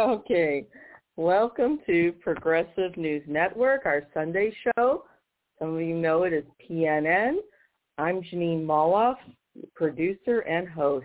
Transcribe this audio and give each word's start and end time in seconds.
Okay. 0.00 0.64
Welcome 1.16 1.80
to 1.86 2.12
Progressive 2.22 2.96
News 2.96 3.22
Network, 3.26 3.84
our 3.84 4.02
Sunday 4.14 4.50
show. 4.64 5.04
Some 5.58 5.74
of 5.74 5.82
you 5.82 5.94
know 5.94 6.22
it 6.22 6.32
as 6.32 6.44
PNN. 6.66 7.34
I'm 7.98 8.22
Jeanine 8.22 8.64
Molloff, 8.64 9.16
producer 9.74 10.40
and 10.40 10.66
host. 10.66 11.04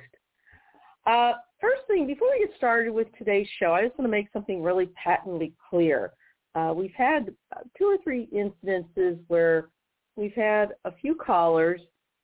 Uh, 1.06 1.34
first 1.60 1.82
thing, 1.88 2.08
before 2.08 2.30
we 2.32 2.46
get 2.46 2.56
started 2.56 2.94
with 2.94 3.08
today's 3.18 3.50
show, 3.60 3.74
I 3.74 3.86
just 3.86 4.00
want 4.00 4.08
to 4.08 4.18
make 4.18 4.28
something 4.32 4.64
really 4.64 4.90
patently 4.96 5.52
clear. 5.70 6.14
Uh, 6.56 6.72
we've 6.74 6.96
had 6.96 7.36
two 7.78 7.86
or 7.86 7.98
three 8.02 8.30
incidences 8.34 9.20
where 9.28 9.68
we've 10.16 10.36
had 10.36 10.70
a 10.86 10.94
few 11.02 11.16
callers 11.16 11.82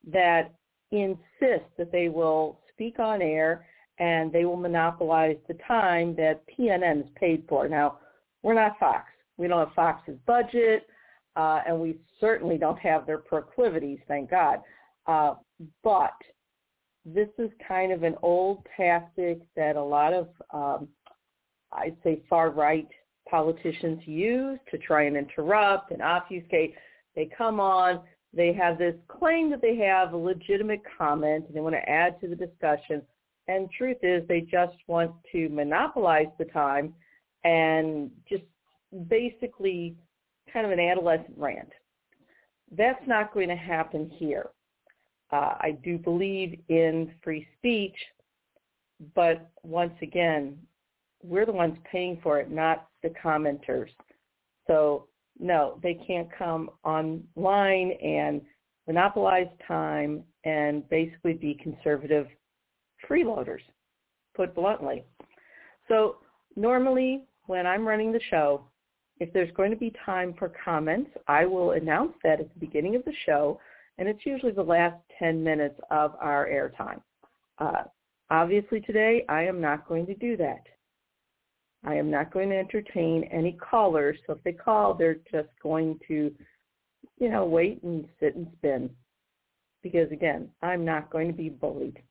that 0.10 0.54
insist 0.92 1.66
that 1.78 1.92
they 1.92 2.08
will 2.08 2.62
speak 2.72 2.98
on 2.98 3.22
air 3.22 3.66
and 4.02 4.34
they 4.34 4.46
will 4.46 4.58
monopolize 4.58 5.38
the 5.48 5.54
time 5.68 6.16
that 6.16 6.42
PNN 6.48 7.02
is 7.02 7.10
paid 7.16 7.44
for. 7.48 7.70
Now, 7.70 8.00
we're 8.42 8.56
not 8.56 8.80
Fox. 8.80 9.06
We 9.38 9.48
don't 9.48 9.60
have 9.60 9.76
Fox's 9.76 10.18
budget, 10.26 10.88
uh, 11.36 11.60
and 11.68 11.80
we 11.80 12.00
certainly 12.20 12.58
don't 12.58 12.80
have 12.80 13.06
their 13.06 13.20
proclivities, 13.20 14.00
thank 14.08 14.32
God. 14.32 14.58
Uh, 15.06 15.36
but 15.84 16.16
this 17.06 17.30
is 17.38 17.52
kind 17.68 17.92
of 17.92 18.02
an 18.02 18.16
old 18.24 18.66
tactic 18.76 19.42
that 19.56 19.76
a 19.76 19.84
lot 19.84 20.14
of, 20.14 20.30
um, 20.52 20.88
I'd 21.72 21.98
say, 22.04 22.24
far-right 22.28 22.88
politicians 23.30 24.02
use 24.06 24.58
to 24.72 24.80
try 24.80 25.04
and 25.04 25.16
interrupt 25.16 25.92
and 25.92 26.02
obfuscate. 26.02 26.74
They 27.16 27.30
come 27.38 27.60
on, 27.60 28.02
they 28.34 28.52
have 28.54 28.80
this 28.80 28.96
claim 29.08 29.52
that 29.52 29.62
they 29.62 29.76
have 29.76 30.14
a 30.14 30.18
legitimate 30.18 30.82
comment 30.98 31.46
and 31.46 31.56
they 31.56 31.60
want 31.60 31.76
to 31.76 31.90
add 31.90 32.20
to 32.22 32.28
the 32.28 32.36
discussion. 32.36 33.04
And 33.48 33.70
truth 33.72 33.98
is 34.04 34.28
they 34.28 34.42
just 34.42 34.76
want 34.88 35.12
to 35.32 35.50
monopolize 35.50 36.28
the 36.38 36.46
time 36.46 36.94
and 37.44 38.12
just 38.30 38.44
basically 39.08 39.96
kind 40.52 40.66
of 40.66 40.72
an 40.72 40.80
adolescent 40.80 41.34
rant. 41.38 41.70
That's 42.78 43.06
not 43.08 43.34
going 43.34 43.50
to 43.50 43.56
happen 43.56 44.10
here. 44.10 44.48
Uh, 45.32 45.56
I 45.60 45.78
do 45.84 45.98
believe 45.98 46.60
in 46.70 47.14
free 47.24 47.48
speech, 47.58 47.96
but 49.16 49.50
once 49.64 49.94
again, 50.02 50.58
we're 51.24 51.46
the 51.46 51.52
ones 51.52 51.78
paying 51.90 52.20
for 52.22 52.40
it, 52.40 52.52
not 52.52 52.88
the 53.04 53.10
commenters. 53.24 53.90
So 54.68 55.08
no, 55.40 55.80
they 55.82 55.96
can't 56.06 56.28
come 56.38 56.70
online 56.84 57.92
and 58.04 58.42
monopolize 58.88 59.48
time 59.68 60.24
and 60.44 60.88
basically 60.90 61.34
be 61.34 61.58
conservative 61.62 62.28
freeloaders, 63.10 63.62
put 64.36 64.56
bluntly. 64.56 65.04
So 65.88 66.18
normally 66.56 67.24
when 67.48 67.66
I'm 67.66 67.88
running 67.88 68.12
the 68.12 68.22
show, 68.30 68.66
if 69.20 69.32
there's 69.34 69.52
going 69.56 69.72
to 69.72 69.78
be 69.78 69.94
time 70.04 70.34
for 70.38 70.52
comments, 70.64 71.12
I 71.28 71.46
will 71.46 71.72
announce 71.72 72.14
that 72.24 72.40
at 72.40 72.52
the 72.54 72.60
beginning 72.60 72.96
of 72.96 73.06
the 73.06 73.14
show, 73.26 73.60
and 73.98 74.08
it's 74.08 74.26
usually 74.26 74.52
the 74.52 74.64
last 74.64 74.96
10 75.20 75.44
minutes 75.44 75.80
of 75.92 76.16
our 76.20 76.48
airtime. 76.48 77.02
Uh, 77.60 77.84
obviously 78.32 78.82
today, 78.82 79.24
I 79.30 79.44
am 79.44 79.62
not 79.62 79.88
going 79.88 80.08
to 80.08 80.16
do 80.16 80.36
that. 80.38 80.64
I 81.84 81.96
am 81.96 82.10
not 82.10 82.32
going 82.32 82.50
to 82.50 82.58
entertain 82.58 83.24
any 83.32 83.54
callers. 83.54 84.18
So 84.26 84.34
if 84.34 84.44
they 84.44 84.54
call, 84.54 84.94
they're 84.94 85.18
just 85.32 85.50
going 85.62 86.00
to, 86.08 86.32
you 87.20 87.30
know, 87.30 87.46
wait 87.46 87.82
and 87.84 88.06
sit 88.20 88.36
and 88.36 88.48
spin. 88.58 88.90
Because 89.84 90.12
again, 90.12 90.50
I'm 90.62 90.86
not 90.86 91.10
going 91.12 91.28
to 91.28 91.34
be 91.34 91.50
bullied. 91.50 92.02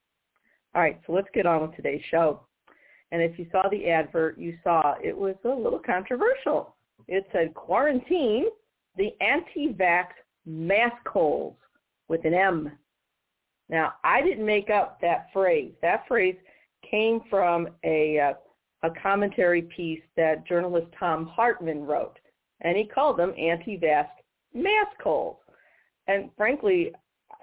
All 0.73 0.81
right, 0.81 0.99
so 1.05 1.13
let's 1.13 1.27
get 1.33 1.45
on 1.45 1.61
with 1.61 1.75
today's 1.75 2.01
show. 2.09 2.41
And 3.11 3.21
if 3.21 3.37
you 3.37 3.45
saw 3.51 3.67
the 3.69 3.89
advert, 3.89 4.37
you 4.37 4.57
saw 4.63 4.95
it 5.03 5.15
was 5.15 5.35
a 5.43 5.49
little 5.49 5.81
controversial. 5.85 6.75
It 7.07 7.25
said 7.33 7.53
quarantine 7.53 8.45
the 8.97 9.09
anti-vax 9.19 10.07
mask 10.45 11.05
holes 11.05 11.55
with 12.07 12.23
an 12.25 12.33
M. 12.33 12.71
Now, 13.69 13.93
I 14.03 14.21
didn't 14.21 14.45
make 14.45 14.69
up 14.69 14.99
that 15.01 15.27
phrase. 15.33 15.73
That 15.81 16.07
phrase 16.07 16.35
came 16.89 17.21
from 17.29 17.67
a 17.83 18.19
uh, 18.19 18.33
a 18.83 18.89
commentary 19.01 19.61
piece 19.63 20.01
that 20.17 20.47
journalist 20.47 20.87
Thom 20.99 21.27
Hartmann 21.27 21.85
wrote, 21.85 22.17
and 22.61 22.75
he 22.75 22.85
called 22.85 23.17
them 23.17 23.33
anti-vax 23.37 24.07
mask 24.53 24.99
holes. 25.03 25.37
And 26.07 26.31
frankly, 26.35 26.91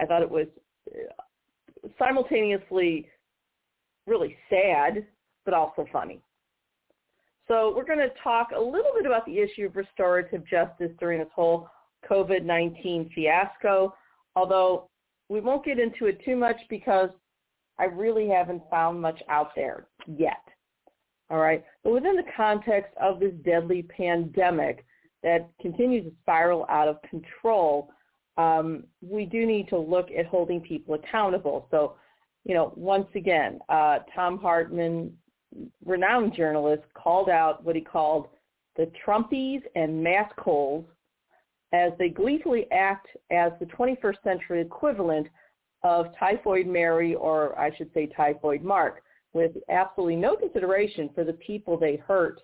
I 0.01 0.05
thought 0.05 0.21
it 0.21 0.29
was 0.29 0.47
uh, 0.91 1.87
simultaneously 1.97 3.07
really 4.09 4.35
sad, 4.49 5.05
but 5.45 5.53
also 5.53 5.85
funny. 5.91 6.21
So 7.47 7.73
we're 7.75 7.85
going 7.85 7.99
to 7.99 8.11
talk 8.23 8.49
a 8.55 8.59
little 8.59 8.91
bit 8.95 9.05
about 9.05 9.25
the 9.25 9.39
issue 9.39 9.65
of 9.65 9.75
restorative 9.75 10.45
justice 10.47 10.91
during 10.99 11.19
this 11.19 11.29
whole 11.33 11.67
COVID-19 12.09 13.11
fiasco, 13.13 13.93
although 14.35 14.89
we 15.29 15.39
won't 15.39 15.65
get 15.65 15.79
into 15.79 16.05
it 16.05 16.23
too 16.23 16.35
much 16.35 16.57
because 16.69 17.09
I 17.79 17.85
really 17.85 18.27
haven't 18.27 18.63
found 18.69 19.01
much 19.01 19.21
out 19.29 19.51
there 19.55 19.87
yet. 20.05 20.43
All 21.29 21.39
right. 21.39 21.63
But 21.83 21.93
within 21.93 22.15
the 22.15 22.31
context 22.35 22.93
of 23.01 23.19
this 23.19 23.33
deadly 23.45 23.83
pandemic 23.83 24.85
that 25.23 25.49
continues 25.61 26.05
to 26.05 26.11
spiral 26.21 26.65
out 26.69 26.87
of 26.87 26.97
control, 27.09 27.89
um, 28.37 28.85
we 29.01 29.25
do 29.25 29.45
need 29.45 29.67
to 29.69 29.77
look 29.77 30.09
at 30.17 30.25
holding 30.25 30.61
people 30.61 30.95
accountable. 30.95 31.67
So, 31.71 31.95
you 32.45 32.53
know, 32.53 32.73
once 32.75 33.07
again, 33.15 33.59
uh, 33.69 33.99
Thom 34.15 34.39
Hartmann, 34.39 35.11
renowned 35.85 36.33
journalist, 36.35 36.83
called 36.93 37.29
out 37.29 37.63
what 37.63 37.75
he 37.75 37.81
called 37.81 38.27
the 38.75 38.91
Trumpies 39.05 39.61
and 39.75 40.03
mask 40.03 40.37
holes 40.39 40.85
as 41.73 41.91
they 41.99 42.09
gleefully 42.09 42.65
act 42.71 43.07
as 43.31 43.51
the 43.59 43.65
21st 43.65 44.23
century 44.23 44.61
equivalent 44.61 45.27
of 45.83 46.07
Typhoid 46.19 46.67
Mary, 46.67 47.15
or 47.15 47.57
I 47.59 47.75
should 47.75 47.93
say 47.93 48.07
Typhoid 48.07 48.63
Mark 48.63 49.03
with 49.33 49.51
absolutely 49.69 50.15
no 50.15 50.35
consideration 50.35 51.09
for 51.13 51.23
the 51.23 51.33
people 51.33 51.77
they 51.77 51.97
hurt 51.97 52.41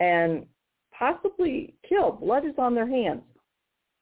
and 0.00 0.46
possibly 0.96 1.74
kill. 1.86 2.12
Blood 2.12 2.46
is 2.46 2.54
on 2.58 2.74
their 2.74 2.88
hands. 2.88 3.22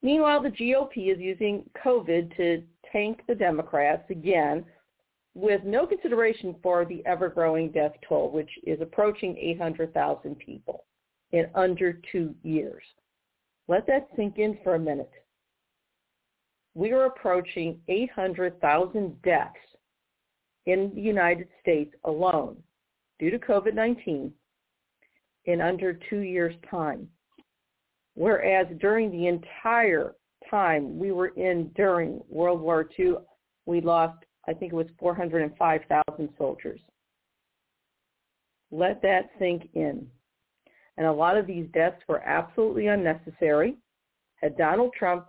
Meanwhile, 0.02 0.42
the 0.42 0.50
GOP 0.50 1.12
is 1.12 1.18
using 1.18 1.68
COVID 1.84 2.36
to 2.36 2.62
tank 2.92 3.22
the 3.26 3.34
Democrats 3.34 4.04
again 4.10 4.64
with 5.34 5.64
no 5.64 5.86
consideration 5.86 6.54
for 6.62 6.84
the 6.84 7.04
ever-growing 7.06 7.70
death 7.70 7.92
toll, 8.08 8.30
which 8.30 8.50
is 8.64 8.80
approaching 8.80 9.36
800,000 9.36 10.38
people 10.38 10.84
in 11.32 11.46
under 11.54 12.00
two 12.12 12.34
years. 12.42 12.82
Let 13.66 13.86
that 13.88 14.08
sink 14.14 14.38
in 14.38 14.58
for 14.62 14.76
a 14.76 14.78
minute. 14.78 15.10
We 16.74 16.92
are 16.92 17.06
approaching 17.06 17.80
800,000 17.88 19.22
deaths 19.22 19.54
in 20.66 20.92
the 20.94 21.00
United 21.00 21.48
States 21.60 21.94
alone 22.04 22.56
due 23.18 23.30
to 23.30 23.38
COVID-19 23.38 24.30
in 25.46 25.60
under 25.60 25.98
two 26.08 26.20
years' 26.20 26.54
time. 26.70 27.08
Whereas 28.14 28.66
during 28.80 29.10
the 29.10 29.26
entire 29.26 30.14
time 30.50 30.98
we 30.98 31.10
were 31.10 31.28
in 31.28 31.70
during 31.74 32.20
World 32.28 32.60
War 32.60 32.88
II, 32.98 33.14
we 33.66 33.80
lost, 33.80 34.24
I 34.46 34.52
think 34.52 34.72
it 34.72 34.76
was 34.76 34.86
405,000 34.98 36.28
soldiers. 36.36 36.80
Let 38.70 39.00
that 39.02 39.30
sink 39.38 39.68
in. 39.74 40.06
And 40.96 41.06
a 41.06 41.12
lot 41.12 41.36
of 41.36 41.46
these 41.46 41.66
deaths 41.72 42.02
were 42.08 42.22
absolutely 42.24 42.88
unnecessary. 42.88 43.76
Had 44.36 44.56
Donald 44.56 44.92
Trump 44.98 45.26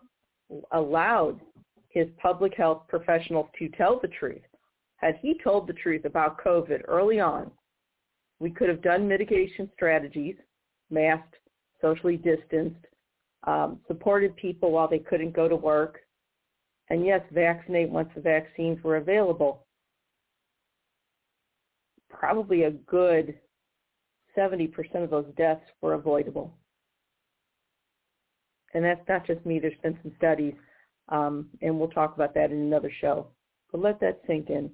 allowed 0.72 1.40
his 1.90 2.08
public 2.22 2.54
health 2.56 2.84
professionals 2.88 3.48
to 3.58 3.70
tell 3.70 4.00
the 4.00 4.08
truth, 4.10 4.42
had 4.98 5.18
he 5.22 5.40
told 5.44 5.68
the 5.68 5.74
truth 5.74 6.06
about 6.06 6.44
COVID 6.44 6.82
early 6.88 7.20
on, 7.20 7.52
we 8.40 8.50
could 8.50 8.70
have 8.70 8.82
done 8.82 9.08
mitigation 9.08 9.70
strategies, 9.74 10.36
masked, 10.90 11.36
socially 11.82 12.18
distanced, 12.18 12.86
um, 13.46 13.80
supported 13.88 14.36
people 14.36 14.72
while 14.72 14.88
they 14.88 15.00
couldn't 15.00 15.36
go 15.36 15.48
to 15.48 15.56
work, 15.56 16.00
and 16.90 17.06
yes, 17.06 17.22
vaccinate 17.32 17.90
once 17.90 18.10
the 18.16 18.22
vaccines 18.22 18.84
were 18.84 18.98
available. 18.98 19.66
Probably 22.10 22.64
a 22.64 22.72
good 22.72 23.36
70% 24.38 24.72
of 25.04 25.10
those 25.10 25.26
deaths 25.38 25.66
were 25.82 25.94
avoidable. 25.94 26.54
And 28.74 28.84
that's 28.84 29.08
not 29.08 29.26
just 29.26 29.46
me. 29.46 29.60
There's 29.60 29.74
been 29.82 29.98
some 30.04 30.12
studies, 30.18 30.54
um, 31.10 31.48
and 31.62 31.80
we'll 31.80 31.90
talk 31.90 32.16
about 32.16 32.34
that 32.36 32.52
in 32.52 32.58
another 32.58 32.92
show. 33.02 33.28
But 33.72 33.82
let 33.82 34.00
that 34.02 34.22
sink 34.28 34.50
in. 34.50 34.70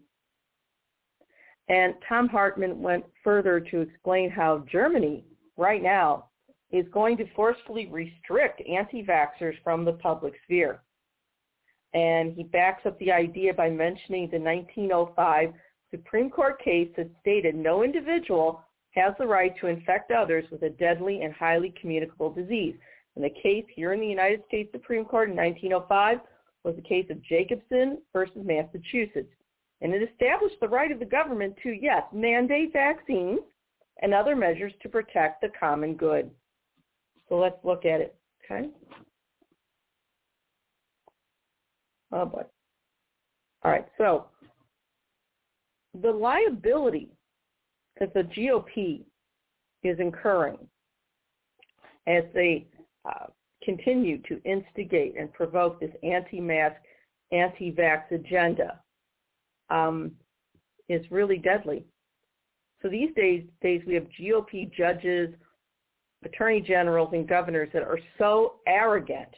And 1.69 1.93
Thom 2.09 2.27
Hartmann 2.27 2.81
went 2.81 3.05
further 3.23 3.59
to 3.59 3.81
explain 3.81 4.29
how 4.29 4.65
Germany 4.69 5.23
right 5.55 5.81
now 5.81 6.25
is 6.71 6.85
going 6.91 7.17
to 7.17 7.25
forcefully 7.35 7.87
restrict 7.87 8.61
anti-vaxxers 8.67 9.55
from 9.63 9.85
the 9.85 9.93
public 9.93 10.33
sphere. 10.43 10.81
And 11.93 12.33
he 12.33 12.43
backs 12.43 12.85
up 12.85 12.97
the 12.99 13.11
idea 13.11 13.53
by 13.53 13.69
mentioning 13.69 14.29
the 14.29 14.39
1905 14.39 15.53
Supreme 15.89 16.29
Court 16.29 16.61
case 16.63 16.89
that 16.95 17.09
stated 17.19 17.55
no 17.55 17.83
individual 17.83 18.63
has 18.91 19.13
the 19.19 19.27
right 19.27 19.53
to 19.59 19.67
infect 19.67 20.11
others 20.11 20.45
with 20.51 20.63
a 20.63 20.69
deadly 20.69 21.21
and 21.21 21.33
highly 21.33 21.73
communicable 21.79 22.31
disease. 22.31 22.75
And 23.15 23.23
the 23.23 23.41
case 23.41 23.65
here 23.73 23.93
in 23.93 23.99
the 23.99 24.07
United 24.07 24.41
States 24.47 24.71
Supreme 24.71 25.05
Court 25.05 25.29
in 25.29 25.35
1905 25.35 26.19
was 26.63 26.75
the 26.75 26.81
case 26.81 27.07
of 27.09 27.21
Jacobson 27.23 27.99
versus 28.13 28.37
Massachusetts. 28.43 29.33
And 29.81 29.93
it 29.93 30.09
established 30.09 30.59
the 30.61 30.69
right 30.69 30.91
of 30.91 30.99
the 30.99 31.05
government 31.05 31.55
to, 31.63 31.69
yes, 31.69 32.03
mandate 32.13 32.71
vaccines 32.71 33.39
and 34.01 34.13
other 34.13 34.35
measures 34.35 34.73
to 34.81 34.89
protect 34.89 35.41
the 35.41 35.49
common 35.59 35.95
good. 35.95 36.29
So 37.27 37.35
let's 37.37 37.57
look 37.63 37.85
at 37.85 38.01
it, 38.01 38.15
okay? 38.45 38.69
Oh 42.11 42.25
boy. 42.25 42.43
All 43.63 43.71
right, 43.71 43.85
so 43.97 44.25
the 46.01 46.11
liability 46.11 47.09
that 47.99 48.13
the 48.13 48.23
GOP 48.23 49.03
is 49.83 49.99
incurring 49.99 50.57
as 52.07 52.23
they 52.33 52.67
uh, 53.05 53.27
continue 53.63 54.19
to 54.23 54.41
instigate 54.43 55.15
and 55.17 55.31
provoke 55.33 55.79
this 55.79 55.91
anti-mask, 56.03 56.77
anti-vax 57.31 58.11
agenda 58.11 58.79
um, 59.69 60.11
is 60.89 61.05
really 61.11 61.37
deadly. 61.37 61.85
So 62.81 62.89
these 62.89 63.13
days, 63.15 63.43
days 63.61 63.81
we 63.85 63.93
have 63.93 64.05
GOP 64.19 64.73
judges, 64.73 65.29
attorney 66.25 66.61
generals, 66.61 67.09
and 67.13 67.27
governors 67.27 67.69
that 67.73 67.83
are 67.83 67.99
so 68.17 68.55
arrogant. 68.67 69.29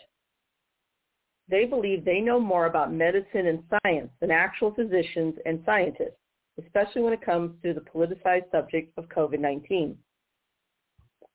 They 1.49 1.65
believe 1.65 2.05
they 2.05 2.21
know 2.21 2.39
more 2.39 2.65
about 2.67 2.93
medicine 2.93 3.47
and 3.47 3.63
science 3.83 4.09
than 4.19 4.31
actual 4.31 4.73
physicians 4.73 5.35
and 5.45 5.61
scientists, 5.65 6.17
especially 6.63 7.01
when 7.01 7.13
it 7.13 7.21
comes 7.21 7.51
to 7.63 7.73
the 7.73 7.81
politicized 7.81 8.49
subject 8.51 8.97
of 8.97 9.09
COVID-19. 9.09 9.95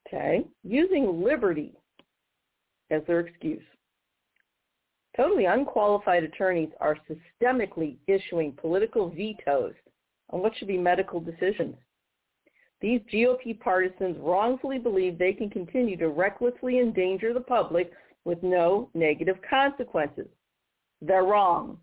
Okay, 0.07 0.47
using 0.65 1.23
liberty 1.23 1.75
as 2.91 3.03
their 3.07 3.21
excuse. 3.21 3.63
Totally 5.17 5.45
unqualified 5.45 6.25
attorneys 6.25 6.71
are 6.81 6.97
systemically 7.11 7.97
issuing 8.07 8.53
political 8.53 9.11
vetoes 9.11 9.75
on 10.31 10.41
what 10.41 10.57
should 10.57 10.69
be 10.69 10.79
medical 10.79 11.21
decisions. 11.21 11.77
These 12.81 13.01
GOP 13.13 13.59
partisans 13.59 14.17
wrongfully 14.21 14.79
believe 14.79 15.19
they 15.19 15.33
can 15.33 15.51
continue 15.51 15.97
to 15.97 16.09
recklessly 16.09 16.79
endanger 16.79 17.35
the 17.35 17.41
public 17.41 17.91
with 18.25 18.43
no 18.43 18.91
negative 18.95 19.37
consequences. 19.49 20.29
They're 21.01 21.25
wrong. 21.25 21.79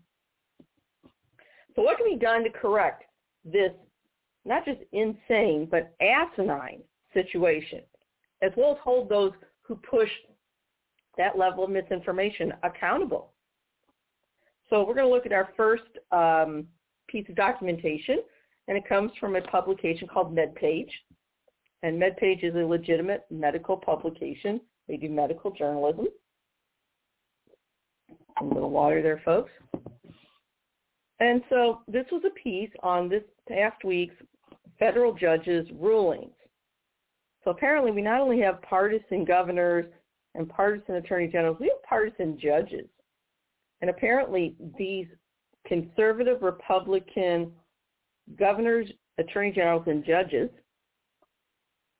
So 1.74 1.82
what 1.82 1.96
can 1.98 2.06
be 2.06 2.16
done 2.16 2.44
to 2.44 2.50
correct 2.50 3.04
this 3.44 3.72
not 4.44 4.64
just 4.64 4.80
insane 4.92 5.68
but 5.70 5.94
asinine 6.00 6.80
situation, 7.12 7.80
as 8.42 8.52
well 8.56 8.72
as 8.72 8.78
hold 8.82 9.08
those 9.08 9.32
who 9.62 9.76
push 9.76 10.08
that 11.18 11.36
level 11.36 11.64
of 11.64 11.70
misinformation 11.70 12.52
accountable. 12.62 13.32
So 14.70 14.84
we're 14.86 14.94
going 14.94 15.06
to 15.06 15.12
look 15.12 15.26
at 15.26 15.32
our 15.32 15.50
first 15.56 15.84
um, 16.12 16.66
piece 17.08 17.28
of 17.28 17.34
documentation, 17.36 18.18
and 18.68 18.76
it 18.76 18.88
comes 18.88 19.12
from 19.18 19.36
a 19.36 19.40
publication 19.42 20.08
called 20.08 20.34
MedPage. 20.34 20.90
And 21.82 22.00
MedPage 22.00 22.42
is 22.42 22.54
a 22.54 22.58
legitimate 22.58 23.24
medical 23.30 23.76
publication. 23.76 24.60
They 24.88 24.96
do 24.96 25.08
medical 25.08 25.50
journalism. 25.50 26.06
A 28.40 28.44
little 28.44 28.70
water 28.70 29.02
there, 29.02 29.22
folks. 29.24 29.50
And 31.20 31.42
so 31.48 31.80
this 31.88 32.04
was 32.12 32.22
a 32.26 32.30
piece 32.30 32.70
on 32.82 33.08
this 33.08 33.22
past 33.48 33.82
week's 33.84 34.14
federal 34.78 35.14
judges' 35.14 35.66
rulings. 35.78 36.34
So 37.42 37.50
apparently 37.50 37.92
we 37.92 38.02
not 38.02 38.20
only 38.20 38.40
have 38.40 38.60
partisan 38.62 39.24
governors 39.24 39.86
and 40.34 40.48
partisan 40.48 40.96
attorney 40.96 41.28
generals, 41.28 41.56
we 41.60 41.68
have 41.68 41.82
partisan 41.88 42.38
judges. 42.38 42.86
And 43.80 43.88
apparently 43.88 44.56
these 44.76 45.06
conservative 45.66 46.42
Republican 46.42 47.52
governors, 48.38 48.90
attorney 49.18 49.52
generals, 49.52 49.84
and 49.86 50.04
judges, 50.04 50.50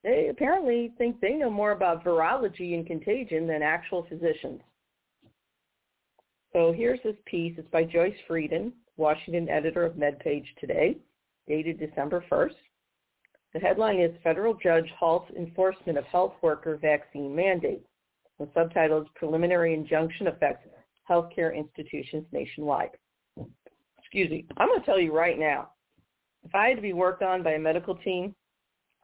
they 0.05 0.29
apparently 0.29 0.93
think 0.99 1.21
they 1.21 1.35
know 1.35 1.51
more 1.51 1.73
about 1.73 2.05
virology 2.05 2.75
and 2.75 2.87
contagion 2.87 3.47
than 3.47 3.63
actual 3.63 4.07
physicians. 4.09 4.61
So 6.57 6.73
here's 6.73 7.03
this 7.05 7.17
piece. 7.27 7.53
It's 7.59 7.69
by 7.69 7.85
Joyce 7.85 8.17
Frieden, 8.27 8.73
Washington 8.97 9.47
editor 9.51 9.85
of 9.85 9.93
MedPage 9.93 10.47
Today, 10.59 10.97
dated 11.47 11.79
December 11.79 12.25
1st. 12.33 12.55
The 13.53 13.61
headline 13.61 14.01
is 14.01 14.17
Federal 14.25 14.55
Judge 14.55 14.91
Halts 14.99 15.31
Enforcement 15.37 15.99
of 15.99 16.05
Health 16.05 16.33
Worker 16.41 16.79
Vaccine 16.79 17.37
Mandate. 17.37 17.85
The 18.39 18.49
subtitle 18.55 19.03
is 19.03 19.09
Preliminary 19.17 19.75
Injunction 19.75 20.29
Affects 20.29 20.67
Healthcare 21.11 21.55
Institutions 21.55 22.25
Nationwide. 22.33 22.93
Excuse 23.99 24.31
me. 24.31 24.47
I'm 24.57 24.69
going 24.69 24.81
to 24.81 24.87
tell 24.87 24.99
you 24.99 25.15
right 25.15 25.39
now, 25.39 25.73
if 26.43 26.55
I 26.55 26.69
had 26.69 26.77
to 26.77 26.83
be 26.83 26.95
worked 26.95 27.23
on 27.23 27.43
by 27.43 27.53
a 27.53 27.59
medical 27.59 27.97
team, 27.97 28.35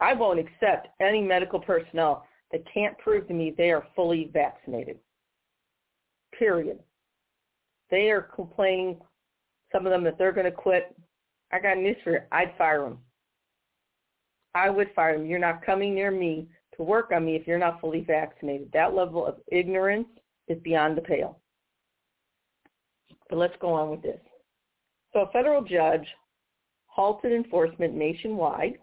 I 0.01 0.15
won't 0.15 0.41
accept 0.41 0.89
any 1.03 1.21
medical 1.21 1.61
personnel 1.61 2.25
that 2.51 2.65
can't 2.73 2.97
prove 2.97 3.29
to 3.29 3.35
me 3.35 3.53
they 3.55 3.73
are 3.73 3.87
fully 3.95 4.31
vaccinated. 4.33 4.97
Period. 6.39 6.79
They 7.93 8.11
are 8.11 8.23
complaining, 8.23 8.99
some 9.71 9.85
of 9.87 9.93
them, 9.93 10.03
that 10.05 10.17
they're 10.17 10.33
going 10.33 10.47
to 10.47 10.51
quit. 10.51 10.97
I 11.53 11.61
got 11.61 11.77
news 11.77 11.99
for 12.03 12.13
you. 12.13 12.21
I'd 12.33 12.55
fire 12.57 12.81
them. 12.81 12.99
I 14.55 14.71
would 14.71 14.89
fire 14.97 15.19
them. 15.19 15.27
You're 15.27 15.39
not 15.39 15.65
coming 15.65 15.95
near 15.95 16.11
me 16.11 16.49
to 16.77 16.83
work 16.83 17.13
on 17.15 17.27
me 17.27 17.37
if 17.37 17.47
you're 17.47 17.59
not 17.59 17.83
fully 17.83 18.01
vaccinated. 18.01 18.71
That 18.73 18.95
level 18.95 19.27
of 19.27 19.37
ignorance 19.53 20.09
is 20.49 20.59
beyond 20.63 20.97
the 20.97 21.03
pale. 21.03 21.39
But 23.29 23.37
let's 23.37 23.57
go 23.61 23.75
on 23.75 23.91
with 23.91 24.03
this. 24.03 24.21
So 25.13 25.21
a 25.21 25.31
federal 25.31 25.63
judge 25.63 26.07
halted 26.87 27.33
enforcement 27.33 27.95
nationwide 27.95 28.79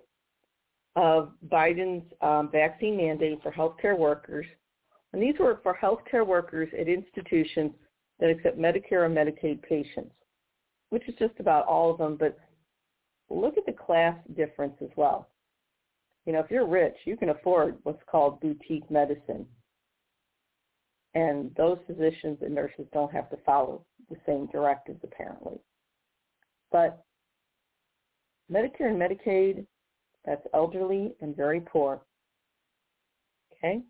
of 0.96 1.32
Biden's 1.52 2.06
um, 2.22 2.50
vaccine 2.52 2.96
mandate 2.96 3.40
for 3.42 3.52
healthcare 3.52 3.98
workers. 3.98 4.46
And 5.14 5.22
these 5.22 5.36
were 5.40 5.60
for 5.64 5.76
healthcare 5.82 6.26
workers 6.26 6.70
at 6.80 6.88
institutions 6.88 7.72
that 8.20 8.30
accept 8.30 8.58
Medicare 8.58 9.06
or 9.06 9.10
Medicaid 9.10 9.62
patients, 9.62 10.14
which 10.90 11.08
is 11.08 11.16
just 11.20 11.40
about 11.40 11.66
all 11.66 11.92
of 11.92 11.98
them. 11.98 12.18
But 12.18 12.38
look 13.30 13.58
at 13.58 13.66
the 13.66 13.72
class 13.74 14.18
difference 14.36 14.76
as 14.82 14.90
well 14.96 15.30
you 16.30 16.34
know, 16.34 16.42
if 16.42 16.52
you're 16.52 16.68
rich, 16.68 16.96
you 17.06 17.18
can 17.18 17.30
afford 17.30 17.78
what's 17.82 18.04
called 18.06 18.40
boutique 18.40 18.90
medicine. 18.92 19.48
And 21.16 21.50
those 21.56 21.80
physicians 21.88 22.38
and 22.42 22.54
nurses 22.54 22.86
don't 22.94 23.12
have 23.12 23.32
to 23.32 23.38
follow 23.46 23.84
the 24.12 24.18
same 24.28 24.48
directives 24.52 25.00
apparently. 25.04 25.58
But 26.72 27.04
Medicare 28.52 28.92
and 28.92 29.02
Medicaid, 29.02 29.66
that's 30.24 30.46
elderly 30.54 31.16
and 31.20 31.36
very 31.36 31.62
poor. 31.62 32.02
Okay? 33.54 33.82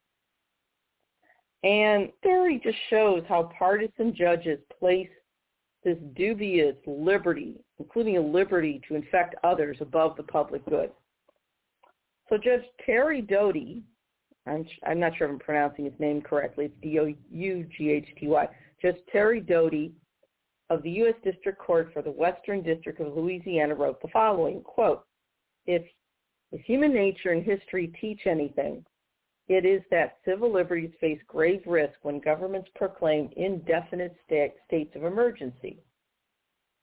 And 1.63 2.09
theory 2.23 2.59
just 2.63 2.77
shows 2.89 3.23
how 3.27 3.51
partisan 3.57 4.15
judges 4.15 4.59
place 4.79 5.09
this 5.83 5.97
dubious 6.15 6.75
liberty, 6.85 7.55
including 7.79 8.17
a 8.17 8.21
liberty 8.21 8.81
to 8.87 8.95
infect 8.95 9.35
others 9.43 9.77
above 9.81 10.15
the 10.15 10.23
public 10.23 10.65
good. 10.65 10.91
So 12.29 12.37
Judge 12.37 12.63
Terry 12.85 13.21
Doughty, 13.21 13.83
I'm, 14.45 14.65
I'm 14.85 14.99
not 14.99 15.17
sure 15.17 15.27
if 15.27 15.33
I'm 15.33 15.39
pronouncing 15.39 15.85
his 15.85 15.99
name 15.99 16.21
correctly. 16.21 16.65
It's 16.65 16.75
D-O-U-G-H-T-Y. 16.81 18.47
Judge 18.81 18.97
Terry 19.11 19.41
Doughty 19.41 19.91
of 20.69 20.83
the 20.83 20.91
U.S. 20.91 21.15
District 21.23 21.57
Court 21.57 21.89
for 21.93 22.01
the 22.01 22.11
Western 22.11 22.61
District 22.61 22.99
of 22.99 23.15
Louisiana 23.15 23.73
wrote 23.73 24.01
the 24.01 24.07
following, 24.09 24.61
quote, 24.61 25.03
if, 25.65 25.81
if 26.51 26.61
human 26.61 26.93
nature 26.93 27.31
and 27.31 27.43
history 27.43 27.91
teach 27.99 28.21
anything, 28.25 28.85
it 29.49 29.65
is 29.65 29.81
that 29.89 30.17
civil 30.23 30.53
liberties 30.53 30.91
face 31.01 31.19
grave 31.27 31.61
risk 31.65 31.95
when 32.03 32.19
governments 32.19 32.69
proclaim 32.75 33.31
indefinite 33.35 34.15
state, 34.23 34.53
states 34.67 34.95
of 34.95 35.03
emergency. 35.03 35.79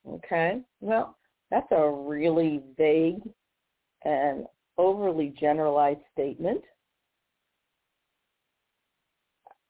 Okay? 0.06 0.60
Well, 0.80 1.16
that's 1.50 1.70
a 1.70 1.88
really 1.88 2.60
vague 2.76 3.22
and 4.04 4.46
overly 4.76 5.32
generalized 5.38 6.00
statement. 6.12 6.62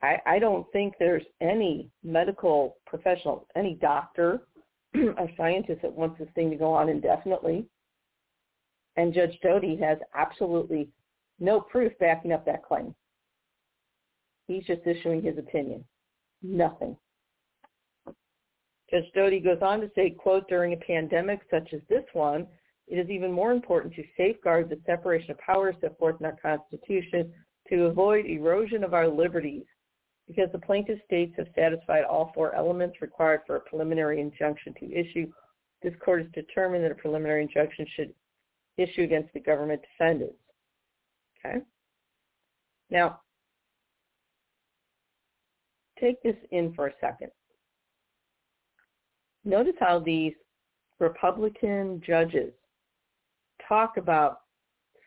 I, 0.03 0.17
I 0.25 0.39
don't 0.39 0.67
think 0.73 0.95
there's 0.99 1.25
any 1.43 1.91
medical 2.03 2.79
professional, 2.87 3.47
any 3.57 3.75
doctor 3.75 4.41
or 4.95 5.31
scientist 5.37 5.83
that 5.83 5.93
wants 5.93 6.19
this 6.19 6.29
thing 6.35 6.51
to 6.51 6.57
go 6.57 6.73
on 6.73 6.89
indefinitely. 6.89 7.67
And 8.97 9.13
Judge 9.13 9.39
Doughty 9.43 9.77
has 9.77 9.99
absolutely 10.15 10.89
no 11.39 11.61
proof 11.61 11.93
backing 11.99 12.33
up 12.33 12.45
that 12.47 12.65
claim. 12.65 12.95
He's 14.47 14.65
just 14.65 14.87
issuing 14.87 15.23
his 15.23 15.39
opinion. 15.39 15.85
Nothing. 16.43 16.97
Judge 18.91 19.11
Doughty 19.15 19.41
goes 19.41 19.59
on 19.63 19.81
to 19.81 19.91
say, 19.95 20.11
quote, 20.11 20.49
during 20.49 20.73
a 20.73 20.77
pandemic 20.77 21.41
such 21.51 21.73
as 21.73 21.81
this 21.89 22.05
one, 22.13 22.47
it 22.87 22.99
is 22.99 23.11
even 23.11 23.33
more 23.33 23.51
important 23.51 23.95
to 23.95 24.05
safeguard 24.17 24.69
the 24.69 24.79
separation 24.87 25.33
of 25.33 25.39
powers 25.39 25.75
set 25.81 25.99
forth 25.99 26.17
in 26.21 26.27
our 26.27 26.37
Constitution 26.41 27.33
to 27.69 27.87
avoid 27.87 28.27
erosion 28.27 28.85
of 28.85 28.95
our 28.95 29.09
liberties 29.09 29.65
because 30.29 30.49
the 30.53 30.59
plaintiff 30.59 31.01
states 31.05 31.35
have 31.37 31.49
satisfied 31.57 32.05
all 32.05 32.31
four 32.35 32.55
elements 32.55 33.01
required 33.01 33.41
for 33.47 33.57
a 33.57 33.61
preliminary 33.61 34.21
injunction 34.21 34.73
to 34.79 34.93
issue. 34.93 35.27
This 35.83 35.95
court 36.05 36.23
has 36.23 36.31
determined 36.33 36.85
that 36.85 36.93
a 36.93 36.97
preliminary 36.97 37.43
injunction 37.43 37.87
should 37.95 38.15
issue 38.77 39.03
against 39.03 39.33
the 39.35 39.41
government 39.41 39.83
defendants. 39.83 40.39
Okay? 41.47 41.65
Now, 42.91 43.21
take 46.01 46.23
this 46.23 46.37
in 46.51 46.73
for 46.75 46.89
a 46.89 46.93
second. 47.01 47.31
Notice 49.45 49.75
how 49.79 49.99
these 50.01 50.35
Republican 50.99 52.03
judges 52.05 52.53
talk 53.69 53.97
about 53.97 54.41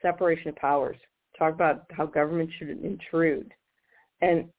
separation 0.01 0.50
of 0.50 0.55
powers, 0.55 0.98
talk 1.38 1.53
about 1.53 1.86
how 1.91 2.05
government 2.05 2.50
shouldn't 2.58 2.86
intrude. 2.86 3.53
And, 4.22 4.50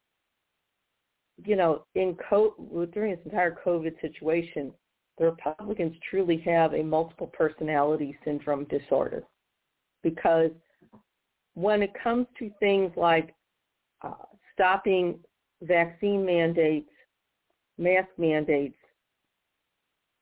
you 1.45 1.55
know, 1.55 1.85
in 1.95 2.15
co- 2.29 2.87
during 2.93 3.11
this 3.11 3.25
entire 3.25 3.57
COVID 3.65 3.99
situation, 4.01 4.71
the 5.17 5.25
Republicans 5.25 5.95
truly 6.09 6.37
have 6.45 6.73
a 6.73 6.83
multiple 6.83 7.27
personality 7.27 8.17
syndrome 8.23 8.65
disorder 8.65 9.23
because 10.03 10.51
when 11.55 11.81
it 11.81 11.91
comes 12.01 12.27
to 12.39 12.49
things 12.59 12.91
like 12.95 13.33
uh, 14.03 14.13
stopping 14.53 15.19
vaccine 15.61 16.25
mandates, 16.25 16.89
mask 17.77 18.09
mandates, 18.17 18.75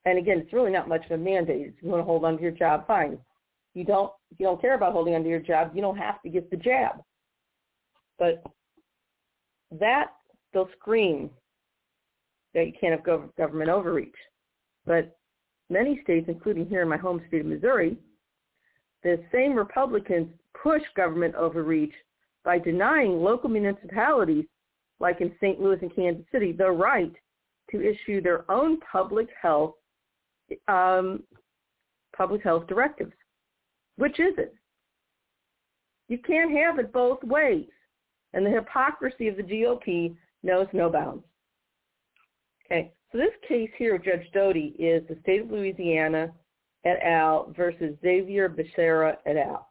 and 0.06 0.18
again, 0.18 0.40
it's 0.40 0.54
really 0.54 0.72
not 0.72 0.88
much 0.88 1.06
of 1.06 1.12
a 1.12 1.18
mandate. 1.18 1.68
If 1.68 1.84
you 1.84 1.90
want 1.90 2.02
to 2.02 2.06
hold 2.06 2.26
on 2.26 2.38
to 2.38 2.42
your 2.42 2.52
job, 2.52 2.88
fine. 2.88 3.18
You 3.74 3.84
don't. 3.84 4.12
If 4.32 4.40
you 4.40 4.46
don't 4.46 4.62
care 4.62 4.76
about 4.76 4.94
holding 4.94 5.14
on 5.16 5.24
to 5.24 5.30
your 5.30 5.40
job, 5.40 5.72
you 5.76 5.82
don't 5.82 5.98
have 5.98 6.22
to 6.24 6.30
get 6.30 6.50
the 6.50 6.58
jab. 6.58 7.02
But 8.18 8.42
that 9.72 10.08
they'll 10.54 10.70
scream 10.80 11.30
that 12.54 12.66
you 12.66 12.74
can't 12.80 13.00
have 13.00 13.36
government 13.38 13.70
overreach. 13.70 14.16
But 14.86 15.16
many 15.70 16.00
states, 16.04 16.26
including 16.28 16.68
here 16.68 16.82
in 16.82 16.90
my 16.90 16.98
home 16.98 17.22
state 17.28 17.42
of 17.42 17.48
Missouri, 17.48 17.98
the 19.04 19.24
same 19.32 19.54
Republicans 19.54 20.30
push 20.62 20.84
government 20.96 21.36
overreach 21.36 21.94
by 22.44 22.58
denying 22.58 23.22
local 23.22 23.50
municipalities, 23.50 24.46
like 25.00 25.22
in 25.22 25.32
St. 25.42 25.62
Louis 25.62 25.80
and 25.82 25.96
Kansas 25.96 26.26
City, 26.32 26.52
the 26.52 26.70
right 26.70 27.14
to 27.72 27.82
issue 27.82 28.22
their 28.22 28.50
own 28.52 28.80
public 28.92 29.28
health 29.42 29.76
um, 30.68 31.24
public 32.18 32.44
health 32.44 32.66
directives. 32.68 33.14
Which 33.98 34.20
is 34.20 34.34
it? 34.38 34.56
You 36.08 36.18
can't 36.18 36.52
have 36.52 36.80
it 36.80 36.92
both 36.92 37.24
ways. 37.24 37.70
And 38.34 38.46
the 38.46 38.50
hypocrisy 38.50 39.28
of 39.28 39.38
the 39.38 39.44
GOP 39.44 40.16
knows 40.44 40.68
no 40.74 40.90
bounds. 40.90 41.24
Okay, 42.66 42.92
so 43.12 43.18
this 43.18 43.34
case 43.48 43.70
here 43.78 43.96
of 43.96 44.04
Judge 44.04 44.30
Doughty 44.34 44.76
is 44.80 45.04
the 45.08 45.18
state 45.22 45.42
of 45.42 45.52
Louisiana 45.52 46.32
et 46.86 47.00
al. 47.04 47.54
versus 47.56 47.96
Xavier 48.02 48.50
Becerra 48.50 49.18
et 49.26 49.38
al. 49.38 49.69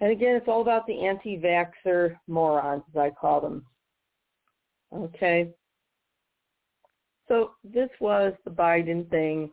And 0.00 0.10
again, 0.10 0.34
it's 0.36 0.48
all 0.48 0.62
about 0.62 0.86
the 0.86 1.04
anti-vaxxer 1.04 2.16
morons, 2.26 2.82
as 2.94 2.98
I 2.98 3.10
call 3.10 3.40
them. 3.40 3.64
Okay. 4.94 5.50
So 7.28 7.52
this 7.62 7.90
was 8.00 8.32
the 8.44 8.50
Biden 8.50 9.08
thing. 9.10 9.50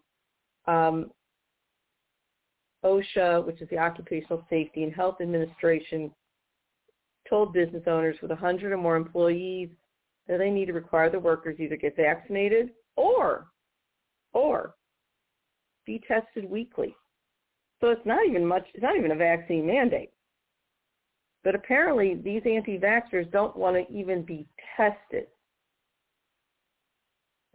Um, 0.66 1.12
OSHA, 2.84 3.46
which 3.46 3.62
is 3.62 3.70
the 3.70 3.78
Occupational 3.78 4.46
Safety 4.50 4.84
and 4.84 4.94
Health 4.94 5.18
Administration, 5.22 6.12
told 7.30 7.54
business 7.54 7.84
owners 7.88 8.16
with 8.22 8.32
100 8.32 8.72
or 8.72 8.78
more 8.78 8.96
employees 8.96 9.70
that 10.28 10.38
they 10.38 10.50
need 10.50 10.66
to 10.66 10.74
require 10.74 11.10
the 11.10 11.20
workers 11.20 11.60
either 11.60 11.76
get 11.76 11.96
vaccinated 11.96 12.70
or, 12.96 13.48
or 14.34 14.76
be 15.86 16.02
tested 16.08 16.50
weekly. 16.50 16.96
So 17.82 17.90
it's 17.90 18.06
not 18.06 18.26
even 18.28 18.46
much, 18.46 18.66
it's 18.74 18.84
not 18.84 18.98
even 18.98 19.12
a 19.12 19.16
vaccine 19.16 19.66
mandate. 19.68 20.12
But 21.44 21.56
apparently 21.56 22.16
these 22.16 22.42
anti-vaxxers 22.46 23.32
don't 23.32 23.56
want 23.56 23.76
to 23.76 23.94
even 23.94 24.24
be 24.24 24.48
tested. 24.76 25.28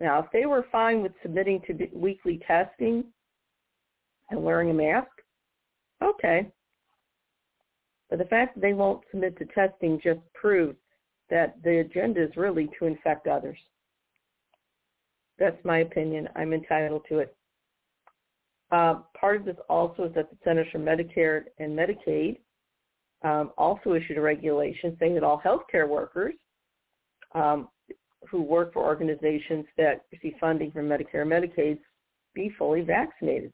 Now, 0.00 0.20
if 0.20 0.26
they 0.32 0.46
were 0.46 0.66
fine 0.72 1.02
with 1.02 1.12
submitting 1.22 1.60
to 1.66 1.88
weekly 1.92 2.40
testing 2.46 3.04
and 4.30 4.42
wearing 4.42 4.70
a 4.70 4.74
mask, 4.74 5.10
okay. 6.02 6.50
But 8.08 8.18
the 8.18 8.24
fact 8.26 8.54
that 8.54 8.60
they 8.60 8.72
won't 8.72 9.02
submit 9.10 9.38
to 9.38 9.44
testing 9.46 10.00
just 10.02 10.20
proves 10.34 10.76
that 11.30 11.56
the 11.62 11.78
agenda 11.78 12.22
is 12.22 12.36
really 12.36 12.68
to 12.78 12.86
infect 12.86 13.26
others. 13.26 13.58
That's 15.38 15.64
my 15.64 15.78
opinion. 15.78 16.28
I'm 16.36 16.52
entitled 16.52 17.02
to 17.08 17.20
it. 17.20 17.36
Uh, 18.70 18.96
part 19.18 19.36
of 19.36 19.44
this 19.44 19.56
also 19.68 20.04
is 20.04 20.14
that 20.14 20.30
the 20.30 20.36
Centers 20.44 20.66
for 20.72 20.78
Medicare 20.78 21.44
and 21.58 21.78
Medicaid 21.78 22.38
um, 23.24 23.52
also 23.56 23.94
issued 23.94 24.18
a 24.18 24.20
regulation 24.20 24.96
saying 24.98 25.14
that 25.14 25.24
all 25.24 25.40
healthcare 25.44 25.88
workers 25.88 26.34
um, 27.34 27.68
who 28.30 28.42
work 28.42 28.72
for 28.72 28.84
organizations 28.84 29.64
that 29.76 30.04
receive 30.12 30.34
funding 30.40 30.70
from 30.70 30.88
Medicare 30.88 31.22
and 31.22 31.30
Medicaid 31.30 31.78
be 32.34 32.50
fully 32.58 32.82
vaccinated 32.82 33.52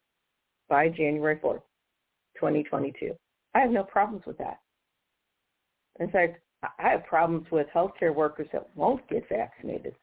by 0.69 0.89
January 0.89 1.37
4th, 1.37 1.63
2022. 2.37 3.13
I 3.55 3.61
have 3.61 3.71
no 3.71 3.83
problems 3.83 4.25
with 4.27 4.39
that. 4.39 4.59
In 6.01 6.11
fact, 6.11 6.41
I 6.63 6.91
have 6.91 7.05
problems 7.07 7.47
with 7.51 7.67
healthcare 7.75 8.15
workers 8.15 8.49
that 8.53 8.69
won't 8.75 9.07
get 9.09 9.29
vaccinated. 9.29 9.95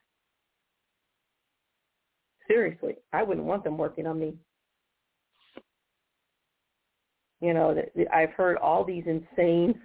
Seriously, 2.48 2.96
I 3.14 3.24
wouldn't 3.24 3.46
want 3.46 3.64
them 3.64 3.78
working 3.78 4.08
on 4.08 4.20
me. 4.20 4.34
You 7.42 7.54
know, 7.54 7.76
I've 8.14 8.32
heard 8.32 8.58
all 8.58 8.84
these 8.84 9.04
insane 9.06 9.76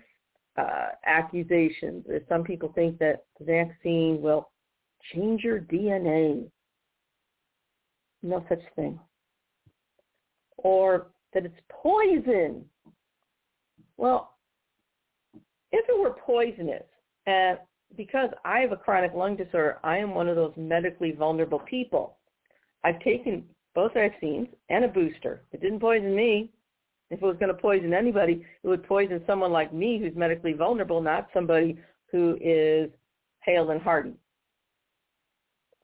uh, 0.57 0.89
accusations. 1.05 2.05
Some 2.29 2.45
people 2.45 2.73
think 2.75 2.99
that 2.99 3.25
the 3.39 3.45
vaccine 3.45 4.21
will 4.21 4.51
change 5.15 5.43
your 5.43 5.61
DNA. 5.61 6.49
No 8.23 8.45
such 8.49 8.63
thing. 8.77 8.99
Or 10.59 11.09
that 11.33 11.45
it's 11.45 11.55
poison. 11.71 12.65
Well, 13.97 14.35
if 15.73 15.89
it 15.89 15.99
were 15.99 16.17
poisonous, 16.25 16.85
and 17.27 17.59
because 17.97 18.31
I 18.45 18.61
have 18.61 18.73
a 18.73 18.77
chronic 18.77 19.13
lung 19.15 19.37
disorder, 19.37 19.79
I 19.83 19.99
am 19.99 20.15
one 20.15 20.29
of 20.29 20.37
those 20.37 20.53
medically 20.57 21.13
vulnerable 21.13 21.61
people. 21.61 22.17
I've 22.85 23.01
taken 23.01 23.45
both 23.75 23.95
vaccines 23.95 24.49
and 24.69 24.85
a 24.85 24.89
booster. 24.89 25.43
It 25.53 25.61
didn't 25.61 25.81
poison 25.81 26.15
me. 26.15 26.51
If 27.11 27.23
it 27.23 27.27
was 27.27 27.37
going 27.41 27.55
to 27.55 27.61
poison 27.61 27.93
anybody, 27.93 28.45
it 28.63 28.69
would 28.69 28.87
poison 28.87 29.23
someone 29.27 29.51
like 29.53 29.75
me 29.75 29.99
who's 29.99 30.15
medically 30.15 30.53
vulnerable, 30.53 31.01
not 31.01 31.29
somebody 31.35 31.77
who 32.13 32.39
is 32.41 32.91
hale 33.41 33.71
and 33.71 33.83
hearty. 33.83 34.15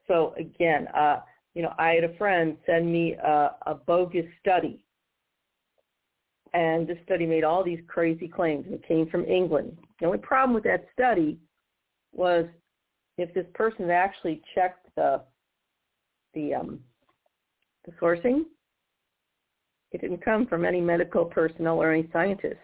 So 0.07 0.35
again, 0.39 0.87
uh, 0.89 1.21
you 1.55 1.63
know, 1.63 1.73
I 1.79 1.91
had 1.91 2.05
a 2.05 2.17
friend 2.17 2.57
send 2.65 2.93
me 2.93 3.15
a, 3.15 3.51
a 3.67 3.75
bogus 3.75 4.27
study. 4.41 4.85
And 6.55 6.87
this 6.87 6.99
study 7.05 7.27
made 7.27 7.45
all 7.45 7.65
these 7.65 7.81
crazy 7.89 8.29
claims, 8.29 8.67
and 8.67 8.75
it 8.75 8.87
came 8.87 9.09
from 9.09 9.25
England. 9.25 9.77
The 10.01 10.07
only 10.07 10.19
problem 10.19 10.55
with 10.55 10.65
that 10.65 10.87
study 10.93 11.39
was 12.13 12.47
if 13.19 13.35
this 13.35 13.47
person 13.55 13.91
actually 13.91 14.43
checked 14.55 14.87
the 14.97 15.23
the 16.35 16.55
um, 16.55 16.81
the 17.85 17.93
sourcing, 18.01 18.45
it 19.93 20.01
didn't 20.01 20.25
come 20.25 20.47
from 20.47 20.65
any 20.65 20.81
medical 20.81 21.25
personnel 21.25 21.83
or 21.83 21.93
any 21.93 22.09
scientists. 22.13 22.57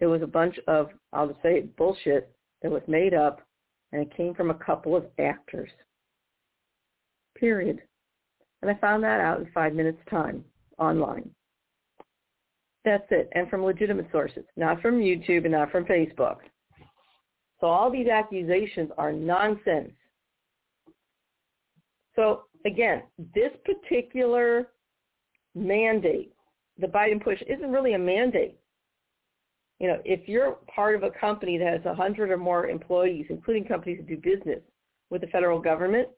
It 0.00 0.06
was 0.06 0.22
a 0.22 0.26
bunch 0.26 0.58
of, 0.66 0.88
I'll 1.12 1.28
just 1.28 1.42
say 1.42 1.58
it, 1.58 1.76
bullshit 1.76 2.30
that 2.62 2.70
was 2.70 2.82
made 2.86 3.14
up, 3.14 3.40
and 3.92 4.02
it 4.02 4.16
came 4.16 4.34
from 4.34 4.50
a 4.50 4.54
couple 4.54 4.96
of 4.96 5.06
actors 5.18 5.70
period. 7.40 7.80
And 8.62 8.70
I 8.70 8.74
found 8.74 9.02
that 9.02 9.20
out 9.20 9.40
in 9.40 9.48
five 9.52 9.74
minutes 9.74 9.98
time 10.10 10.44
online. 10.78 11.30
That's 12.84 13.06
it. 13.10 13.28
And 13.34 13.48
from 13.48 13.64
legitimate 13.64 14.08
sources, 14.12 14.44
not 14.56 14.80
from 14.80 15.00
YouTube 15.00 15.44
and 15.44 15.52
not 15.52 15.70
from 15.70 15.84
Facebook. 15.84 16.36
So 17.60 17.66
all 17.66 17.90
these 17.90 18.08
accusations 18.08 18.90
are 18.96 19.12
nonsense. 19.12 19.92
So 22.16 22.44
again, 22.66 23.02
this 23.34 23.52
particular 23.64 24.68
mandate, 25.54 26.32
the 26.78 26.86
Biden 26.86 27.22
push, 27.22 27.40
isn't 27.46 27.70
really 27.70 27.94
a 27.94 27.98
mandate. 27.98 28.56
You 29.78 29.88
know, 29.88 29.98
if 30.04 30.28
you're 30.28 30.58
part 30.74 30.94
of 30.94 31.02
a 31.02 31.10
company 31.10 31.58
that 31.58 31.72
has 31.72 31.84
100 31.84 32.30
or 32.30 32.36
more 32.36 32.68
employees, 32.68 33.26
including 33.30 33.64
companies 33.64 33.98
that 33.98 34.08
do 34.08 34.16
business 34.16 34.60
with 35.08 35.22
the 35.22 35.26
federal 35.28 35.58
government, 35.58 36.08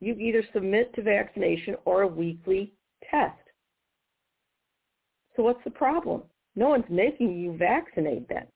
you 0.00 0.14
either 0.14 0.42
submit 0.52 0.94
to 0.94 1.02
vaccination 1.02 1.76
or 1.84 2.02
a 2.02 2.06
weekly 2.06 2.72
test. 3.10 3.36
So 5.36 5.42
what's 5.42 5.62
the 5.64 5.70
problem? 5.70 6.22
No 6.54 6.70
one's 6.70 6.84
making 6.88 7.36
you 7.36 7.56
vaccinate 7.56 8.28
then. 8.28 8.46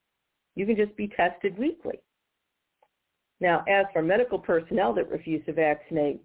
You 0.57 0.67
can 0.67 0.77
just 0.77 0.97
be 0.97 1.09
tested 1.09 1.59
weekly. 1.59 2.01
Now, 3.41 3.65
as 3.69 3.87
for 3.93 4.03
medical 4.03 4.39
personnel 4.39 4.93
that 4.95 5.11
refuse 5.11 5.45
to 5.47 5.53
vaccinate, 5.53 6.21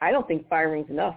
I 0.00 0.10
don't 0.10 0.26
think 0.26 0.48
firing's 0.48 0.90
enough. 0.90 1.16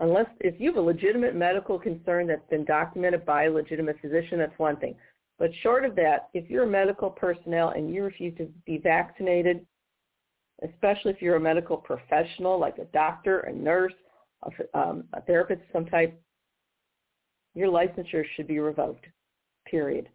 Unless 0.00 0.26
if 0.40 0.54
you 0.58 0.70
have 0.70 0.76
a 0.76 0.80
legitimate 0.80 1.34
medical 1.34 1.78
concern 1.78 2.26
that's 2.26 2.48
been 2.48 2.64
documented 2.64 3.24
by 3.24 3.44
a 3.44 3.50
legitimate 3.50 3.96
physician, 4.00 4.38
that's 4.38 4.58
one 4.58 4.76
thing. 4.76 4.96
But 5.38 5.50
short 5.62 5.84
of 5.84 5.94
that, 5.96 6.28
if 6.34 6.48
you're 6.48 6.64
a 6.64 6.70
medical 6.70 7.10
personnel 7.10 7.70
and 7.70 7.92
you 7.92 8.04
refuse 8.04 8.36
to 8.38 8.48
be 8.66 8.78
vaccinated, 8.78 9.64
especially 10.62 11.12
if 11.12 11.20
you're 11.20 11.36
a 11.36 11.40
medical 11.40 11.76
professional 11.76 12.58
like 12.58 12.78
a 12.78 12.84
doctor, 12.86 13.40
a 13.40 13.52
nurse, 13.52 13.92
a, 14.44 14.78
um, 14.78 15.04
a 15.12 15.20
therapist 15.22 15.60
of 15.60 15.66
some 15.72 15.86
type, 15.86 16.20
your 17.54 17.68
licensure 17.68 18.24
should 18.34 18.46
be 18.46 18.58
revoked, 18.58 19.06
period. 19.66 20.08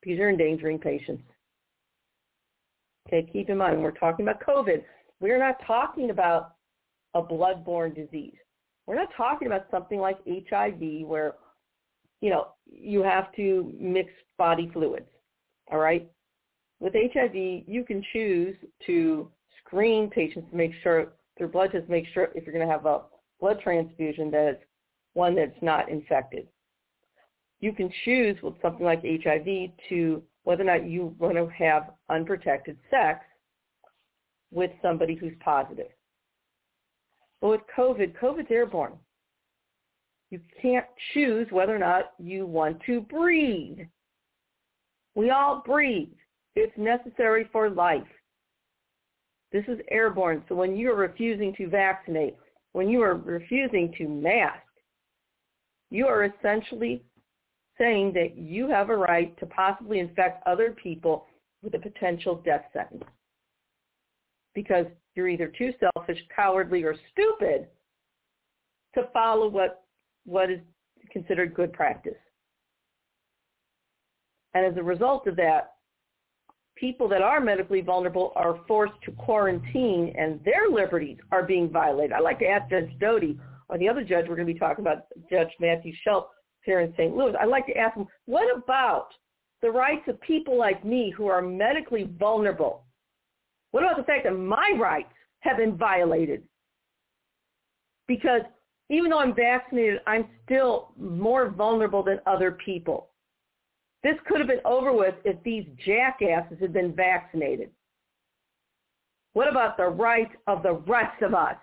Because 0.00 0.18
you're 0.18 0.30
endangering 0.30 0.78
patients. 0.78 1.22
Okay, 3.06 3.28
keep 3.32 3.50
in 3.50 3.58
mind, 3.58 3.82
we're 3.82 3.90
talking 3.90 4.26
about 4.26 4.42
COVID. 4.42 4.82
We're 5.22 5.38
not 5.38 5.56
talking 5.64 6.10
about 6.10 6.56
a 7.14 7.22
bloodborne 7.22 7.94
disease. 7.94 8.34
We're 8.86 8.96
not 8.96 9.10
talking 9.16 9.46
about 9.46 9.66
something 9.70 10.00
like 10.00 10.18
HIV 10.26 11.06
where, 11.06 11.36
you 12.20 12.28
know, 12.28 12.48
you 12.66 13.04
have 13.04 13.32
to 13.36 13.72
mix 13.78 14.10
body 14.36 14.68
fluids. 14.72 15.06
All 15.70 15.78
right? 15.78 16.10
With 16.80 16.94
HIV, 16.94 17.34
you 17.34 17.84
can 17.86 18.04
choose 18.12 18.56
to 18.86 19.30
screen 19.64 20.10
patients 20.10 20.50
to 20.50 20.56
make 20.56 20.72
sure 20.82 21.12
their 21.38 21.46
blood 21.46 21.70
test 21.70 21.88
make 21.88 22.06
sure 22.12 22.30
if 22.34 22.44
you're 22.44 22.52
going 22.52 22.66
to 22.66 22.72
have 22.72 22.86
a 22.86 23.02
blood 23.40 23.60
transfusion 23.62 24.28
that 24.32 24.48
it's 24.48 24.64
one 25.14 25.36
that's 25.36 25.56
not 25.62 25.88
infected. 25.88 26.48
You 27.60 27.72
can 27.72 27.92
choose 28.04 28.36
with 28.42 28.54
something 28.60 28.84
like 28.84 29.02
HIV 29.04 29.70
to 29.88 30.22
whether 30.42 30.62
or 30.62 30.66
not 30.66 30.84
you 30.84 31.14
want 31.20 31.36
to 31.36 31.46
have 31.56 31.90
unprotected 32.10 32.76
sex 32.90 33.24
with 34.52 34.70
somebody 34.82 35.14
who's 35.14 35.32
positive. 35.40 35.88
But 37.40 37.48
with 37.48 37.60
COVID, 37.76 38.14
COVID's 38.18 38.50
airborne. 38.50 38.92
You 40.30 40.40
can't 40.60 40.86
choose 41.12 41.46
whether 41.50 41.74
or 41.74 41.78
not 41.78 42.12
you 42.18 42.46
want 42.46 42.80
to 42.86 43.00
breathe. 43.00 43.80
We 45.14 45.30
all 45.30 45.62
breathe. 45.64 46.08
It's 46.54 46.76
necessary 46.78 47.48
for 47.52 47.68
life. 47.68 48.02
This 49.52 49.64
is 49.68 49.80
airborne. 49.90 50.42
So 50.48 50.54
when 50.54 50.76
you 50.76 50.90
are 50.90 50.96
refusing 50.96 51.54
to 51.56 51.68
vaccinate, 51.68 52.36
when 52.72 52.88
you 52.88 53.02
are 53.02 53.16
refusing 53.16 53.92
to 53.98 54.08
mask, 54.08 54.62
you 55.90 56.06
are 56.06 56.24
essentially 56.24 57.02
saying 57.76 58.12
that 58.14 58.36
you 58.36 58.68
have 58.68 58.88
a 58.88 58.96
right 58.96 59.38
to 59.38 59.46
possibly 59.46 59.98
infect 59.98 60.46
other 60.46 60.70
people 60.82 61.26
with 61.62 61.74
a 61.74 61.78
potential 61.78 62.36
death 62.36 62.64
sentence. 62.72 63.04
Because 64.54 64.86
you're 65.14 65.28
either 65.28 65.52
too 65.56 65.72
selfish, 65.80 66.18
cowardly, 66.34 66.82
or 66.84 66.94
stupid 67.12 67.68
to 68.94 69.08
follow 69.12 69.48
what 69.48 69.84
what 70.24 70.50
is 70.50 70.60
considered 71.10 71.54
good 71.54 71.72
practice. 71.72 72.14
And 74.54 74.64
as 74.66 74.76
a 74.76 74.82
result 74.82 75.26
of 75.26 75.36
that, 75.36 75.72
people 76.76 77.08
that 77.08 77.22
are 77.22 77.40
medically 77.40 77.80
vulnerable 77.80 78.32
are 78.36 78.60
forced 78.68 79.00
to 79.04 79.12
quarantine 79.12 80.14
and 80.18 80.40
their 80.44 80.68
liberties 80.70 81.18
are 81.30 81.42
being 81.42 81.70
violated. 81.70 82.12
I'd 82.12 82.22
like 82.22 82.38
to 82.40 82.46
ask 82.46 82.70
Judge 82.70 82.90
Doughty 82.98 83.38
or 83.68 83.78
the 83.78 83.88
other 83.88 84.02
judge 84.02 84.26
we're 84.28 84.36
going 84.36 84.46
to 84.46 84.52
be 84.52 84.58
talking 84.58 84.84
about, 84.84 85.04
Judge 85.30 85.48
Matthew 85.60 85.92
Schelp 86.02 86.30
here 86.64 86.80
in 86.80 86.92
St. 86.92 87.16
Louis. 87.16 87.34
I'd 87.40 87.48
like 87.48 87.66
to 87.66 87.76
ask 87.76 87.96
him, 87.96 88.06
what 88.26 88.54
about 88.54 89.08
the 89.62 89.70
rights 89.70 90.02
of 90.08 90.20
people 90.20 90.58
like 90.58 90.84
me 90.84 91.12
who 91.16 91.26
are 91.26 91.42
medically 91.42 92.10
vulnerable? 92.18 92.84
What 93.72 93.82
about 93.82 93.96
the 93.96 94.04
fact 94.04 94.24
that 94.24 94.36
my 94.36 94.72
rights 94.78 95.12
have 95.40 95.56
been 95.56 95.76
violated? 95.76 96.42
Because 98.06 98.42
even 98.90 99.10
though 99.10 99.18
I'm 99.18 99.34
vaccinated, 99.34 100.00
I'm 100.06 100.26
still 100.44 100.92
more 100.98 101.50
vulnerable 101.50 102.02
than 102.02 102.20
other 102.26 102.52
people. 102.52 103.08
This 104.02 104.16
could 104.26 104.38
have 104.38 104.48
been 104.48 104.60
over 104.64 104.92
with 104.92 105.14
if 105.24 105.42
these 105.42 105.64
jackasses 105.84 106.58
had 106.60 106.72
been 106.72 106.94
vaccinated. 106.94 107.70
What 109.32 109.48
about 109.48 109.76
the 109.76 109.86
rights 109.86 110.34
of 110.46 110.62
the 110.62 110.74
rest 110.74 111.22
of 111.22 111.34
us? 111.34 111.56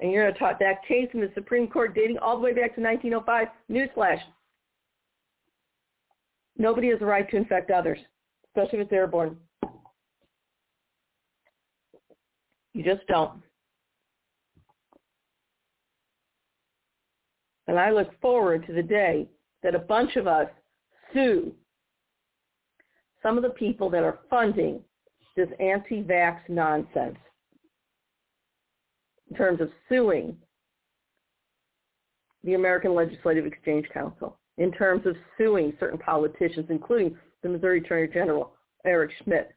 And 0.00 0.10
you're 0.10 0.24
going 0.24 0.34
to 0.34 0.38
talk 0.38 0.58
that 0.58 0.84
case 0.86 1.08
in 1.14 1.20
the 1.20 1.30
Supreme 1.34 1.68
Court 1.68 1.94
dating 1.94 2.18
all 2.18 2.36
the 2.36 2.42
way 2.42 2.52
back 2.52 2.74
to 2.74 2.80
1905. 2.80 3.48
Newsflash. 3.70 4.20
Nobody 6.58 6.88
has 6.88 7.00
a 7.00 7.06
right 7.06 7.28
to 7.30 7.36
infect 7.36 7.70
others, 7.70 7.98
especially 8.56 8.80
if 8.80 8.86
it's 8.86 8.92
airborne. 8.92 9.36
You 12.74 12.84
just 12.84 13.06
don't. 13.06 13.42
And 17.66 17.78
I 17.78 17.90
look 17.90 18.08
forward 18.20 18.66
to 18.66 18.72
the 18.72 18.82
day 18.82 19.28
that 19.62 19.74
a 19.74 19.78
bunch 19.78 20.16
of 20.16 20.26
us 20.26 20.48
sue 21.12 21.52
some 23.22 23.36
of 23.36 23.42
the 23.42 23.50
people 23.50 23.90
that 23.90 24.02
are 24.02 24.20
funding 24.28 24.80
this 25.36 25.48
anti-vax 25.60 26.40
nonsense 26.48 27.16
in 29.30 29.36
terms 29.36 29.60
of 29.60 29.70
suing 29.88 30.36
the 32.42 32.54
American 32.54 32.94
Legislative 32.94 33.46
Exchange 33.46 33.86
Council, 33.92 34.38
in 34.58 34.72
terms 34.72 35.06
of 35.06 35.14
suing 35.36 35.72
certain 35.78 35.98
politicians, 35.98 36.66
including 36.70 37.16
the 37.42 37.48
Missouri 37.48 37.78
Attorney 37.80 38.08
General, 38.12 38.52
Eric 38.84 39.12
Schmitt. 39.22 39.52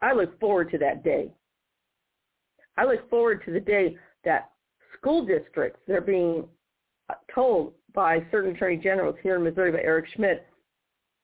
I 0.00 0.12
look 0.12 0.38
forward 0.38 0.70
to 0.70 0.78
that 0.78 1.02
day. 1.02 1.32
I 2.76 2.84
look 2.84 3.08
forward 3.10 3.42
to 3.44 3.52
the 3.52 3.60
day 3.60 3.96
that 4.24 4.50
school 4.96 5.24
districts 5.24 5.80
that 5.86 5.94
are 5.94 6.00
being 6.00 6.44
told 7.34 7.72
by 7.94 8.24
certain 8.30 8.54
attorney 8.54 8.76
generals 8.76 9.16
here 9.22 9.36
in 9.36 9.42
Missouri 9.42 9.72
by 9.72 9.80
Eric 9.80 10.06
Schmitt, 10.14 10.46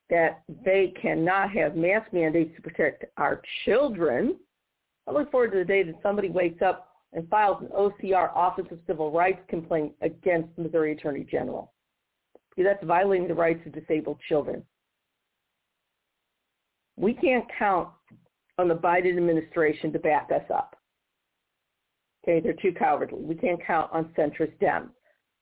that 0.09 0.43
they 0.63 0.93
cannot 1.01 1.49
have 1.51 1.75
mask 1.75 2.11
mandates 2.11 2.55
to 2.55 2.61
protect 2.61 3.05
our 3.17 3.41
children. 3.63 4.35
I 5.07 5.11
look 5.11 5.31
forward 5.31 5.51
to 5.51 5.59
the 5.59 5.65
day 5.65 5.83
that 5.83 5.95
somebody 6.03 6.29
wakes 6.29 6.61
up 6.61 6.89
and 7.13 7.27
files 7.29 7.61
an 7.61 7.69
OCR, 7.69 8.35
Office 8.35 8.65
of 8.71 8.79
Civil 8.87 9.11
Rights 9.11 9.39
complaint 9.47 9.93
against 10.01 10.53
the 10.55 10.63
Missouri 10.63 10.91
Attorney 10.91 11.25
General. 11.29 11.71
Because 12.49 12.71
that's 12.71 12.85
violating 12.85 13.27
the 13.27 13.33
rights 13.33 13.65
of 13.65 13.73
disabled 13.73 14.19
children. 14.27 14.63
We 16.97 17.13
can't 17.13 17.45
count 17.57 17.89
on 18.57 18.67
the 18.67 18.75
Biden 18.75 19.17
administration 19.17 19.91
to 19.93 19.99
back 19.99 20.29
us 20.33 20.49
up. 20.53 20.75
Okay, 22.23 22.39
they're 22.39 22.53
too 22.53 22.73
cowardly. 22.77 23.21
We 23.21 23.35
can't 23.35 23.63
count 23.65 23.91
on 23.93 24.13
centrist 24.17 24.57
Dems 24.61 24.89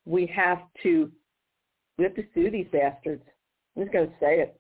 we 0.06 0.26
have 0.28 0.60
to 0.84 1.12
we 1.98 2.04
have 2.04 2.16
to 2.16 2.24
sue 2.34 2.50
these 2.50 2.68
bastards. 2.72 3.24
I'm 3.76 3.84
just 3.84 3.94
going 3.94 4.08
to 4.08 4.14
say 4.20 4.40
it. 4.40 4.60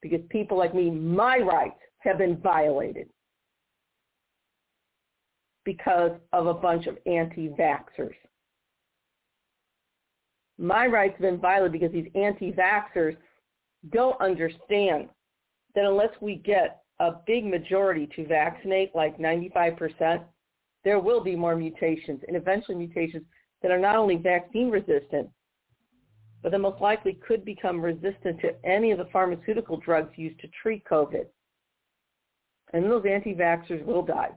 Because 0.00 0.20
people 0.30 0.56
like 0.56 0.74
me, 0.74 0.90
my 0.90 1.38
rights 1.38 1.80
have 1.98 2.18
been 2.18 2.36
violated 2.36 3.08
because 5.64 6.12
of 6.32 6.46
a 6.46 6.54
bunch 6.54 6.86
of 6.86 6.98
anti-vaxxers. 7.06 8.14
My 10.56 10.86
rights 10.86 11.14
have 11.14 11.22
been 11.22 11.40
violated 11.40 11.72
because 11.72 11.92
these 11.92 12.10
anti-vaxxers 12.14 13.16
don't 13.90 14.20
understand 14.20 15.08
that 15.74 15.84
unless 15.84 16.10
we 16.20 16.36
get 16.36 16.82
a 17.00 17.12
big 17.26 17.44
majority 17.44 18.08
to 18.14 18.26
vaccinate, 18.26 18.94
like 18.94 19.18
95%, 19.18 20.22
there 20.84 21.00
will 21.00 21.22
be 21.22 21.34
more 21.34 21.56
mutations 21.56 22.20
and 22.28 22.36
eventually 22.36 22.76
mutations 22.76 23.24
that 23.62 23.70
are 23.70 23.78
not 23.78 23.96
only 23.96 24.16
vaccine 24.16 24.70
resistant, 24.70 25.28
but 26.42 26.52
that 26.52 26.58
most 26.58 26.80
likely 26.80 27.14
could 27.26 27.44
become 27.44 27.80
resistant 27.80 28.38
to 28.40 28.54
any 28.64 28.90
of 28.90 28.98
the 28.98 29.06
pharmaceutical 29.06 29.78
drugs 29.78 30.12
used 30.16 30.38
to 30.40 30.48
treat 30.62 30.84
COVID. 30.84 31.24
And 32.74 32.84
those 32.84 33.04
anti-vaxxers 33.08 33.84
will 33.84 34.02
die. 34.02 34.32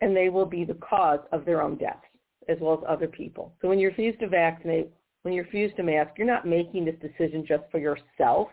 And 0.00 0.16
they 0.16 0.28
will 0.28 0.46
be 0.46 0.64
the 0.64 0.74
cause 0.74 1.20
of 1.30 1.44
their 1.44 1.62
own 1.62 1.76
deaths, 1.76 2.04
as 2.48 2.58
well 2.60 2.74
as 2.74 2.84
other 2.88 3.06
people. 3.06 3.54
So 3.62 3.68
when 3.68 3.78
you 3.78 3.88
refuse 3.88 4.18
to 4.18 4.28
vaccinate, 4.28 4.90
when 5.22 5.32
you 5.32 5.42
refuse 5.42 5.72
to 5.76 5.84
mask, 5.84 6.10
you're 6.18 6.26
not 6.26 6.46
making 6.46 6.84
this 6.84 6.96
decision 7.00 7.46
just 7.46 7.62
for 7.70 7.78
yourself, 7.78 8.48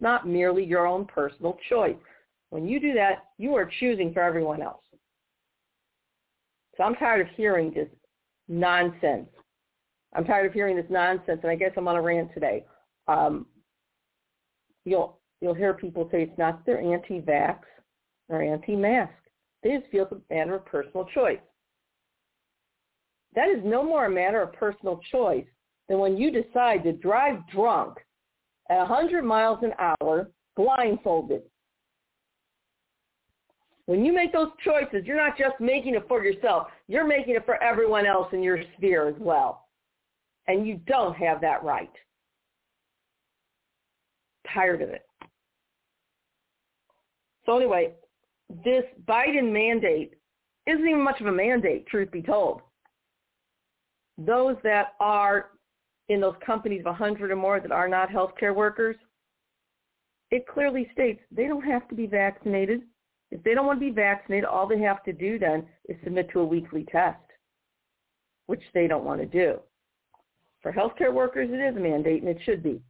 not 0.00 0.26
merely 0.26 0.64
your 0.64 0.86
own 0.86 1.04
personal 1.06 1.56
choice. 1.68 1.96
When 2.50 2.66
you 2.66 2.80
do 2.80 2.92
that, 2.94 3.24
you 3.38 3.54
are 3.54 3.70
choosing 3.80 4.12
for 4.12 4.22
everyone 4.22 4.62
else. 4.62 4.82
So 6.76 6.84
I'm 6.84 6.94
tired 6.94 7.26
of 7.26 7.34
hearing 7.36 7.72
this 7.72 7.88
nonsense. 8.48 9.28
I'm 10.14 10.24
tired 10.24 10.46
of 10.46 10.52
hearing 10.52 10.76
this 10.76 10.86
nonsense, 10.88 11.40
and 11.42 11.50
I 11.50 11.56
guess 11.56 11.72
I'm 11.76 11.88
on 11.88 11.96
a 11.96 12.02
rant 12.02 12.32
today. 12.34 12.64
Um, 13.08 13.46
you'll 14.84 15.18
you'll 15.40 15.54
hear 15.54 15.74
people 15.74 16.08
say 16.10 16.22
it's 16.22 16.38
not 16.38 16.64
they're 16.64 16.80
anti-vax 16.80 17.58
or 18.28 18.42
anti-mask. 18.42 19.12
They 19.62 19.76
just 19.76 19.90
feel 19.90 20.08
it's 20.10 20.20
a 20.30 20.34
matter 20.34 20.54
of 20.54 20.66
personal 20.66 21.06
choice. 21.12 21.40
That 23.34 23.48
is 23.48 23.60
no 23.64 23.82
more 23.82 24.06
a 24.06 24.10
matter 24.10 24.42
of 24.42 24.52
personal 24.52 25.00
choice 25.10 25.46
than 25.88 25.98
when 25.98 26.16
you 26.16 26.30
decide 26.30 26.84
to 26.84 26.92
drive 26.92 27.46
drunk 27.52 27.98
at 28.70 28.78
100 28.78 29.22
miles 29.24 29.58
an 29.62 29.72
hour 29.78 30.30
blindfolded. 30.56 31.42
When 33.86 34.04
you 34.04 34.14
make 34.14 34.32
those 34.32 34.48
choices, 34.64 35.04
you're 35.04 35.16
not 35.16 35.36
just 35.36 35.60
making 35.60 35.94
it 35.94 36.06
for 36.08 36.24
yourself. 36.24 36.68
You're 36.88 37.06
making 37.06 37.34
it 37.34 37.44
for 37.44 37.62
everyone 37.62 38.06
else 38.06 38.28
in 38.32 38.42
your 38.42 38.58
sphere 38.76 39.08
as 39.08 39.14
well. 39.18 39.66
And 40.46 40.66
you 40.66 40.80
don't 40.86 41.14
have 41.16 41.40
that 41.42 41.62
right. 41.62 41.90
Tired 44.52 44.80
of 44.80 44.88
it. 44.88 45.06
So 47.44 47.56
anyway, 47.56 47.92
this 48.64 48.84
Biden 49.06 49.52
mandate 49.52 50.14
isn't 50.66 50.86
even 50.86 51.02
much 51.02 51.20
of 51.20 51.26
a 51.26 51.32
mandate, 51.32 51.86
truth 51.86 52.10
be 52.10 52.22
told. 52.22 52.62
Those 54.16 54.56
that 54.62 54.94
are 55.00 55.50
in 56.08 56.20
those 56.20 56.34
companies 56.44 56.80
of 56.80 56.86
100 56.86 57.30
or 57.30 57.36
more 57.36 57.60
that 57.60 57.72
are 57.72 57.88
not 57.88 58.10
healthcare 58.10 58.54
workers, 58.54 58.96
it 60.30 60.46
clearly 60.46 60.88
states 60.92 61.20
they 61.30 61.46
don't 61.46 61.64
have 61.64 61.88
to 61.88 61.94
be 61.94 62.06
vaccinated. 62.06 62.82
If 63.30 63.42
they 63.42 63.54
don't 63.54 63.66
want 63.66 63.80
to 63.80 63.86
be 63.86 63.92
vaccinated, 63.92 64.44
all 64.44 64.66
they 64.66 64.80
have 64.80 65.02
to 65.04 65.12
do 65.12 65.38
then 65.38 65.66
is 65.88 65.96
submit 66.04 66.30
to 66.32 66.40
a 66.40 66.44
weekly 66.44 66.84
test, 66.90 67.18
which 68.46 68.62
they 68.74 68.86
don't 68.86 69.04
want 69.04 69.20
to 69.20 69.26
do. 69.26 69.58
For 70.62 70.72
healthcare 70.72 71.12
workers, 71.12 71.50
it 71.52 71.60
is 71.60 71.76
a 71.76 71.80
mandate, 71.80 72.22
and 72.22 72.28
it 72.28 72.38
should 72.44 72.62
be. 72.62 72.80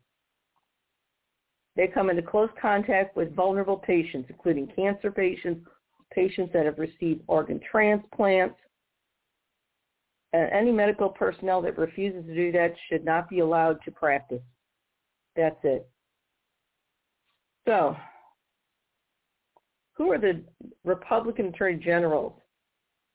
They 1.77 1.89
come 1.89 2.09
into 2.09 2.23
close 2.23 2.51
contact 2.61 3.17
with 3.17 3.35
vulnerable 3.35 3.77
patients, 3.77 4.27
including 4.31 4.69
cancer 4.77 5.11
patients, 5.11 5.67
patients 6.13 6.53
that 6.53 6.67
have 6.67 6.79
received 6.79 7.23
organ 7.27 7.61
transplants. 7.69 8.57
Any 10.35 10.73
medical 10.73 11.09
personnel 11.09 11.63
that 11.63 11.79
refuses 11.79 12.27
to 12.27 12.35
do 12.35 12.51
that 12.53 12.75
should 12.89 13.05
not 13.05 13.29
be 13.29 13.39
allowed 13.39 13.79
to 13.85 13.93
practice. 13.93 14.43
That's 15.37 15.59
it. 15.63 15.89
So, 17.67 17.97
who 19.93 20.11
are 20.11 20.19
the 20.19 20.43
Republican 20.85 21.47
attorney 21.47 21.77
generals? 21.83 22.33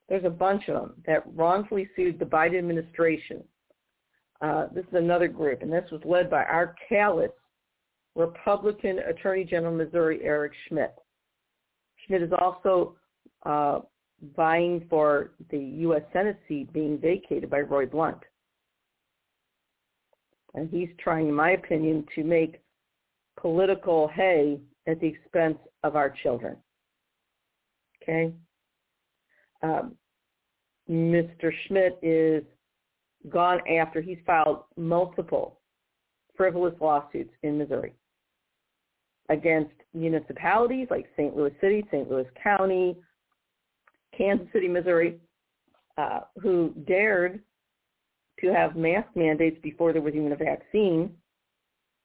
There's 0.07 0.23
a 0.23 0.29
bunch 0.29 0.69
of 0.69 0.75
them 0.75 0.93
that 1.05 1.23
wrongfully 1.35 1.89
sued 1.95 2.19
the 2.19 2.25
Biden 2.25 2.57
administration. 2.57 3.43
Uh, 4.41 4.67
this 4.73 4.85
is 4.85 4.93
another 4.93 5.27
group, 5.27 5.61
and 5.61 5.71
this 5.71 5.89
was 5.91 6.01
led 6.05 6.29
by 6.29 6.43
our 6.45 6.73
callous 6.87 7.31
Republican 8.15 8.99
Attorney 8.99 9.43
General 9.43 9.75
Missouri 9.75 10.21
Eric 10.23 10.53
Schmidt. 10.67 10.95
Schmitt 12.05 12.23
is 12.23 12.31
also 12.39 12.95
uh, 13.45 13.79
vying 14.35 14.85
for 14.89 15.31
the 15.49 15.57
U.S. 15.57 16.01
Senate 16.13 16.39
seat 16.47 16.71
being 16.73 16.97
vacated 16.97 17.49
by 17.49 17.61
Roy 17.61 17.85
Blunt. 17.85 18.19
And 20.53 20.69
he's 20.69 20.89
trying, 20.97 21.29
in 21.29 21.33
my 21.33 21.51
opinion, 21.51 22.05
to 22.15 22.23
make 22.23 22.61
political 23.39 24.07
hay 24.07 24.59
at 24.87 24.99
the 24.99 25.07
expense 25.07 25.57
of 25.83 25.95
our 25.95 26.13
children. 26.23 26.57
Okay? 28.01 28.33
Um, 29.61 29.95
Mr. 30.89 31.51
Schmitt 31.67 31.99
is 32.01 32.43
gone 33.29 33.59
after, 33.69 34.01
he's 34.01 34.17
filed 34.25 34.63
multiple 34.75 35.59
frivolous 36.35 36.73
lawsuits 36.79 37.33
in 37.43 37.57
Missouri 37.57 37.93
against 39.29 39.73
municipalities 39.93 40.87
like 40.89 41.05
St. 41.15 41.35
Louis 41.35 41.53
City, 41.61 41.85
St. 41.91 42.09
Louis 42.09 42.25
County, 42.41 42.97
Kansas 44.19 44.47
City, 44.51 44.67
Missouri, 44.67 45.17
uh, 45.97 46.19
who 46.41 46.73
dared 46.85 47.39
to 48.41 48.53
have 48.53 48.75
mask 48.75 49.07
mandates 49.15 49.57
before 49.63 49.93
there 49.93 50.01
was 50.01 50.13
even 50.13 50.33
a 50.33 50.35
vaccine 50.35 51.11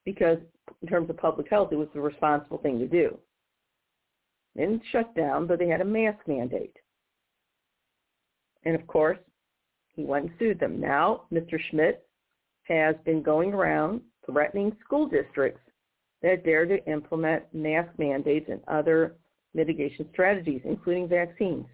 because 0.05 0.39
in 0.81 0.89
terms 0.89 1.11
of 1.11 1.17
public 1.17 1.49
health, 1.51 1.73
it 1.73 1.77
was 1.77 1.89
the 1.93 2.01
responsible 2.01 2.59
thing 2.59 2.79
to 2.79 2.87
do. 2.87 3.19
They 4.55 4.63
didn't 4.63 4.83
shut 4.93 5.15
down, 5.17 5.47
but 5.47 5.59
they 5.59 5.67
had 5.67 5.81
a 5.81 5.85
mask 5.85 6.19
mandate. 6.29 6.77
And 8.65 8.77
of 8.77 8.87
course, 8.87 9.19
he 9.89 10.05
went 10.05 10.27
and 10.27 10.35
sued 10.39 10.61
them. 10.61 10.81
Now, 10.81 11.23
Mr. 11.33 11.59
Schmitt 11.71 12.07
has 12.65 12.95
been 13.05 13.23
going 13.23 13.53
around 13.53 14.01
threatening 14.25 14.77
school 14.85 15.09
districts 15.09 15.61
that 16.23 16.45
dare 16.45 16.65
to 16.65 16.85
implement 16.87 17.43
mask 17.53 17.91
mandates 17.99 18.49
and 18.49 18.61
other 18.69 19.17
mitigation 19.53 20.09
strategies, 20.13 20.63
including 20.65 21.09
vaccines. 21.09 21.67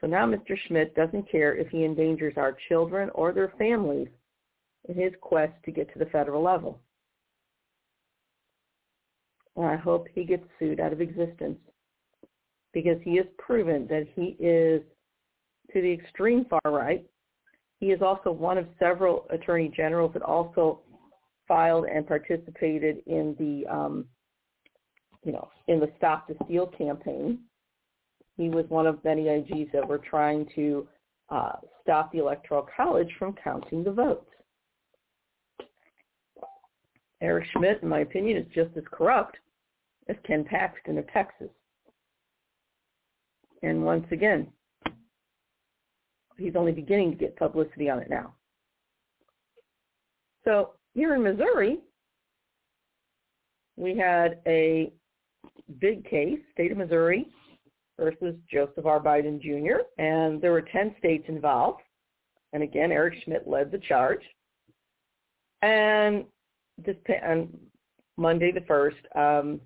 So 0.00 0.06
now 0.06 0.26
Mr. 0.26 0.56
Schmitt 0.66 0.94
doesn't 0.94 1.30
care 1.30 1.54
if 1.54 1.68
he 1.68 1.84
endangers 1.84 2.34
our 2.36 2.56
children 2.68 3.10
or 3.14 3.32
their 3.32 3.52
families 3.58 4.08
in 4.88 4.94
his 4.94 5.12
quest 5.20 5.52
to 5.64 5.70
get 5.70 5.92
to 5.92 5.98
the 5.98 6.06
federal 6.06 6.42
level. 6.42 6.80
And 9.56 9.66
I 9.66 9.76
hope 9.76 10.06
he 10.14 10.24
gets 10.24 10.44
sued 10.58 10.80
out 10.80 10.92
of 10.92 11.00
existence 11.00 11.58
because 12.72 12.98
he 13.02 13.16
has 13.16 13.26
proven 13.36 13.86
that 13.88 14.06
he 14.14 14.36
is 14.38 14.82
to 15.72 15.82
the 15.82 15.92
extreme 15.92 16.46
far 16.46 16.72
right. 16.72 17.04
He 17.78 17.86
is 17.86 18.00
also 18.00 18.30
one 18.30 18.58
of 18.58 18.66
several 18.78 19.26
attorney 19.30 19.70
generals 19.74 20.12
that 20.14 20.22
also 20.22 20.80
filed 21.46 21.86
and 21.86 22.06
participated 22.06 22.98
in 23.06 23.34
the, 23.38 23.66
um, 23.70 24.06
you 25.24 25.32
know, 25.32 25.48
in 25.68 25.80
the 25.80 25.90
Stop 25.98 26.28
the 26.28 26.36
Steal 26.44 26.66
campaign. 26.66 27.40
He 28.40 28.48
was 28.48 28.64
one 28.70 28.86
of 28.86 29.04
many 29.04 29.24
IGs 29.24 29.70
that 29.72 29.86
were 29.86 29.98
trying 29.98 30.48
to 30.54 30.88
uh, 31.28 31.56
stop 31.82 32.10
the 32.10 32.20
Electoral 32.20 32.66
College 32.74 33.10
from 33.18 33.34
counting 33.34 33.84
the 33.84 33.92
votes. 33.92 34.30
Eric 37.20 37.44
Schmitt, 37.52 37.80
in 37.82 37.88
my 37.90 37.98
opinion, 37.98 38.38
is 38.38 38.46
just 38.54 38.74
as 38.78 38.84
corrupt 38.90 39.36
as 40.08 40.16
Ken 40.26 40.42
Paxton 40.42 40.96
of 40.96 41.06
Texas. 41.12 41.50
And 43.62 43.84
once 43.84 44.06
again, 44.10 44.46
he's 46.38 46.56
only 46.56 46.72
beginning 46.72 47.10
to 47.10 47.18
get 47.18 47.36
publicity 47.36 47.90
on 47.90 47.98
it 47.98 48.08
now. 48.08 48.32
So 50.46 50.70
here 50.94 51.14
in 51.14 51.22
Missouri, 51.22 51.80
we 53.76 53.98
had 53.98 54.38
a 54.46 54.94
big 55.78 56.08
case, 56.08 56.38
state 56.54 56.72
of 56.72 56.78
Missouri 56.78 57.26
versus 58.00 58.34
Joseph 58.50 58.86
R. 58.86 58.98
Biden 58.98 59.40
Jr., 59.40 59.82
and 60.02 60.40
there 60.40 60.52
were 60.52 60.62
10 60.62 60.94
states 60.98 61.24
involved. 61.28 61.82
And 62.52 62.62
again, 62.62 62.90
Eric 62.90 63.14
Schmitt 63.24 63.46
led 63.46 63.70
the 63.70 63.78
charge. 63.78 64.22
And 65.62 66.24
this 66.84 66.96
on 67.22 67.48
Monday 68.16 68.50
the 68.50 68.60
1st, 68.60 69.40
um, 69.40 69.60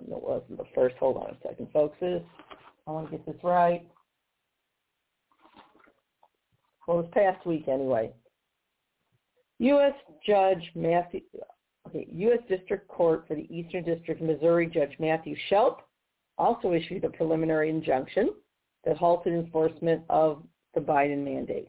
it 0.00 0.08
wasn't 0.08 0.56
the 0.56 0.64
first, 0.74 0.96
hold 0.98 1.18
on 1.18 1.30
a 1.30 1.36
second, 1.46 1.68
folks. 1.72 1.98
I 2.02 2.90
want 2.90 3.10
to 3.10 3.18
get 3.18 3.26
this 3.26 3.44
right. 3.44 3.86
Well, 6.88 6.96
was 6.96 7.06
past 7.12 7.46
week 7.46 7.68
anyway. 7.68 8.10
U.S. 9.58 9.92
Judge 10.26 10.70
Matthew, 10.74 11.20
okay, 11.86 12.08
U.S. 12.10 12.40
District 12.48 12.88
Court 12.88 13.24
for 13.28 13.36
the 13.36 13.46
Eastern 13.54 13.84
District 13.84 14.20
of 14.20 14.26
Missouri 14.26 14.66
Judge 14.66 14.96
Matthew 14.98 15.36
Schelp 15.48 15.82
also 16.38 16.72
issued 16.72 17.04
a 17.04 17.10
preliminary 17.10 17.70
injunction 17.70 18.30
that 18.84 18.96
halted 18.96 19.32
enforcement 19.32 20.02
of 20.08 20.42
the 20.74 20.80
Biden 20.80 21.24
mandate, 21.24 21.68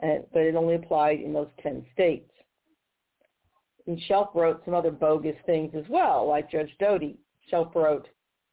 and, 0.00 0.24
but 0.32 0.42
it 0.42 0.54
only 0.54 0.74
applied 0.74 1.20
in 1.20 1.32
those 1.32 1.48
10 1.62 1.84
states. 1.92 2.30
And 3.86 4.00
Schelp 4.06 4.34
wrote 4.34 4.62
some 4.64 4.74
other 4.74 4.90
bogus 4.90 5.36
things 5.44 5.72
as 5.76 5.84
well, 5.88 6.28
like 6.28 6.50
Judge 6.50 6.70
Doughty. 6.78 7.18
Schelp 7.48 7.74
wrote, 7.74 8.08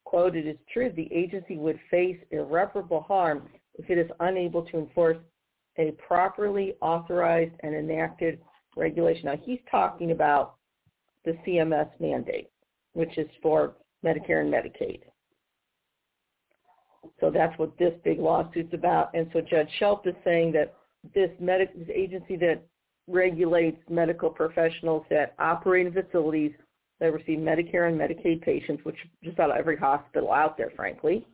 quote, 0.05 0.35
it 0.35 0.47
is 0.47 0.57
true 0.73 0.91
the 0.95 1.11
agency 1.13 1.57
would 1.57 1.79
face 1.91 2.17
irreparable 2.31 3.01
harm 3.01 3.49
if 3.75 3.89
it 3.89 3.97
is 3.97 4.09
unable 4.21 4.63
to 4.63 4.77
enforce 4.77 5.17
a 5.77 5.91
properly 5.91 6.73
authorized 6.81 7.53
and 7.61 7.75
enacted 7.75 8.39
regulation. 8.75 9.25
Now 9.25 9.37
he's 9.43 9.59
talking 9.69 10.11
about 10.11 10.55
the 11.25 11.37
CMS 11.45 11.89
mandate, 11.99 12.49
which 12.93 13.17
is 13.17 13.27
for 13.41 13.75
Medicare 14.05 14.41
and 14.41 14.53
Medicaid. 14.53 15.01
So 17.19 17.29
that's 17.29 17.57
what 17.57 17.77
this 17.77 17.93
big 18.03 18.19
lawsuit's 18.19 18.73
about. 18.73 19.11
And 19.13 19.29
so 19.33 19.41
Judge 19.41 19.69
Schelp 19.77 20.07
is 20.07 20.15
saying 20.23 20.51
that 20.53 20.75
this, 21.13 21.29
medic, 21.39 21.77
this 21.77 21.89
agency 21.93 22.35
that 22.37 22.61
regulates 23.07 23.77
medical 23.89 24.29
professionals 24.29 25.05
that 25.09 25.33
operate 25.39 25.87
in 25.87 25.93
facilities 25.93 26.51
that 26.99 27.13
receive 27.13 27.39
Medicare 27.39 27.87
and 27.89 27.99
Medicaid 27.99 28.41
patients, 28.41 28.83
which 28.83 28.97
just 29.23 29.35
about 29.35 29.57
every 29.57 29.77
hospital 29.77 30.31
out 30.31 30.57
there, 30.57 30.71
frankly, 30.75 31.25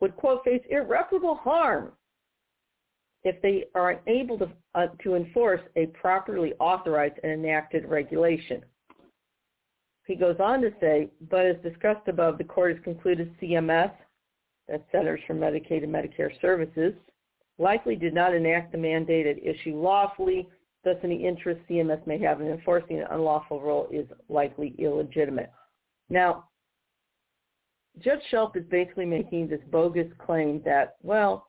would, 0.00 0.16
quote, 0.16 0.44
face 0.44 0.62
irreparable 0.70 1.36
harm 1.36 1.92
if 3.24 3.40
they 3.42 3.64
are 3.74 3.90
unable 3.90 4.38
to, 4.38 4.48
uh, 4.74 4.86
to 5.02 5.14
enforce 5.14 5.60
a 5.76 5.86
properly 5.86 6.54
authorized 6.60 7.18
and 7.22 7.32
enacted 7.32 7.84
regulation. 7.86 8.64
He 10.06 10.14
goes 10.14 10.36
on 10.38 10.60
to 10.62 10.70
say, 10.80 11.10
but 11.30 11.46
as 11.46 11.56
discussed 11.62 12.06
above, 12.08 12.38
the 12.38 12.44
court 12.44 12.74
has 12.74 12.84
concluded 12.84 13.34
CMS 13.40 13.92
that 14.68 14.86
Centers 14.92 15.20
for 15.26 15.34
Medicaid 15.34 15.84
and 15.84 15.92
Medicare 15.92 16.30
Services, 16.40 16.94
likely 17.58 17.96
did 17.96 18.14
not 18.14 18.34
enact 18.34 18.72
the 18.72 18.78
mandated 18.78 19.38
issue 19.42 19.76
lawfully, 19.76 20.48
thus 20.84 20.96
any 21.02 21.26
interest 21.26 21.60
CMS 21.68 22.04
may 22.06 22.18
have 22.18 22.40
in 22.40 22.48
enforcing 22.48 23.00
an 23.00 23.06
unlawful 23.10 23.60
rule 23.60 23.88
is 23.92 24.06
likely 24.28 24.74
illegitimate. 24.78 25.50
Now, 26.08 26.44
Judge 27.98 28.20
Schultz 28.30 28.56
is 28.56 28.64
basically 28.70 29.06
making 29.06 29.48
this 29.48 29.60
bogus 29.70 30.06
claim 30.24 30.60
that, 30.64 30.96
well, 31.02 31.48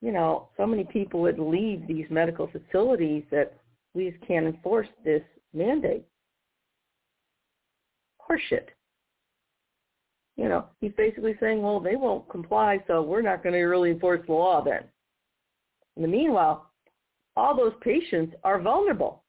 you 0.00 0.12
know, 0.12 0.48
so 0.56 0.66
many 0.66 0.84
people 0.84 1.20
would 1.20 1.38
leave 1.38 1.86
these 1.86 2.06
medical 2.10 2.48
facilities 2.48 3.24
that 3.30 3.58
we 3.92 4.10
just 4.10 4.26
can't 4.26 4.46
enforce 4.46 4.88
this 5.04 5.22
mandate. 5.52 6.04
Horseshit. 8.30 8.68
You 10.36 10.48
know, 10.48 10.66
he's 10.80 10.92
basically 10.96 11.34
saying, 11.40 11.60
well, 11.60 11.80
they 11.80 11.96
won't 11.96 12.28
comply, 12.30 12.78
so 12.86 13.02
we're 13.02 13.22
not 13.22 13.42
going 13.42 13.52
to 13.52 13.60
really 13.60 13.90
enforce 13.90 14.20
the 14.26 14.32
law 14.32 14.62
then. 14.62 14.84
In 15.96 16.02
the 16.02 16.08
meanwhile, 16.08 16.70
all 17.36 17.54
those 17.56 17.74
patients 17.82 18.34
are 18.44 18.60
vulnerable. 18.60 19.22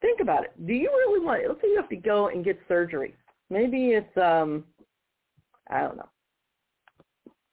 Think 0.00 0.20
about 0.20 0.44
it. 0.44 0.52
Do 0.66 0.72
you 0.72 0.90
really 0.90 1.24
want, 1.24 1.42
let's 1.48 1.60
say 1.60 1.68
you 1.68 1.76
have 1.76 1.88
to 1.88 1.96
go 1.96 2.28
and 2.28 2.44
get 2.44 2.60
surgery. 2.68 3.16
Maybe 3.50 3.90
it's, 3.90 4.16
um, 4.16 4.64
I 5.70 5.80
don't 5.80 5.96
know. 5.96 6.08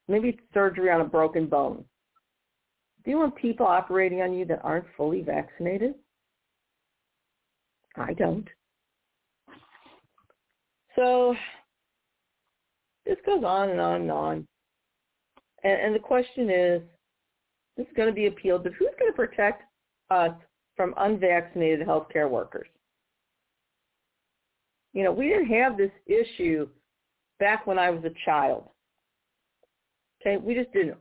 Maybe 0.08 0.30
it's 0.30 0.40
surgery 0.54 0.92
on 0.92 1.02
a 1.02 1.06
broken 1.06 1.48
bone. 1.48 1.86
Do 3.04 3.12
you 3.12 3.18
want 3.18 3.36
people 3.36 3.66
operating 3.66 4.22
on 4.22 4.34
you 4.34 4.46
that 4.46 4.62
aren't 4.64 4.86
fully 4.96 5.22
vaccinated? 5.22 5.96
I 7.96 8.14
don't. 8.14 8.48
So 10.96 11.36
this 13.06 13.18
goes 13.26 13.44
on 13.44 13.70
and 13.70 13.80
on 13.80 14.02
and 14.02 14.12
on. 14.12 14.48
And, 15.64 15.80
and 15.82 15.96
the 15.96 16.00
question 16.00 16.50
is, 16.50 16.82
this 17.78 17.88
is 17.88 17.94
going 17.96 18.10
to 18.10 18.16
be 18.16 18.28
appealed, 18.28 18.64
but 18.64 18.74
who's 18.74 18.90
going 19.00 19.12
to 19.12 19.16
protect 19.16 19.64
us 20.10 20.34
from 20.76 20.94
unvaccinated 20.98 21.88
healthcare 21.88 22.30
workers? 22.30 22.68
You 24.94 25.04
know, 25.04 25.12
we 25.12 25.30
didn't 25.30 25.48
have 25.48 25.78
this 25.78 25.92
issue 26.06 26.68
back 27.40 27.66
when 27.66 27.80
I 27.80 27.90
was 27.90 28.04
a 28.04 28.14
child. 28.26 28.70
Okay, 30.22 30.38
we 30.38 30.54
just 30.54 30.72
didn't. 30.74 30.98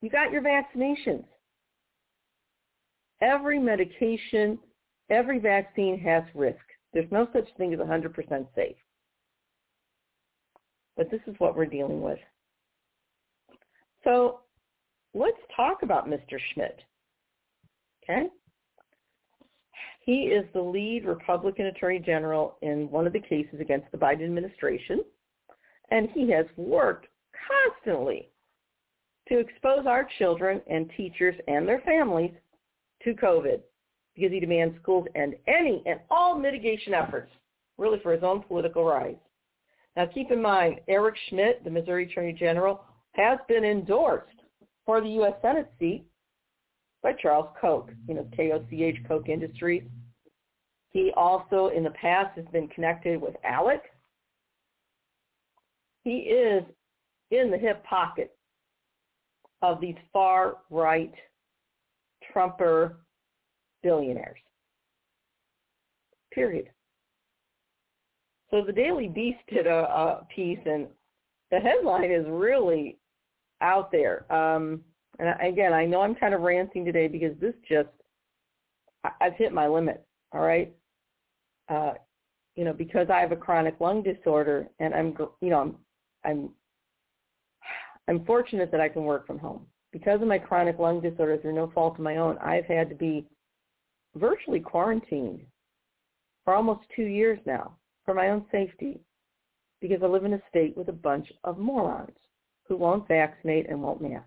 You 0.00 0.10
got 0.10 0.32
your 0.32 0.42
vaccinations. 0.42 1.24
Every 3.20 3.58
medication, 3.58 4.58
every 5.10 5.38
vaccine 5.38 5.98
has 6.00 6.22
risk. 6.34 6.58
There's 6.92 7.10
no 7.10 7.28
such 7.32 7.48
thing 7.56 7.72
as 7.72 7.80
100% 7.80 8.46
safe. 8.54 8.76
But 10.96 11.10
this 11.10 11.20
is 11.26 11.34
what 11.38 11.56
we're 11.56 11.66
dealing 11.66 12.02
with. 12.02 12.18
So 14.04 14.40
let's 15.14 15.38
talk 15.56 15.82
about 15.82 16.08
Mr. 16.08 16.38
Schmitt. 16.52 16.80
Okay? 18.02 18.26
He 20.00 20.22
is 20.22 20.44
the 20.52 20.60
lead 20.60 21.04
Republican 21.04 21.66
Attorney 21.66 22.00
General 22.00 22.56
in 22.62 22.90
one 22.90 23.06
of 23.06 23.12
the 23.12 23.20
cases 23.20 23.60
against 23.60 23.90
the 23.92 23.98
Biden 23.98 24.24
administration, 24.24 25.04
and 25.90 26.08
he 26.10 26.28
has 26.30 26.46
worked 26.56 27.06
constantly 27.48 28.28
to 29.28 29.38
expose 29.38 29.86
our 29.86 30.08
children 30.18 30.60
and 30.68 30.90
teachers 30.96 31.36
and 31.46 31.68
their 31.68 31.80
families 31.80 32.32
to 33.04 33.14
COVID 33.14 33.60
because 34.14 34.32
he 34.32 34.40
demands 34.40 34.76
schools 34.82 35.06
end 35.14 35.34
any 35.46 35.82
and 35.86 36.00
all 36.10 36.36
mitigation 36.36 36.94
efforts, 36.94 37.30
really 37.78 38.00
for 38.00 38.12
his 38.12 38.24
own 38.24 38.42
political 38.42 38.84
rise. 38.84 39.16
Now 39.96 40.06
keep 40.06 40.30
in 40.30 40.40
mind, 40.40 40.80
Eric 40.88 41.16
Schmitt, 41.28 41.62
the 41.64 41.70
Missouri 41.70 42.06
Attorney 42.06 42.32
General, 42.32 42.82
has 43.12 43.38
been 43.46 43.64
endorsed 43.64 44.32
for 44.86 45.00
the 45.00 45.08
U.S. 45.10 45.34
Senate 45.42 45.70
seat 45.78 46.04
by 47.02 47.12
Charles 47.20 47.48
Koch, 47.60 47.90
you 48.08 48.14
know, 48.14 48.26
K-O-C-H, 48.34 48.96
Koch 49.06 49.28
Industries. 49.28 49.82
He 50.90 51.12
also 51.16 51.68
in 51.74 51.84
the 51.84 51.90
past 51.90 52.36
has 52.36 52.46
been 52.52 52.68
connected 52.68 53.20
with 53.20 53.34
ALEC. 53.44 53.80
He 56.04 56.18
is 56.18 56.64
in 57.30 57.50
the 57.50 57.58
hip 57.58 57.84
pocket 57.84 58.36
of 59.62 59.80
these 59.80 59.96
far-right 60.12 61.14
Trumper 62.32 63.00
billionaires. 63.82 64.38
Period. 66.32 66.70
So 68.52 68.62
the 68.62 68.72
Daily 68.72 69.08
Beast 69.08 69.38
did 69.48 69.66
a, 69.66 69.88
a 69.88 70.26
piece, 70.34 70.58
and 70.66 70.86
the 71.50 71.58
headline 71.58 72.10
is 72.10 72.26
really 72.28 72.98
out 73.62 73.90
there. 73.90 74.30
Um, 74.32 74.82
and 75.18 75.34
again, 75.40 75.72
I 75.72 75.86
know 75.86 76.02
I'm 76.02 76.14
kind 76.14 76.34
of 76.34 76.42
ranting 76.42 76.84
today 76.84 77.08
because 77.08 77.32
this 77.40 77.54
just, 77.66 77.88
I've 79.20 79.34
hit 79.34 79.52
my 79.52 79.66
limit. 79.66 80.04
All 80.32 80.40
right. 80.40 80.72
Uh, 81.68 81.92
you 82.54 82.64
know, 82.64 82.74
because 82.74 83.08
I 83.08 83.20
have 83.20 83.32
a 83.32 83.36
chronic 83.36 83.76
lung 83.80 84.02
disorder, 84.02 84.68
and 84.78 84.92
I'm, 84.92 85.16
you 85.40 85.48
know, 85.48 85.60
I'm, 85.60 85.76
I'm, 86.24 86.50
I'm 88.08 88.24
fortunate 88.26 88.70
that 88.70 88.80
I 88.80 88.88
can 88.90 89.04
work 89.04 89.26
from 89.26 89.38
home 89.38 89.66
because 89.92 90.20
of 90.20 90.28
my 90.28 90.38
chronic 90.38 90.78
lung 90.78 91.00
disorder 91.00 91.38
through 91.38 91.54
no 91.54 91.70
fault 91.74 91.94
of 91.94 92.00
my 92.00 92.16
own, 92.16 92.36
I've 92.38 92.66
had 92.66 92.88
to 92.90 92.94
be 92.94 93.26
virtually 94.16 94.60
quarantined 94.60 95.40
for 96.44 96.54
almost 96.54 96.80
two 96.94 97.04
years 97.04 97.38
now 97.46 97.76
for 98.04 98.14
my 98.14 98.30
own 98.30 98.44
safety 98.50 99.00
because 99.80 100.00
I 100.02 100.06
live 100.06 100.24
in 100.24 100.34
a 100.34 100.42
state 100.48 100.76
with 100.76 100.88
a 100.88 100.92
bunch 100.92 101.30
of 101.44 101.58
morons 101.58 102.16
who 102.68 102.76
won't 102.76 103.08
vaccinate 103.08 103.68
and 103.68 103.82
won't 103.82 104.00
mask. 104.00 104.26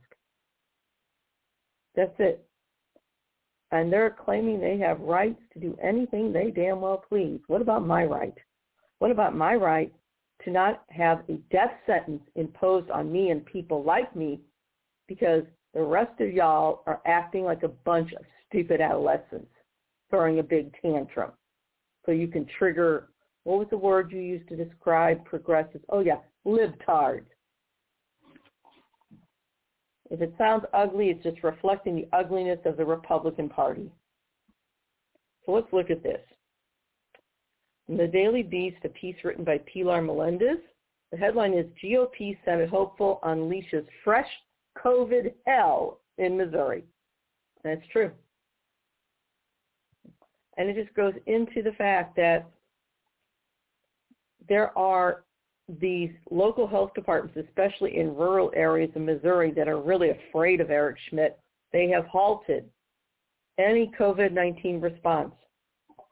That's 1.96 2.14
it. 2.20 2.46
And 3.72 3.92
they're 3.92 4.16
claiming 4.24 4.60
they 4.60 4.78
have 4.78 5.00
rights 5.00 5.42
to 5.54 5.60
do 5.60 5.78
anything 5.82 6.32
they 6.32 6.52
damn 6.52 6.82
well 6.82 7.04
please. 7.10 7.40
What 7.48 7.62
about 7.62 7.86
my 7.86 8.04
right? 8.04 8.36
What 9.00 9.12
about 9.12 9.36
my 9.36 9.56
right 9.56 9.94
to 10.44 10.52
not 10.52 10.84
have 10.90 11.24
a 11.30 11.34
death 11.52 11.72
sentence 11.86 12.22
imposed 12.36 12.90
on 12.90 13.12
me 13.12 13.32
and 13.32 13.46
people 13.46 13.84
like 13.84 14.16
me 14.16 14.40
because 15.08 15.44
the 15.74 15.82
rest 15.82 16.20
of 16.20 16.32
y'all 16.32 16.84
are 16.86 17.02
acting 17.06 17.44
like 17.44 17.64
a 17.64 17.68
bunch 17.70 18.12
of 18.14 18.24
stupid 18.48 18.82
adolescents 18.82 19.52
throwing 20.10 20.40
a 20.40 20.44
big 20.44 20.72
tantrum. 20.82 21.32
So 22.06 22.12
you 22.12 22.28
can 22.28 22.48
trigger, 22.58 23.10
what 23.46 23.60
was 23.60 23.68
the 23.70 23.78
word 23.78 24.12
you 24.12 24.20
used 24.20 24.50
to 24.50 24.56
describe 24.56 25.24
progressives? 25.24 25.86
Oh 25.90 26.02
yeah, 26.02 26.18
libtards. 26.46 27.28
If 30.10 30.22
it 30.22 30.34
sounds 30.38 30.66
ugly, 30.74 31.10
it's 31.10 31.24
just 31.24 31.44
reflecting 31.44 31.96
the 31.96 32.08
ugliness 32.12 32.60
of 32.66 32.78
the 32.78 32.86
Republican 32.86 33.48
Party. 33.48 33.92
So 35.46 35.52
let's 35.52 35.72
look 35.72 35.90
at 35.90 36.04
this. 36.04 36.22
In 37.88 37.98
the 37.98 38.08
Daily 38.08 38.42
Beast, 38.42 38.78
a 38.84 38.90
piece 38.90 39.16
written 39.24 39.44
by 39.44 39.60
Pilar 39.72 40.02
Melendez, 40.02 40.58
the 41.12 41.18
headline 41.18 41.54
is 41.54 41.66
GOP 41.84 42.38
Senate 42.46 42.70
hopeful 42.70 43.20
unleashes 43.24 43.86
fresh 44.04 44.28
COVID 44.84 45.34
hell 45.46 46.00
in 46.18 46.36
Missouri. 46.36 46.84
That's 47.64 47.86
true. 47.92 48.12
And 50.58 50.70
it 50.70 50.76
just 50.76 50.96
goes 50.96 51.14
into 51.28 51.62
the 51.62 51.74
fact 51.74 52.16
that 52.16 52.50
there 54.48 54.78
are 54.78 55.24
these 55.68 56.12
local 56.30 56.68
health 56.68 56.92
departments, 56.94 57.38
especially 57.48 57.98
in 57.98 58.16
rural 58.16 58.52
areas 58.56 58.92
of 58.96 59.02
Missouri, 59.02 59.52
that 59.52 59.68
are 59.68 59.82
really 59.82 60.12
afraid 60.12 60.62
of 60.62 60.70
Eric 60.70 60.98
Schmitt. 61.10 61.40
They 61.74 61.90
have 61.90 62.06
halted 62.06 62.70
any 63.58 63.92
COVID-19 64.00 64.82
response. 64.82 65.34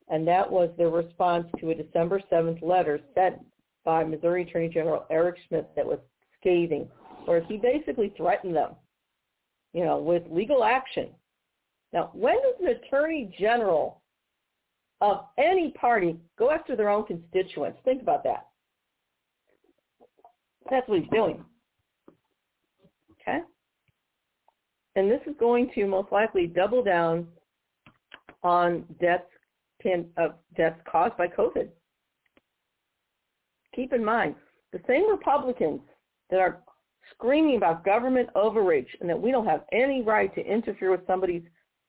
And 0.10 0.28
that 0.28 0.50
was 0.50 0.70
their 0.78 0.90
response 0.90 1.48
to 1.60 1.70
a 1.70 1.76
December 1.76 2.22
7th 2.32 2.62
letter 2.62 3.00
sent 3.16 3.40
by 3.86 4.04
Missouri 4.04 4.44
Attorney 4.44 4.70
General 4.70 5.06
Eric 5.10 5.38
Schmitt 5.48 5.70
that 5.76 5.86
was 5.86 6.00
scathing 6.40 6.88
where 7.26 7.42
he 7.42 7.58
basically 7.58 8.14
threatened 8.18 8.56
them, 8.56 8.72
you 9.74 9.84
know, 9.86 9.98
with 9.98 10.24
legal 10.30 10.64
action. 10.64 11.10
Now, 11.94 12.10
when 12.14 12.36
does 12.36 12.56
an 12.62 12.68
attorney 12.68 13.34
general 13.40 14.02
of 15.04 15.26
any 15.38 15.72
party 15.72 16.18
go 16.40 16.50
after 16.50 16.78
their 16.78 16.90
own 16.90 17.06
constituents? 17.06 17.78
Think 17.84 18.02
about 18.02 18.24
that. 18.24 18.48
That's 20.72 20.88
what 20.88 21.02
he's 21.02 21.10
doing. 21.12 21.44
Okay? 23.22 23.40
And 24.96 25.12
this 25.12 25.20
is 25.28 25.36
going 25.38 25.72
to 25.76 25.86
most 25.86 26.10
likely 26.14 26.48
double 26.48 26.82
down 26.82 27.28
on 28.44 28.86
deaths, 29.02 29.26
uh, 29.86 30.30
deaths 30.56 30.80
caused 30.90 31.18
by 31.18 31.28
COVID. 31.28 31.68
Keep 33.76 33.92
in 33.92 34.06
mind, 34.06 34.36
the 34.72 34.80
same 34.88 35.10
Republicans 35.10 35.82
that 36.30 36.40
are 36.40 36.64
screaming 37.12 37.58
about 37.58 37.84
government 37.84 38.30
overreach 38.36 38.88
and 39.02 39.10
that 39.10 39.22
we 39.22 39.32
don't 39.32 39.46
have 39.46 39.66
any 39.74 40.02
right 40.02 40.34
to 40.34 40.42
interfere 40.42 40.92
with 40.92 41.06
somebody's 41.06 41.44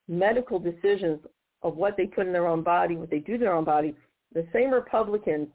medical 0.08 0.58
decisions 0.58 1.20
of 1.64 1.76
what 1.76 1.96
they 1.96 2.06
put 2.06 2.26
in 2.26 2.32
their 2.32 2.46
own 2.46 2.62
body, 2.62 2.94
what 2.94 3.10
they 3.10 3.18
do 3.18 3.32
to 3.32 3.38
their 3.38 3.54
own 3.54 3.64
body, 3.64 3.96
the 4.32 4.46
same 4.52 4.70
Republicans 4.70 5.48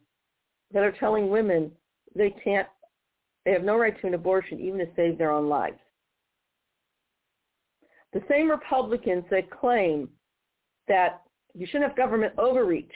that 0.74 0.84
are 0.84 0.92
telling 0.92 1.30
women 1.30 1.72
they 2.16 2.32
can't 2.44 2.68
They 3.46 3.52
have 3.52 3.64
no 3.64 3.78
right 3.78 4.00
to 4.02 4.08
an 4.08 4.14
abortion 4.14 4.60
even 4.60 4.80
to 4.80 4.88
save 4.96 5.18
their 5.18 5.32
own 5.32 5.48
lives. 5.48 5.80
The 8.14 8.24
same 8.30 8.50
Republicans 8.50 9.24
that 9.30 9.50
claim 9.52 10.10
that 10.88 11.22
you 11.54 11.66
shouldn't 11.68 11.90
have 11.90 11.98
government 11.98 12.34
overreach. 12.38 12.92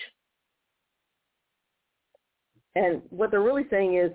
And 2.75 3.01
what 3.09 3.29
they're 3.29 3.41
really 3.41 3.67
saying 3.69 3.97
is 3.97 4.11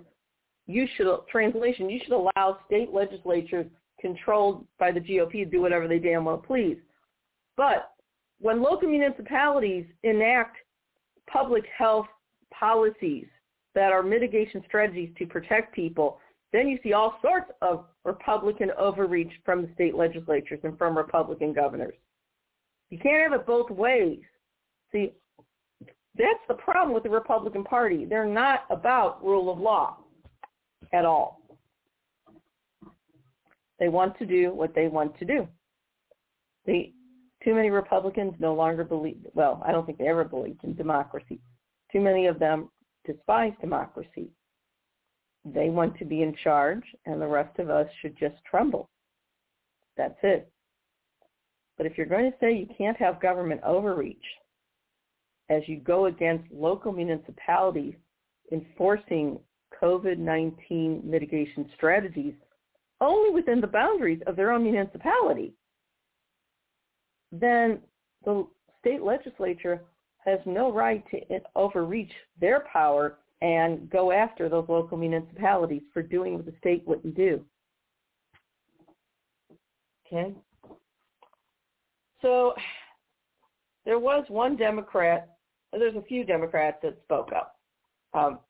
you 0.66 0.86
should, 0.96 1.08
translation, 1.30 1.88
you 1.88 2.00
should 2.02 2.12
allow 2.12 2.58
state 2.66 2.92
legislatures 2.92 3.66
controlled 4.00 4.66
by 4.78 4.90
the 4.90 5.00
GOP 5.00 5.32
to 5.32 5.44
do 5.44 5.60
whatever 5.60 5.86
they 5.88 5.98
damn 5.98 6.24
well 6.24 6.38
please. 6.38 6.76
But 7.56 7.92
when 8.40 8.62
local 8.62 8.88
municipalities 8.88 9.86
enact 10.02 10.56
public 11.30 11.64
health 11.76 12.06
policies 12.52 13.26
that 13.74 13.92
are 13.92 14.02
mitigation 14.02 14.62
strategies 14.66 15.10
to 15.18 15.26
protect 15.26 15.74
people, 15.74 16.18
then 16.52 16.68
you 16.68 16.78
see 16.82 16.92
all 16.92 17.18
sorts 17.20 17.50
of 17.60 17.84
Republican 18.04 18.70
overreach 18.78 19.32
from 19.44 19.62
the 19.62 19.68
state 19.74 19.94
legislatures 19.94 20.60
and 20.62 20.78
from 20.78 20.96
Republican 20.96 21.52
governors. 21.52 21.94
You 22.90 22.98
can't 22.98 23.30
have 23.30 23.38
it 23.38 23.46
both 23.46 23.70
ways. 23.70 24.20
See, 24.92 25.12
that's 26.16 26.40
the 26.48 26.54
problem 26.54 26.94
with 26.94 27.02
the 27.02 27.10
Republican 27.10 27.64
Party. 27.64 28.06
They're 28.06 28.26
not 28.26 28.64
about 28.70 29.22
rule 29.22 29.52
of 29.52 29.58
law 29.58 29.98
at 30.92 31.04
all. 31.04 31.42
They 33.78 33.88
want 33.88 34.18
to 34.18 34.26
do 34.26 34.52
what 34.52 34.74
they 34.74 34.88
want 34.88 35.16
to 35.18 35.24
do. 35.24 35.46
They, 36.66 36.94
too 37.44 37.54
many 37.54 37.70
Republicans 37.70 38.34
no 38.38 38.54
longer 38.54 38.84
believe, 38.84 39.26
well, 39.34 39.62
I 39.64 39.72
don't 39.72 39.86
think 39.86 39.98
they 39.98 40.08
ever 40.08 40.24
believed 40.24 40.64
in 40.64 40.74
democracy. 40.74 41.40
Too 41.92 42.00
many 42.00 42.26
of 42.26 42.38
them 42.38 42.68
despise 43.06 43.52
democracy. 43.60 44.30
They 45.44 45.70
want 45.70 45.96
to 45.98 46.04
be 46.04 46.22
in 46.22 46.34
charge, 46.42 46.82
and 47.06 47.20
the 47.20 47.26
rest 47.26 47.58
of 47.58 47.70
us 47.70 47.86
should 48.00 48.18
just 48.18 48.34
tremble. 48.48 48.90
That's 49.96 50.18
it. 50.22 50.50
But 51.76 51.86
if 51.86 51.96
you're 51.96 52.06
going 52.06 52.30
to 52.30 52.36
say 52.40 52.52
you 52.52 52.66
can't 52.76 52.96
have 52.96 53.22
government 53.22 53.60
overreach 53.64 54.16
as 55.48 55.62
you 55.66 55.78
go 55.78 56.06
against 56.06 56.52
local 56.52 56.92
municipalities 56.92 57.94
enforcing 58.52 59.38
COVID-19 59.80 61.04
mitigation 61.04 61.70
strategies 61.76 62.34
only 63.00 63.30
within 63.30 63.60
the 63.60 63.66
boundaries 63.66 64.20
of 64.26 64.34
their 64.34 64.50
own 64.50 64.64
municipality, 64.64 65.54
then 67.32 67.80
the 68.24 68.46
state 68.80 69.02
legislature 69.02 69.82
has 70.24 70.38
no 70.46 70.72
right 70.72 71.04
to 71.10 71.20
overreach 71.56 72.12
their 72.40 72.64
power 72.72 73.18
and 73.40 73.88
go 73.90 74.10
after 74.12 74.48
those 74.48 74.68
local 74.68 74.96
municipalities 74.96 75.82
for 75.92 76.02
doing 76.02 76.34
what 76.34 76.46
the 76.46 76.54
state 76.58 76.82
wouldn't 76.86 77.14
do. 77.14 77.44
Okay? 80.06 80.34
So 82.20 82.54
there 83.84 83.98
was 83.98 84.24
one 84.28 84.56
Democrat, 84.56 85.36
there's 85.72 85.96
a 85.96 86.02
few 86.02 86.24
Democrats 86.24 86.78
that 86.82 86.98
spoke 87.04 87.30
up. 87.32 87.56
Um, 88.14 88.40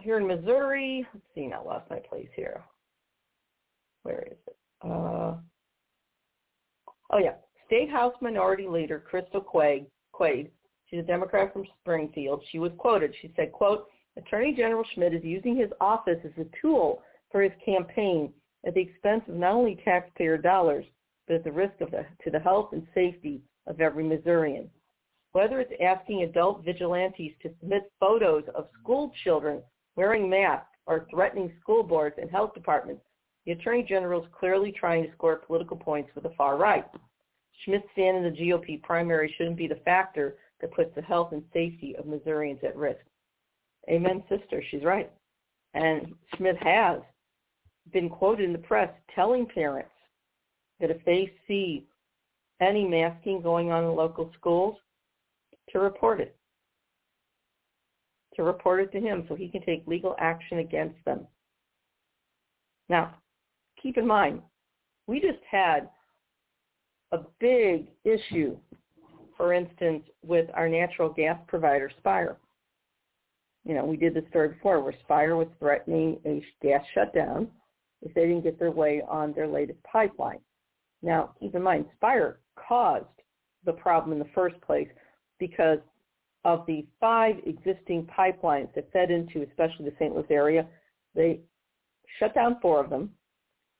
here 0.00 0.18
in 0.18 0.26
Missouri, 0.26 1.06
let's 1.14 1.26
see, 1.34 1.46
now 1.46 1.64
lost 1.64 1.88
my 1.88 1.98
place 1.98 2.28
here. 2.34 2.62
Where 4.02 4.26
is 4.30 4.38
it? 4.46 4.56
Uh, 4.84 5.36
oh 7.12 7.18
yeah, 7.18 7.34
State 7.72 7.88
House 7.88 8.12
Minority 8.20 8.68
Leader 8.68 8.98
Crystal 8.98 9.40
Quade, 9.40 9.86
Quade 10.12 10.50
She's 10.84 10.98
a 10.98 11.02
Democrat 11.02 11.54
from 11.54 11.64
Springfield. 11.80 12.44
She 12.50 12.58
was 12.58 12.70
quoted. 12.76 13.14
She 13.22 13.32
said, 13.34 13.50
quote, 13.50 13.86
Attorney 14.18 14.52
General 14.54 14.84
Schmitt 14.92 15.14
is 15.14 15.24
using 15.24 15.56
his 15.56 15.70
office 15.80 16.18
as 16.22 16.32
a 16.36 16.46
tool 16.60 17.02
for 17.30 17.40
his 17.40 17.52
campaign 17.64 18.30
at 18.66 18.74
the 18.74 18.82
expense 18.82 19.22
of 19.26 19.36
not 19.36 19.54
only 19.54 19.80
taxpayer 19.86 20.36
dollars, 20.36 20.84
but 21.26 21.36
at 21.36 21.44
the 21.44 21.50
risk 21.50 21.80
of 21.80 21.92
the, 21.92 22.04
to 22.22 22.30
the 22.30 22.38
health 22.38 22.74
and 22.74 22.86
safety 22.94 23.40
of 23.66 23.80
every 23.80 24.04
Missourian. 24.04 24.68
Whether 25.32 25.58
it's 25.58 25.72
asking 25.82 26.24
adult 26.24 26.66
vigilantes 26.66 27.32
to 27.40 27.54
submit 27.58 27.90
photos 27.98 28.44
of 28.54 28.68
school 28.82 29.12
children 29.24 29.62
wearing 29.96 30.28
masks 30.28 30.76
or 30.84 31.06
threatening 31.10 31.50
school 31.58 31.82
boards 31.82 32.16
and 32.20 32.30
health 32.30 32.52
departments, 32.52 33.00
the 33.46 33.52
Attorney 33.52 33.82
General 33.82 34.22
is 34.22 34.28
clearly 34.38 34.72
trying 34.78 35.04
to 35.04 35.12
score 35.12 35.36
political 35.36 35.78
points 35.78 36.10
with 36.14 36.24
the 36.24 36.34
far 36.36 36.58
right. 36.58 36.84
Schmitt's 37.64 37.86
stand 37.92 38.18
in 38.18 38.24
the 38.24 38.38
GOP 38.38 38.82
primary 38.82 39.32
shouldn't 39.36 39.56
be 39.56 39.68
the 39.68 39.80
factor 39.84 40.36
that 40.60 40.72
puts 40.72 40.94
the 40.94 41.02
health 41.02 41.32
and 41.32 41.42
safety 41.52 41.94
of 41.98 42.06
Missourians 42.06 42.60
at 42.62 42.76
risk. 42.76 43.00
Amen, 43.90 44.22
sister. 44.28 44.62
She's 44.70 44.84
right. 44.84 45.10
And 45.74 46.14
Schmitt 46.36 46.56
has 46.62 47.00
been 47.92 48.08
quoted 48.08 48.44
in 48.44 48.52
the 48.52 48.58
press 48.58 48.90
telling 49.14 49.46
parents 49.46 49.90
that 50.80 50.90
if 50.90 51.04
they 51.04 51.32
see 51.46 51.86
any 52.60 52.86
masking 52.86 53.42
going 53.42 53.72
on 53.72 53.84
in 53.84 53.96
local 53.96 54.30
schools, 54.38 54.76
to 55.70 55.80
report 55.80 56.20
it. 56.20 56.36
To 58.36 58.42
report 58.42 58.80
it 58.80 58.92
to 58.92 59.00
him 59.00 59.24
so 59.28 59.34
he 59.34 59.48
can 59.48 59.62
take 59.62 59.86
legal 59.86 60.14
action 60.18 60.58
against 60.58 60.96
them. 61.04 61.26
Now, 62.88 63.14
keep 63.82 63.96
in 63.98 64.06
mind, 64.06 64.42
we 65.06 65.20
just 65.20 65.42
had 65.50 65.88
a 67.12 67.20
big 67.38 67.88
issue 68.04 68.56
for 69.42 69.52
instance, 69.52 70.04
with 70.22 70.48
our 70.54 70.68
natural 70.68 71.08
gas 71.08 71.36
provider, 71.48 71.90
Spire. 71.98 72.36
You 73.64 73.74
know, 73.74 73.84
we 73.84 73.96
did 73.96 74.14
this 74.14 74.22
story 74.30 74.50
before 74.50 74.80
where 74.80 74.94
Spire 75.00 75.34
was 75.34 75.48
threatening 75.58 76.20
a 76.24 76.44
gas 76.64 76.82
shutdown 76.94 77.48
if 78.02 78.14
they 78.14 78.22
didn't 78.22 78.42
get 78.42 78.58
their 78.60 78.70
way 78.70 79.02
on 79.08 79.32
their 79.32 79.48
latest 79.48 79.82
pipeline. 79.82 80.38
Now, 81.02 81.34
keep 81.40 81.56
in 81.56 81.62
mind, 81.62 81.86
Spire 81.96 82.38
caused 82.56 83.06
the 83.64 83.72
problem 83.72 84.12
in 84.12 84.20
the 84.20 84.32
first 84.32 84.60
place 84.60 84.88
because 85.40 85.78
of 86.44 86.64
the 86.66 86.86
five 87.00 87.34
existing 87.44 88.08
pipelines 88.16 88.72
that 88.74 88.92
fed 88.92 89.10
into 89.10 89.42
especially 89.42 89.86
the 89.86 89.96
St. 89.98 90.14
Louis 90.14 90.26
area, 90.30 90.66
they 91.16 91.40
shut 92.20 92.32
down 92.32 92.58
four 92.62 92.78
of 92.78 92.90
them 92.90 93.10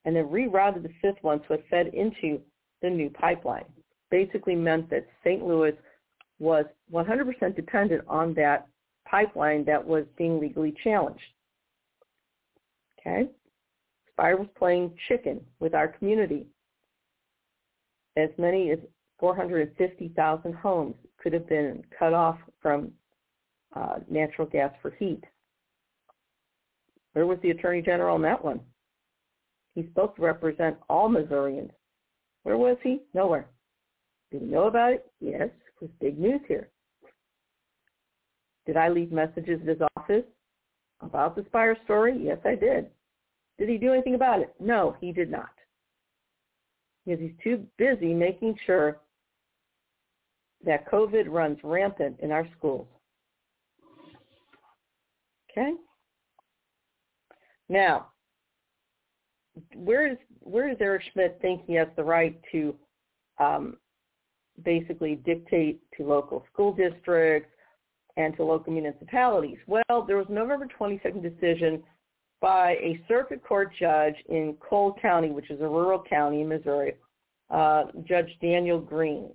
and 0.05 0.17
then 0.17 0.27
rerouted 0.27 0.83
the 0.83 0.93
fifth 1.01 1.23
one 1.23 1.41
so 1.47 1.55
it 1.55 1.65
fed 1.71 1.89
into 1.95 2.41
the 2.83 2.91
new 2.91 3.11
pipeline 3.11 3.65
basically 4.11 4.55
meant 4.55 4.91
that 4.91 5.07
St. 5.25 5.45
Louis 5.45 5.73
was 6.39 6.67
100% 6.93 7.57
dependent 7.57 8.05
on 8.07 8.35
that 8.35 8.69
pipeline 9.09 9.65
that 9.65 9.85
was 9.85 10.05
being 10.17 10.39
legally 10.39 10.75
challenged. 10.85 11.21
Okay? 13.01 13.29
Spire 14.11 14.37
was 14.37 14.49
playing 14.57 14.93
chicken 15.09 15.41
with 15.61 15.75
our 15.75 15.89
community. 15.89 16.47
As 18.17 18.29
many 18.37 18.71
as 18.71 18.79
450,000 19.19 20.55
homes 20.55 20.95
could 21.19 21.33
have 21.33 21.49
been 21.49 21.83
cut 21.99 22.13
off 22.13 22.39
from 22.61 22.93
uh, 23.75 24.01
natural 24.11 24.47
gas 24.47 24.73
for 24.83 24.91
heat. 24.91 25.25
Where 27.15 27.27
was 27.27 27.39
the 27.43 27.51
Attorney 27.51 27.83
General 27.83 28.17
on 28.17 28.23
that 28.23 28.45
one? 28.45 28.61
He's 29.75 29.87
supposed 29.87 30.17
to 30.17 30.23
represent 30.23 30.77
all 30.91 31.09
Missourians. 31.09 31.71
Where 32.43 32.57
was 32.57 32.77
he? 32.83 33.03
Nowhere. 33.15 33.47
Did 34.31 34.43
he 34.43 34.47
know 34.49 34.67
about 34.67 34.93
it? 34.93 35.07
Yes, 35.21 35.49
it 35.51 35.81
was 35.81 35.91
big 36.01 36.19
news 36.19 36.41
here. 36.49 36.69
Did 38.67 38.77
I 38.77 38.89
leave 38.89 39.13
messages 39.13 39.61
at 39.63 39.69
his 39.69 39.83
office 39.97 40.25
about 41.01 41.37
the 41.37 41.45
Spire 41.47 41.77
story? 41.85 42.17
Yes, 42.21 42.39
I 42.45 42.55
did. 42.55 42.87
Did 43.59 43.69
he 43.69 43.77
do 43.77 43.93
anything 43.93 44.15
about 44.15 44.41
it? 44.41 44.55
No, 44.61 44.97
he 45.01 45.13
did 45.13 45.31
not. 45.31 45.51
Because 47.05 47.21
he's 47.21 47.33
too 47.43 47.67
busy 47.79 48.15
making 48.15 48.57
sure 48.65 49.01
that 50.65 50.89
COVID 50.91 51.29
runs 51.29 51.59
rampant 51.65 52.17
in 52.21 52.31
our 52.31 52.47
schools. 52.57 52.87
Okay? 55.51 55.73
Now, 57.69 58.09
where 59.75 60.11
is 60.11 60.19
where 60.45 60.69
does 60.69 60.79
Eric 60.81 61.03
Schmitt 61.13 61.39
think 61.41 61.63
he 61.67 61.75
has 61.75 61.89
the 61.97 62.05
right 62.05 62.39
to 62.53 62.75
um, 63.39 63.77
basically 64.65 65.17
dictate 65.17 65.81
to 65.97 66.07
local 66.07 66.45
school 66.53 66.73
districts 66.73 67.51
and 68.17 68.37
to 68.37 68.45
local 68.45 68.73
municipalities? 68.73 69.59
Well, 69.67 70.05
there 70.07 70.17
was 70.17 70.27
a 70.29 70.33
November 70.33 70.69
22nd 70.79 71.23
decision 71.23 71.83
by 72.41 72.73
a 72.73 73.01
circuit 73.07 73.43
court 73.45 73.73
judge 73.79 74.17
in 74.29 74.57
Cole 74.61 74.97
County, 75.01 75.31
which 75.31 75.51
is 75.51 75.61
a 75.61 75.69
rural 75.69 76.03
county 76.03 76.41
in 76.41 76.49
Missouri, 76.49 76.95
uh, 77.51 77.85
Judge 78.05 78.37
Daniel 78.41 78.81
Green. 78.81 79.31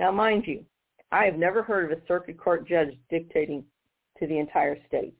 Now, 0.00 0.10
mind 0.10 0.44
you, 0.46 0.64
I 1.12 1.24
have 1.24 1.36
never 1.36 1.62
heard 1.62 1.90
of 1.90 1.96
a 1.96 2.06
circuit 2.06 2.38
court 2.38 2.68
judge 2.68 2.90
dictating 3.08 3.64
to 4.18 4.26
the 4.26 4.38
entire 4.38 4.76
state. 4.86 5.14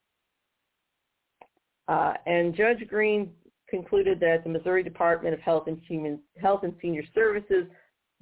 Uh, 1.87 2.15
and 2.27 2.55
Judge 2.55 2.87
Green 2.89 3.31
concluded 3.69 4.21
that 4.21 4.45
the 4.45 4.51
Missouri 4.51 4.83
Department 4.83 5.35
of 5.35 5.41
Health 5.41 5.65
and 5.67 5.81
Human 5.87 6.21
Health 6.41 6.63
and 6.63 6.75
Senior 6.81 7.03
Services 7.15 7.67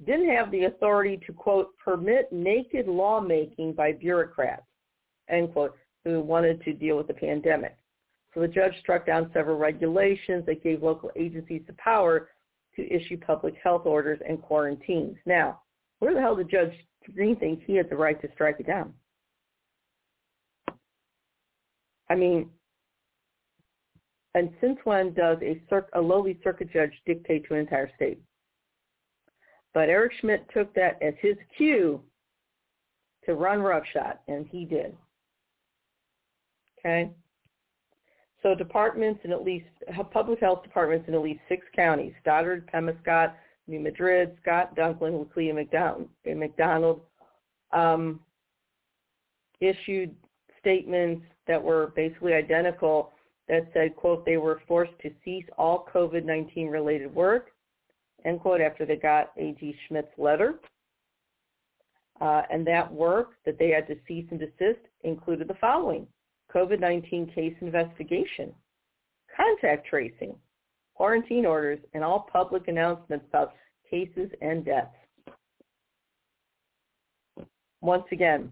didn't 0.05 0.29
have 0.29 0.51
the 0.51 0.65
authority 0.65 1.19
to, 1.25 1.33
quote, 1.33 1.75
permit 1.77 2.31
naked 2.31 2.87
lawmaking 2.87 3.73
by 3.73 3.91
bureaucrats, 3.93 4.65
end 5.29 5.51
quote, 5.53 5.75
who 6.05 6.21
wanted 6.21 6.63
to 6.63 6.73
deal 6.73 6.97
with 6.97 7.07
the 7.07 7.13
pandemic. 7.13 7.75
So 8.33 8.41
the 8.41 8.47
judge 8.47 8.73
struck 8.79 9.05
down 9.05 9.31
several 9.33 9.57
regulations 9.57 10.45
that 10.45 10.63
gave 10.63 10.83
local 10.83 11.09
agencies 11.15 11.63
the 11.65 11.73
power 11.73 12.29
to 12.75 12.93
issue 12.93 13.17
public 13.17 13.55
health 13.63 13.85
orders 13.85 14.19
and 14.27 14.41
quarantines. 14.41 15.17
Now, 15.25 15.61
where 15.99 16.13
the 16.13 16.21
hell 16.21 16.35
did 16.35 16.49
Judge 16.49 16.73
Green 17.15 17.35
think 17.37 17.63
he 17.65 17.75
had 17.75 17.89
the 17.89 17.95
right 17.95 18.21
to 18.21 18.29
strike 18.33 18.57
it 18.59 18.67
down? 18.67 18.93
I 22.09 22.15
mean, 22.15 22.49
and 24.35 24.49
since 24.61 24.77
when 24.83 25.13
does 25.13 25.37
a, 25.41 25.59
a 25.93 26.01
lowly 26.01 26.39
circuit 26.43 26.71
judge 26.71 26.91
dictate 27.05 27.47
to 27.47 27.53
an 27.53 27.61
entire 27.61 27.89
state? 27.95 28.21
But 29.73 29.89
Eric 29.89 30.13
Schmitt 30.19 30.45
took 30.53 30.73
that 30.75 31.01
as 31.01 31.13
his 31.21 31.35
cue 31.55 32.01
to 33.25 33.35
run 33.35 33.61
roughshod, 33.61 34.17
and 34.27 34.47
he 34.47 34.65
did. 34.65 34.95
Okay? 36.79 37.11
So 38.43 38.55
departments 38.55 39.21
in 39.23 39.31
at 39.31 39.43
least, 39.43 39.65
public 40.11 40.39
health 40.39 40.63
departments 40.63 41.07
in 41.07 41.13
at 41.13 41.21
least 41.21 41.41
six 41.49 41.65
counties, 41.75 42.13
Stoddard, 42.21 42.69
Pemiscot, 42.71 43.33
New 43.67 43.79
Madrid, 43.79 44.37
Scott, 44.41 44.75
Dunklin, 44.75 45.19
Laclede, 45.19 45.55
McDonald, 45.55 46.09
McDonald 46.25 47.01
um, 47.73 48.19
issued 49.59 50.15
statements 50.59 51.25
that 51.47 51.61
were 51.61 51.91
basically 51.95 52.33
identical 52.33 53.11
that 53.47 53.69
said, 53.73 53.95
quote, 53.95 54.25
they 54.25 54.37
were 54.37 54.61
forced 54.67 54.97
to 55.01 55.11
cease 55.23 55.45
all 55.57 55.87
COVID-19 55.93 56.69
related 56.69 57.13
work, 57.13 57.51
end 58.25 58.41
quote, 58.41 58.61
after 58.61 58.85
they 58.85 58.97
got 58.97 59.31
A.G. 59.37 59.75
Schmitt's 59.87 60.11
letter. 60.17 60.55
Uh, 62.19 62.41
and 62.49 62.65
that 62.65 62.91
work 62.91 63.33
that 63.45 63.59
they 63.59 63.69
had 63.69 63.87
to 63.87 63.95
cease 64.07 64.25
and 64.31 64.39
desist 64.39 64.79
included 65.03 65.47
the 65.47 65.53
following. 65.61 66.07
COVID-19 66.53 67.33
case 67.33 67.53
investigation, 67.61 68.53
contact 69.35 69.85
tracing, 69.87 70.35
quarantine 70.95 71.45
orders, 71.45 71.79
and 71.93 72.03
all 72.03 72.27
public 72.31 72.67
announcements 72.67 73.25
about 73.29 73.53
cases 73.89 74.29
and 74.41 74.65
deaths. 74.65 74.89
Once 77.81 78.05
again, 78.11 78.51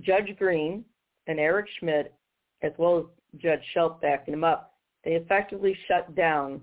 Judge 0.00 0.34
Green 0.38 0.84
and 1.28 1.38
Eric 1.38 1.66
Schmitt, 1.78 2.14
as 2.62 2.72
well 2.78 2.98
as 2.98 3.04
Judge 3.40 3.60
Schelp 3.72 4.00
backing 4.00 4.34
him 4.34 4.42
up, 4.42 4.74
they 5.04 5.12
effectively 5.12 5.76
shut 5.86 6.16
down 6.16 6.60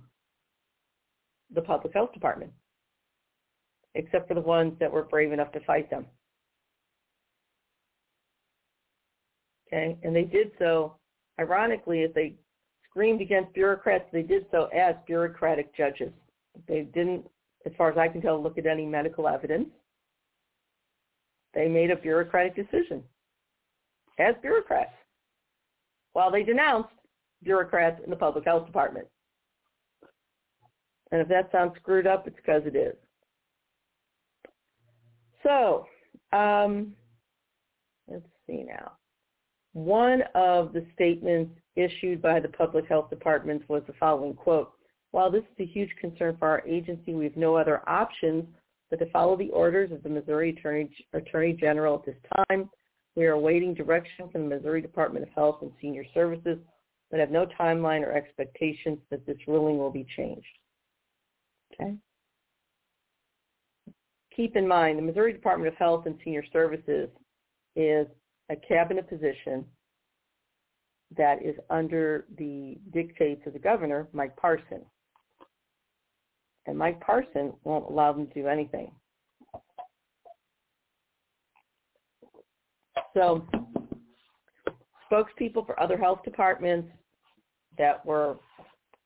the 1.53 1.61
public 1.61 1.93
health 1.93 2.11
department, 2.11 2.51
except 3.93 4.27
for 4.27 4.33
the 4.33 4.41
ones 4.41 4.73
that 4.79 4.91
were 4.91 5.03
brave 5.03 5.31
enough 5.31 5.51
to 5.53 5.59
fight 5.61 5.89
them. 5.89 6.07
Okay, 9.67 9.97
and 10.03 10.15
they 10.15 10.23
did 10.23 10.51
so, 10.59 10.95
ironically, 11.39 12.03
as 12.03 12.11
they 12.13 12.33
screamed 12.89 13.21
against 13.21 13.53
bureaucrats, 13.53 14.05
they 14.11 14.23
did 14.23 14.45
so 14.51 14.65
as 14.65 14.95
bureaucratic 15.05 15.75
judges. 15.75 16.11
They 16.67 16.81
didn't, 16.81 17.25
as 17.65 17.73
far 17.77 17.91
as 17.91 17.97
I 17.97 18.07
can 18.07 18.21
tell, 18.21 18.41
look 18.41 18.57
at 18.57 18.65
any 18.65 18.85
medical 18.85 19.27
evidence. 19.27 19.69
They 21.53 21.67
made 21.67 21.91
a 21.91 21.95
bureaucratic 21.95 22.55
decision 22.55 23.03
as 24.19 24.35
bureaucrats 24.41 24.93
while 26.13 26.31
they 26.31 26.43
denounced 26.43 26.89
bureaucrats 27.43 28.01
in 28.03 28.09
the 28.09 28.15
public 28.15 28.45
health 28.45 28.65
department. 28.65 29.07
And 31.11 31.21
if 31.21 31.27
that 31.27 31.51
sounds 31.51 31.73
screwed 31.75 32.07
up, 32.07 32.27
it's 32.27 32.35
because 32.35 32.63
it 32.65 32.75
is. 32.75 32.95
So, 35.43 35.85
um, 36.33 36.93
let's 38.07 38.25
see 38.47 38.63
now. 38.63 38.93
One 39.73 40.23
of 40.33 40.73
the 40.73 40.85
statements 40.93 41.51
issued 41.75 42.21
by 42.21 42.39
the 42.39 42.47
public 42.47 42.87
health 42.87 43.09
departments 43.09 43.65
was 43.67 43.83
the 43.85 43.93
following 43.99 44.33
quote, 44.33 44.71
while 45.11 45.29
this 45.29 45.43
is 45.43 45.59
a 45.59 45.71
huge 45.71 45.91
concern 45.99 46.35
for 46.39 46.47
our 46.47 46.65
agency, 46.65 47.13
we 47.13 47.25
have 47.25 47.37
no 47.37 47.55
other 47.55 47.87
options 47.87 48.45
but 48.89 48.99
to 48.99 49.09
follow 49.11 49.35
the 49.35 49.49
orders 49.49 49.91
of 49.91 50.03
the 50.03 50.09
Missouri 50.09 50.51
Attorney, 50.51 50.89
Attorney 51.13 51.53
General 51.53 51.95
at 51.95 52.05
this 52.05 52.45
time. 52.49 52.69
We 53.15 53.25
are 53.25 53.31
awaiting 53.31 53.73
direction 53.73 54.29
from 54.29 54.49
the 54.49 54.55
Missouri 54.55 54.81
Department 54.81 55.23
of 55.23 55.33
Health 55.33 55.59
and 55.61 55.71
Senior 55.81 56.03
Services, 56.13 56.57
but 57.09 57.19
have 57.19 57.31
no 57.31 57.45
timeline 57.59 58.01
or 58.01 58.11
expectations 58.11 58.99
that 59.09 59.25
this 59.25 59.37
ruling 59.47 59.77
will 59.77 59.91
be 59.91 60.05
changed. 60.15 60.45
Okay? 61.73 61.95
Keep 64.35 64.57
in 64.57 64.67
mind, 64.67 64.97
the 64.97 65.03
Missouri 65.03 65.31
Department 65.31 65.71
of 65.71 65.77
Health 65.77 66.05
and 66.07 66.19
Senior 66.23 66.43
Services 66.51 67.09
is 67.77 68.07
a 68.49 68.55
cabinet 68.55 69.07
position 69.07 69.65
that 71.15 71.41
is 71.41 71.55
under 71.69 72.25
the 72.37 72.77
dictates 72.91 73.41
of 73.47 73.53
the 73.53 73.59
governor, 73.59 74.07
Mike 74.11 74.35
Parson. 74.35 74.81
And 76.65 76.77
Mike 76.77 76.99
Parson 76.99 77.53
won't 77.63 77.89
allow 77.89 78.11
them 78.11 78.27
to 78.27 78.33
do 78.33 78.47
anything. 78.47 78.91
So 83.15 83.47
spokespeople 85.11 85.65
for 85.65 85.79
other 85.79 85.97
health 85.97 86.19
departments 86.23 86.89
that 87.77 88.05
were 88.05 88.37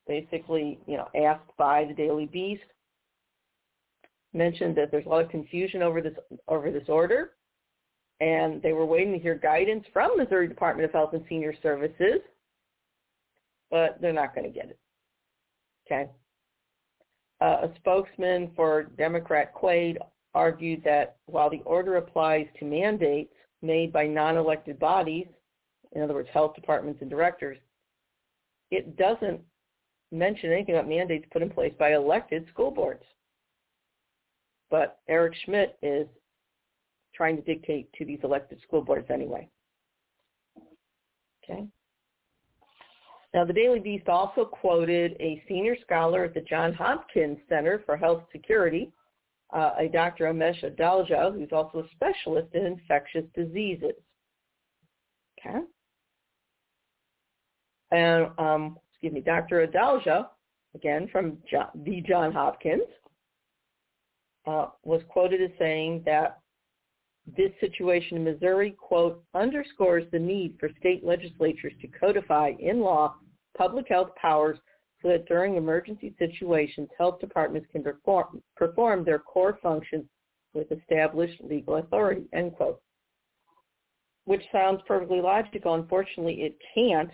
basically, 0.07 0.79
you 0.87 0.97
know, 0.97 1.07
asked 1.15 1.51
by 1.57 1.85
the 1.85 1.93
Daily 1.93 2.25
Beast 2.25 2.63
mentioned 4.33 4.75
that 4.75 4.91
there's 4.91 5.05
a 5.05 5.09
lot 5.09 5.23
of 5.23 5.29
confusion 5.29 5.81
over 5.81 6.01
this 6.01 6.13
over 6.47 6.71
this 6.71 6.87
order 6.87 7.31
and 8.19 8.61
they 8.61 8.73
were 8.73 8.85
waiting 8.85 9.13
to 9.13 9.19
hear 9.19 9.35
guidance 9.35 9.85
from 9.93 10.17
Missouri 10.17 10.47
Department 10.47 10.85
of 10.85 10.91
Health 10.91 11.13
and 11.13 11.23
Senior 11.29 11.53
Services, 11.63 12.19
but 13.71 13.97
they're 14.01 14.11
not 14.11 14.35
going 14.35 14.45
to 14.45 14.53
get 14.53 14.69
it. 14.69 14.79
Okay. 15.87 16.09
Uh, 17.41 17.67
a 17.67 17.71
spokesman 17.77 18.51
for 18.55 18.83
Democrat 18.97 19.53
Quade 19.53 19.97
argued 20.35 20.83
that 20.83 21.15
while 21.27 21.49
the 21.49 21.61
order 21.65 21.95
applies 21.95 22.45
to 22.59 22.65
mandates 22.65 23.33
made 23.61 23.91
by 23.91 24.07
non-elected 24.07 24.79
bodies, 24.79 25.27
in 25.93 26.01
other 26.01 26.13
words, 26.13 26.29
health 26.31 26.55
departments 26.55 27.01
and 27.01 27.09
directors, 27.09 27.57
it 28.71 28.95
doesn't 28.97 29.41
mention 30.11 30.51
anything 30.51 30.75
about 30.75 30.87
mandates 30.87 31.25
put 31.31 31.41
in 31.41 31.49
place 31.49 31.73
by 31.77 31.93
elected 31.93 32.47
school 32.51 32.71
boards. 32.71 33.03
But 34.69 34.99
Eric 35.07 35.33
Schmitt 35.45 35.77
is 35.81 36.07
trying 37.15 37.35
to 37.35 37.41
dictate 37.41 37.91
to 37.93 38.05
these 38.05 38.19
elected 38.23 38.61
school 38.61 38.81
boards 38.81 39.07
anyway. 39.11 39.49
Okay. 41.43 41.65
Now, 43.33 43.45
the 43.45 43.53
Daily 43.53 43.79
Beast 43.79 44.07
also 44.07 44.45
quoted 44.45 45.15
a 45.19 45.43
senior 45.47 45.75
scholar 45.81 46.23
at 46.23 46.33
the 46.33 46.41
Johns 46.41 46.75
Hopkins 46.75 47.37
Center 47.47 47.83
for 47.85 47.95
Health 47.95 48.23
Security, 48.31 48.91
uh, 49.51 49.71
a 49.79 49.87
Dr. 49.87 50.25
Amesh 50.25 50.63
Adalja, 50.63 51.33
who's 51.33 51.49
also 51.51 51.79
a 51.79 51.89
specialist 51.91 52.49
in 52.53 52.65
infectious 52.65 53.25
diseases. 53.35 53.93
Okay. 55.39 55.59
And, 57.91 58.27
um, 58.37 58.77
excuse 58.91 59.13
me, 59.13 59.21
Dr. 59.21 59.65
Adalja, 59.65 60.27
again 60.75 61.07
from 61.11 61.37
John, 61.49 61.69
the 61.83 62.01
John 62.07 62.31
Hopkins, 62.31 62.83
uh, 64.45 64.67
was 64.83 65.01
quoted 65.09 65.41
as 65.41 65.49
saying 65.57 66.03
that 66.05 66.39
this 67.37 67.51
situation 67.59 68.17
in 68.17 68.23
Missouri, 68.23 68.71
quote, 68.71 69.23
underscores 69.33 70.05
the 70.11 70.19
need 70.19 70.55
for 70.59 70.69
state 70.79 71.03
legislatures 71.03 71.73
to 71.81 71.87
codify 71.87 72.53
in 72.59 72.79
law 72.79 73.15
public 73.57 73.87
health 73.89 74.09
powers 74.19 74.57
so 75.01 75.07
that 75.09 75.27
during 75.27 75.55
emergency 75.55 76.13
situations, 76.19 76.89
health 76.97 77.19
departments 77.19 77.67
can 77.71 77.83
perform, 77.83 78.41
perform 78.55 79.03
their 79.03 79.19
core 79.19 79.57
functions 79.61 80.05
with 80.53 80.71
established 80.71 81.41
legal 81.41 81.75
authority, 81.75 82.23
end 82.33 82.53
quote. 82.55 82.81
Which 84.25 84.43
sounds 84.51 84.81
perfectly 84.87 85.21
logical. 85.21 85.75
Unfortunately, 85.75 86.41
it 86.41 86.57
can't 86.73 87.11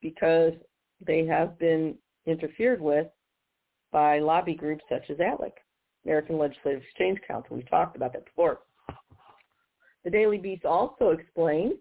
because 0.00 0.52
they 1.04 1.26
have 1.26 1.58
been 1.58 1.96
interfered 2.26 2.80
with 2.80 3.06
by 3.90 4.18
lobby 4.18 4.54
groups 4.54 4.84
such 4.88 5.10
as 5.10 5.18
ALEC. 5.18 5.52
American 6.04 6.38
Legislative 6.38 6.82
Exchange 6.82 7.18
Council. 7.26 7.56
We 7.56 7.62
talked 7.64 7.96
about 7.96 8.12
that 8.12 8.24
before. 8.24 8.60
The 10.04 10.10
Daily 10.10 10.38
Beast 10.38 10.64
also 10.64 11.10
explained 11.10 11.74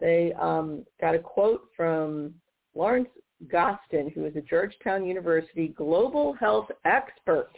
they 0.00 0.32
um, 0.40 0.84
got 1.00 1.14
a 1.14 1.18
quote 1.18 1.62
from 1.76 2.34
Lawrence 2.74 3.08
Gostin, 3.50 4.10
who 4.14 4.24
is 4.24 4.36
a 4.36 4.40
Georgetown 4.40 5.06
University 5.06 5.68
global 5.68 6.34
health 6.34 6.68
expert. 6.84 7.50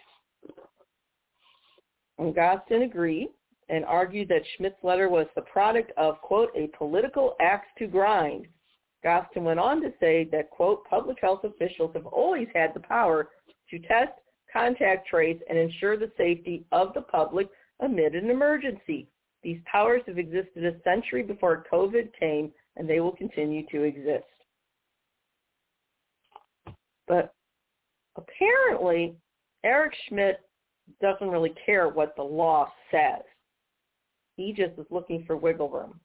And 2.18 2.34
Gostin 2.34 2.82
agreed 2.82 3.28
and 3.68 3.84
argued 3.84 4.28
that 4.28 4.42
Schmitt's 4.56 4.82
letter 4.82 5.08
was 5.08 5.26
the 5.34 5.42
product 5.42 5.92
of, 5.96 6.20
quote, 6.20 6.50
a 6.56 6.68
political 6.76 7.34
axe 7.40 7.66
to 7.78 7.86
grind. 7.86 8.46
Gostin 9.02 9.44
went 9.44 9.60
on 9.60 9.82
to 9.82 9.92
say 10.00 10.28
that, 10.32 10.50
quote, 10.50 10.84
public 10.88 11.18
health 11.20 11.44
officials 11.44 11.90
have 11.94 12.06
always 12.06 12.48
had 12.54 12.72
the 12.74 12.80
power 12.80 13.28
to 13.70 13.78
test 13.80 14.12
contact 14.52 15.08
trace 15.08 15.40
and 15.48 15.58
ensure 15.58 15.96
the 15.96 16.10
safety 16.16 16.64
of 16.72 16.94
the 16.94 17.02
public 17.02 17.48
amid 17.80 18.14
an 18.14 18.30
emergency. 18.30 19.08
These 19.42 19.60
powers 19.70 20.02
have 20.06 20.18
existed 20.18 20.64
a 20.64 20.80
century 20.82 21.22
before 21.22 21.66
COVID 21.70 22.08
came, 22.18 22.52
and 22.76 22.88
they 22.88 23.00
will 23.00 23.12
continue 23.12 23.66
to 23.70 23.82
exist. 23.82 24.24
But 27.06 27.34
apparently, 28.16 29.14
Eric 29.64 29.92
Schmitt 30.08 30.40
doesn't 31.00 31.28
really 31.28 31.54
care 31.64 31.88
what 31.88 32.14
the 32.16 32.22
law 32.22 32.70
says. 32.90 33.22
He 34.36 34.52
just 34.52 34.78
is 34.78 34.86
looking 34.90 35.24
for 35.26 35.36
wiggle 35.36 35.70
room. 35.70 35.98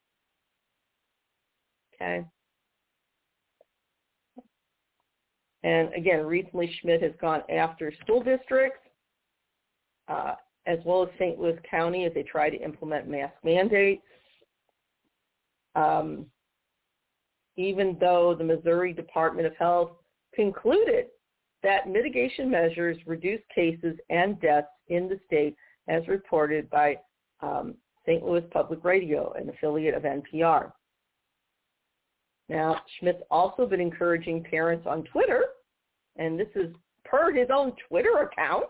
Okay? 1.95 2.26
And 5.64 5.93
again, 5.93 6.26
recently 6.26 6.76
Schmitt 6.82 7.04
has 7.04 7.12
gone 7.22 7.43
after 7.49 7.93
school 8.02 8.24
districts 8.24 8.80
uh, 10.08 10.36
as 10.66 10.80
well 10.86 11.04
as 11.04 11.10
St. 11.18 11.39
Louis 11.39 11.58
County 11.70 12.06
as 12.06 12.14
they 12.14 12.24
try 12.24 12.49
to 12.49 12.58
implement 12.58 13.08
mask 13.08 13.34
mandates. 13.43 14.04
Um, 15.76 16.26
even 17.58 17.97
though 17.99 18.36
the 18.36 18.43
Missouri 18.43 18.93
Department 18.93 19.47
of 19.47 19.56
Health 19.58 19.91
concluded 20.36 21.07
that 21.63 21.89
mitigation 21.89 22.49
measures 22.49 22.97
reduced 23.05 23.43
cases 23.53 23.97
and 24.09 24.39
deaths 24.41 24.67
in 24.88 25.07
the 25.07 25.19
state 25.25 25.55
as 25.88 26.07
reported 26.07 26.69
by 26.69 26.97
um, 27.41 27.75
St. 28.05 28.23
Louis 28.23 28.43
Public 28.51 28.84
Radio, 28.84 29.34
an 29.34 29.49
affiliate 29.49 29.93
of 29.93 30.03
NPR. 30.03 30.71
Now, 32.49 32.82
Schmitt's 32.99 33.23
also 33.29 33.65
been 33.65 33.79
encouraging 33.79 34.43
parents 34.43 34.86
on 34.88 35.03
Twitter, 35.03 35.43
and 36.17 36.39
this 36.39 36.49
is 36.55 36.73
per 37.05 37.32
his 37.32 37.47
own 37.53 37.73
Twitter 37.88 38.17
account, 38.19 38.67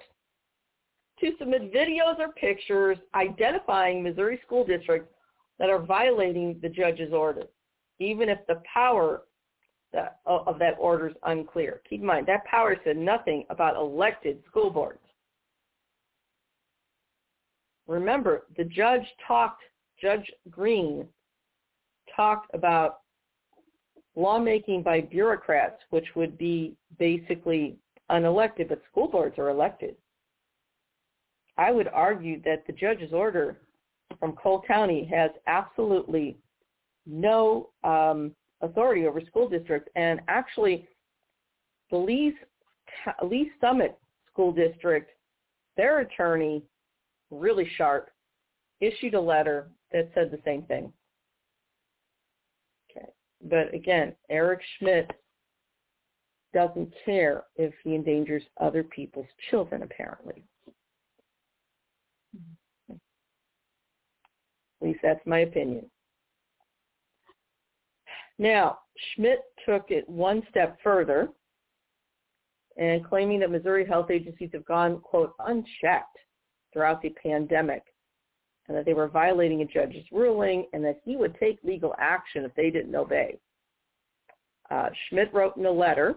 to 1.20 1.32
submit 1.38 1.74
videos 1.74 2.20
or 2.20 2.30
pictures 2.34 2.98
identifying 3.16 4.04
Missouri 4.04 4.40
school 4.46 4.66
districts 4.66 5.14
that 5.60 5.70
are 5.70 5.80
violating 5.80 6.60
the 6.62 6.70
judge's 6.70 7.14
order, 7.14 7.44
even 8.00 8.30
if 8.30 8.40
the 8.48 8.62
power 8.72 9.22
that, 9.94 10.20
of 10.26 10.58
that 10.60 10.76
order 10.80 11.10
is 11.10 11.16
unclear. 11.24 11.82
Keep 11.90 12.02
in 12.02 12.06
mind, 12.06 12.28
that 12.28 12.46
power 12.46 12.76
said 12.84 12.98
nothing 12.98 13.46
about 13.50 13.76
elected 13.76 14.42
school 14.48 14.70
boards. 14.70 15.00
Remember, 17.88 18.44
the 18.58 18.64
judge 18.64 19.06
talked, 19.28 19.62
Judge 20.02 20.32
Green 20.50 21.08
talked 22.16 22.54
about 22.54 23.00
lawmaking 24.16 24.84
by 24.84 25.02
bureaucrats, 25.02 25.82
which 25.90 26.06
would 26.16 26.38
be 26.38 26.76
basically 27.00 27.78
unelected, 28.10 28.70
but 28.70 28.82
school 28.90 29.08
boards 29.08 29.38
are 29.38 29.50
elected. 29.50 29.96
I 31.58 31.72
would 31.72 31.88
argue 31.88 32.42
that 32.44 32.66
the 32.66 32.74
judge's 32.74 33.14
order 33.14 33.58
from 34.20 34.34
Cole 34.34 34.64
County 34.66 35.10
has 35.14 35.32
absolutely 35.48 36.38
no 37.06 37.70
um, 37.84 38.32
authority 38.62 39.08
over 39.08 39.22
school 39.22 39.50
districts. 39.50 39.90
And 39.96 40.22
actually, 40.28 40.88
the 41.90 41.98
Lee's, 41.98 42.34
Lee 43.24 43.52
Summit 43.60 43.98
School 44.32 44.52
District, 44.52 45.10
their 45.78 46.00
attorney, 46.00 46.64
really 47.30 47.70
sharp, 47.78 48.10
issued 48.80 49.14
a 49.14 49.22
letter 49.22 49.70
that 49.92 50.10
said 50.14 50.32
the 50.32 50.40
same 50.46 50.64
thing. 50.64 50.92
Okay. 52.90 53.08
But 53.44 53.74
again, 53.74 54.16
Eric 54.30 54.62
Schmitt 54.78 55.12
doesn't 56.54 56.94
care 57.06 57.44
if 57.56 57.74
he 57.84 57.96
endangers 57.96 58.44
other 58.60 58.84
people's 58.84 59.28
children, 59.50 59.84
apparently. 59.84 60.44
At 62.90 62.98
least 64.82 65.00
that's 65.04 65.26
my 65.28 65.40
opinion. 65.40 65.91
Now, 68.38 68.80
Schmitt 69.14 69.40
took 69.66 69.92
it 69.92 70.08
one 70.08 70.44
step 70.50 70.78
further 70.84 71.30
and 72.78 73.06
claiming 73.06 73.40
that 73.42 73.52
Missouri 73.52 73.86
health 73.86 74.10
agencies 74.10 74.50
have 74.54 74.66
gone, 74.66 75.00
quote, 75.02 75.34
unchecked 75.40 76.18
throughout 76.74 77.02
the 77.02 77.14
pandemic 77.22 77.84
and 78.68 78.78
that 78.78 78.86
they 78.86 78.94
were 78.94 79.08
violating 79.08 79.62
a 79.62 79.66
judge's 79.66 80.06
ruling 80.12 80.66
and 80.74 80.84
that 80.84 81.02
he 81.04 81.16
would 81.16 81.38
take 81.40 81.60
legal 81.64 81.94
action 82.00 82.46
if 82.46 82.54
they 82.56 82.70
didn't 82.70 82.96
obey. 82.96 83.38
Uh, 84.70 84.90
Schmitt 85.10 85.34
wrote 85.34 85.58
in 85.58 85.66
a 85.66 85.72
letter 85.72 86.16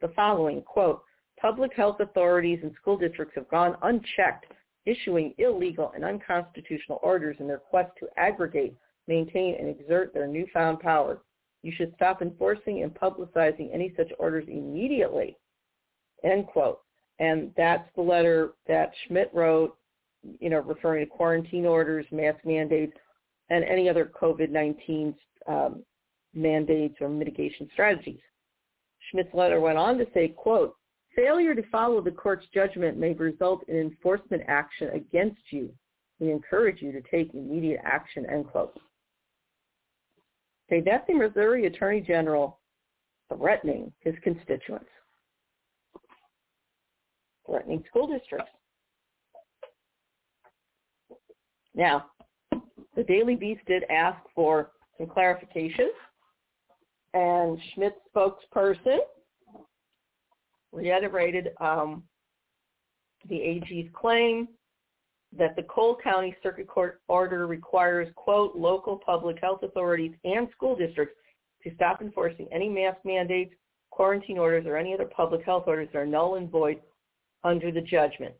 the 0.00 0.08
following, 0.08 0.62
quote, 0.62 1.02
public 1.40 1.74
health 1.74 2.00
authorities 2.00 2.60
and 2.62 2.72
school 2.80 2.96
districts 2.96 3.34
have 3.34 3.48
gone 3.48 3.76
unchecked, 3.82 4.46
issuing 4.86 5.34
illegal 5.38 5.92
and 5.94 6.04
unconstitutional 6.04 6.98
orders 7.02 7.36
in 7.40 7.46
their 7.46 7.58
quest 7.58 7.90
to 7.98 8.08
aggregate 8.16 8.74
maintain, 9.06 9.56
and 9.58 9.68
exert 9.68 10.12
their 10.12 10.26
newfound 10.26 10.80
power. 10.80 11.22
You 11.62 11.72
should 11.76 11.92
stop 11.96 12.22
enforcing 12.22 12.82
and 12.82 12.94
publicizing 12.94 13.70
any 13.72 13.92
such 13.96 14.12
orders 14.18 14.44
immediately. 14.48 15.36
End 16.24 16.46
quote. 16.46 16.80
And 17.18 17.52
that's 17.56 17.88
the 17.96 18.02
letter 18.02 18.52
that 18.68 18.92
Schmitt 19.06 19.30
wrote, 19.32 19.76
you 20.40 20.50
know, 20.50 20.60
referring 20.60 21.04
to 21.04 21.10
quarantine 21.10 21.66
orders, 21.66 22.06
mask 22.10 22.38
mandates, 22.44 22.96
and 23.48 23.64
any 23.64 23.88
other 23.88 24.10
COVID-19 24.20 25.14
um, 25.46 25.82
mandates 26.34 26.96
or 27.00 27.08
mitigation 27.08 27.68
strategies. 27.72 28.20
Schmitt's 29.10 29.32
letter 29.34 29.60
went 29.60 29.78
on 29.78 29.98
to 29.98 30.06
say, 30.12 30.28
quote, 30.28 30.74
failure 31.14 31.54
to 31.54 31.62
follow 31.70 32.00
the 32.00 32.10
court's 32.10 32.46
judgment 32.52 32.98
may 32.98 33.14
result 33.14 33.64
in 33.68 33.76
enforcement 33.76 34.42
action 34.48 34.90
against 34.90 35.40
you. 35.50 35.72
We 36.18 36.30
encourage 36.30 36.82
you 36.82 36.92
to 36.92 37.00
take 37.10 37.34
immediate 37.34 37.80
action, 37.84 38.26
end 38.30 38.46
quote. 38.48 38.78
Okay, 40.68 40.82
that's 40.84 41.06
the 41.06 41.14
Missouri 41.14 41.66
Attorney 41.66 42.00
General 42.00 42.58
threatening 43.34 43.92
his 44.00 44.14
constituents, 44.22 44.88
threatening 47.46 47.84
school 47.88 48.06
districts. 48.06 48.50
Now, 51.74 52.06
the 52.96 53.04
Daily 53.06 53.36
Beast 53.36 53.60
did 53.66 53.84
ask 53.90 54.18
for 54.34 54.70
some 54.98 55.06
clarification, 55.06 55.90
and 57.14 57.58
Schmitt's 57.74 57.96
spokesperson 58.14 58.98
reiterated 60.72 61.50
um, 61.60 62.02
the 63.28 63.40
AG's 63.40 63.88
claim 63.92 64.48
that 65.38 65.56
the 65.56 65.62
Cole 65.64 65.96
County 66.02 66.34
Circuit 66.42 66.66
Court 66.66 67.00
order 67.08 67.46
requires, 67.46 68.08
quote, 68.16 68.56
local 68.56 68.96
public 69.04 69.38
health 69.40 69.62
authorities 69.62 70.12
and 70.24 70.48
school 70.54 70.76
districts 70.76 71.16
to 71.62 71.74
stop 71.74 72.00
enforcing 72.00 72.48
any 72.52 72.68
mask 72.68 72.98
mandates, 73.04 73.54
quarantine 73.90 74.38
orders, 74.38 74.66
or 74.66 74.76
any 74.76 74.94
other 74.94 75.06
public 75.06 75.44
health 75.44 75.64
orders 75.66 75.88
that 75.92 75.98
are 75.98 76.06
null 76.06 76.36
and 76.36 76.50
void 76.50 76.80
under 77.44 77.70
the 77.70 77.80
judgment. 77.80 78.34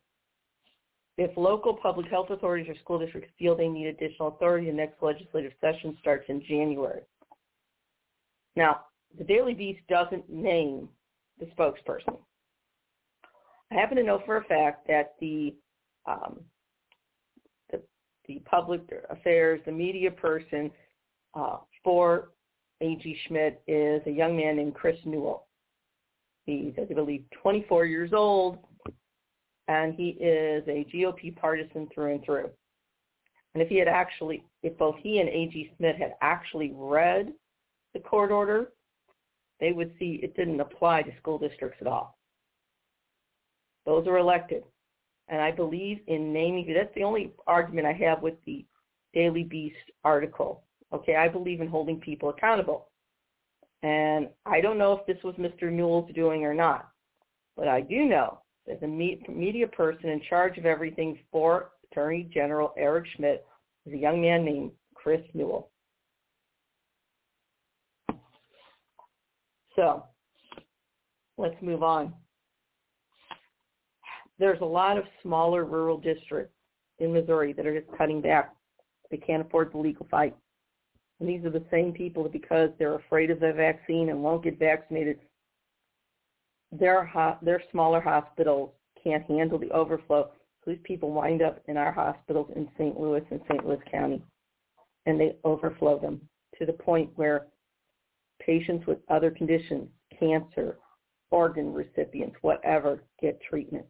If 1.18 1.34
local 1.36 1.74
public 1.74 2.08
health 2.08 2.30
authorities 2.30 2.68
or 2.68 2.78
school 2.78 2.98
districts 2.98 3.30
feel 3.38 3.56
they 3.56 3.68
need 3.68 3.86
additional 3.86 4.28
authority, 4.28 4.66
the 4.66 4.72
next 4.72 5.02
legislative 5.02 5.52
session 5.60 5.96
starts 6.00 6.26
in 6.28 6.42
January. 6.46 7.00
Now, 8.54 8.82
the 9.16 9.24
Daily 9.24 9.54
Beast 9.54 9.80
doesn't 9.88 10.28
name 10.28 10.88
the 11.38 11.46
spokesperson. 11.46 12.18
I 13.70 13.74
happen 13.74 13.96
to 13.96 14.02
know 14.02 14.22
for 14.26 14.36
a 14.36 14.44
fact 14.44 14.86
that 14.88 15.14
the 15.20 15.54
um, 16.06 16.40
the 18.26 18.42
public 18.44 18.82
affairs, 19.10 19.60
the 19.66 19.72
media 19.72 20.10
person 20.10 20.70
uh, 21.34 21.58
for 21.82 22.30
A.G. 22.80 23.16
Schmitt 23.26 23.62
is 23.66 24.02
a 24.06 24.10
young 24.10 24.36
man 24.36 24.56
named 24.56 24.74
Chris 24.74 24.96
Newell. 25.04 25.46
He's, 26.44 26.72
I 26.78 26.92
believe, 26.92 27.24
24 27.42 27.86
years 27.86 28.12
old, 28.12 28.58
and 29.68 29.94
he 29.94 30.10
is 30.20 30.62
a 30.68 30.86
GOP 30.94 31.34
partisan 31.36 31.88
through 31.92 32.14
and 32.14 32.24
through. 32.24 32.50
And 33.54 33.62
if 33.62 33.68
he 33.68 33.78
had 33.78 33.88
actually, 33.88 34.44
if 34.62 34.76
both 34.78 34.96
he 35.02 35.18
and 35.18 35.28
A.G. 35.28 35.72
Schmitt 35.76 35.96
had 35.96 36.14
actually 36.20 36.72
read 36.74 37.32
the 37.94 38.00
court 38.00 38.30
order, 38.30 38.72
they 39.60 39.72
would 39.72 39.92
see 39.98 40.20
it 40.22 40.36
didn't 40.36 40.60
apply 40.60 41.02
to 41.02 41.16
school 41.18 41.38
districts 41.38 41.78
at 41.80 41.86
all. 41.86 42.18
Those 43.86 44.06
are 44.06 44.18
elected 44.18 44.64
and 45.28 45.40
I 45.40 45.50
believe 45.50 46.00
in 46.06 46.32
naming. 46.32 46.72
That's 46.72 46.94
the 46.94 47.02
only 47.02 47.32
argument 47.46 47.86
I 47.86 47.92
have 47.92 48.22
with 48.22 48.34
the 48.44 48.64
Daily 49.14 49.44
Beast 49.44 49.76
article. 50.04 50.62
Okay, 50.92 51.16
I 51.16 51.28
believe 51.28 51.60
in 51.60 51.68
holding 51.68 52.00
people 52.00 52.28
accountable. 52.28 52.88
And 53.82 54.28
I 54.46 54.60
don't 54.60 54.78
know 54.78 54.92
if 54.92 55.06
this 55.06 55.22
was 55.22 55.34
Mr. 55.34 55.70
Newell's 55.70 56.10
doing 56.14 56.44
or 56.44 56.54
not, 56.54 56.88
but 57.56 57.68
I 57.68 57.80
do 57.80 58.04
know 58.04 58.40
that 58.66 58.80
the 58.80 58.86
media 58.86 59.66
person 59.66 60.10
in 60.10 60.20
charge 60.28 60.58
of 60.58 60.66
everything 60.66 61.18
for 61.30 61.70
Attorney 61.90 62.28
General 62.32 62.72
Eric 62.76 63.06
Schmitt 63.16 63.46
is 63.84 63.92
a 63.92 63.98
young 63.98 64.20
man 64.20 64.44
named 64.44 64.72
Chris 64.94 65.20
Newell. 65.34 65.70
So 69.76 70.04
let's 71.36 71.60
move 71.60 71.82
on 71.82 72.14
there's 74.38 74.60
a 74.60 74.64
lot 74.64 74.98
of 74.98 75.04
smaller 75.22 75.64
rural 75.64 75.98
districts 75.98 76.54
in 76.98 77.12
Missouri 77.12 77.52
that 77.52 77.66
are 77.66 77.78
just 77.78 77.96
cutting 77.96 78.20
back 78.20 78.54
They 79.10 79.16
can't 79.16 79.46
afford 79.46 79.72
the 79.72 79.78
legal 79.78 80.06
fight. 80.10 80.36
And 81.20 81.28
these 81.28 81.44
are 81.44 81.50
the 81.50 81.64
same 81.70 81.92
people 81.92 82.22
that 82.24 82.32
because 82.32 82.70
they're 82.78 82.96
afraid 82.96 83.30
of 83.30 83.40
the 83.40 83.52
vaccine 83.52 84.10
and 84.10 84.22
won't 84.22 84.44
get 84.44 84.58
vaccinated, 84.58 85.18
their, 86.72 87.10
their 87.42 87.62
smaller 87.70 88.00
hospitals 88.00 88.70
can't 89.02 89.24
handle 89.24 89.58
the 89.58 89.70
overflow. 89.70 90.30
These 90.66 90.78
people 90.82 91.12
wind 91.12 91.42
up 91.42 91.62
in 91.68 91.76
our 91.76 91.92
hospitals 91.92 92.50
in 92.56 92.68
St. 92.76 92.98
Louis 92.98 93.22
and 93.30 93.40
St. 93.48 93.64
Louis 93.64 93.78
County, 93.90 94.20
and 95.06 95.18
they 95.18 95.36
overflow 95.44 95.98
them 95.98 96.20
to 96.58 96.66
the 96.66 96.72
point 96.72 97.10
where 97.14 97.46
patients 98.40 98.86
with 98.86 98.98
other 99.08 99.30
conditions, 99.30 99.88
cancer, 100.18 100.78
organ 101.30 101.72
recipients, 101.72 102.36
whatever, 102.42 103.02
get 103.20 103.40
treatment. 103.48 103.86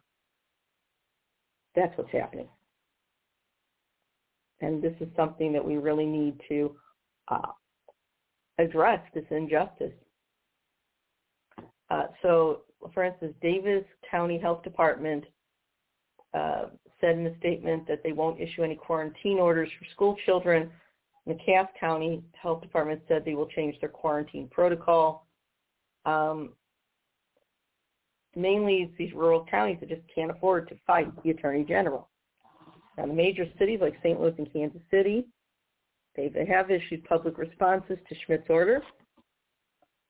That's 1.77 1.97
what's 1.97 2.11
happening. 2.11 2.49
And 4.61 4.83
this 4.83 4.95
is 5.01 5.09
something 5.14 5.53
that 5.53 5.64
we 5.64 5.77
really 5.77 6.07
need 6.07 6.41
to 6.49 6.74
uh, 7.29 7.53
address, 8.59 9.01
this 9.14 9.24
injustice. 9.31 9.93
Uh, 11.91 12.07
so, 12.22 12.62
for 12.95 13.05
instance, 13.05 13.35
Davis 13.43 13.85
County 14.11 14.39
Health 14.39 14.62
Department 14.62 15.24
uh, 16.35 16.66
said 17.01 17.18
in 17.18 17.27
a 17.27 17.37
statement 17.39 17.87
that 17.87 18.03
they 18.03 18.12
won't 18.12 18.41
issue 18.41 18.62
any 18.62 18.74
quarantine 18.74 19.39
orders 19.39 19.68
for 19.79 19.85
school 19.93 20.16
children. 20.24 20.70
Cass 21.45 21.66
County 21.79 22.22
Health 22.41 22.62
Department 22.62 23.03
said 23.09 23.24
they 23.24 23.35
will 23.35 23.49
change 23.49 23.79
their 23.81 23.89
quarantine 23.89 24.49
protocol. 24.49 25.27
Um, 26.05 26.53
mainly 28.37 28.82
it's 28.82 28.93
these 28.99 29.12
rural 29.14 29.47
counties 29.51 29.78
that 29.80 29.89
just 29.89 30.03
can't 30.14 30.30
afford 30.30 30.68
to 30.68 30.76
fight 30.87 31.11
the 31.22 31.30
Attorney 31.30 31.64
General. 31.64 32.09
Now, 32.97 33.07
the 33.07 33.12
major 33.12 33.47
cities 33.59 33.80
like 33.80 33.97
St. 34.03 34.20
Louis 34.20 34.34
and 34.39 34.53
Kansas 34.53 34.80
City, 34.91 35.26
they, 36.14 36.30
have 36.49 36.70
issued 36.70 37.05
public 37.05 37.37
responses 37.39 37.99
to 38.09 38.14
Schmitt's 38.24 38.49
order. 38.49 38.82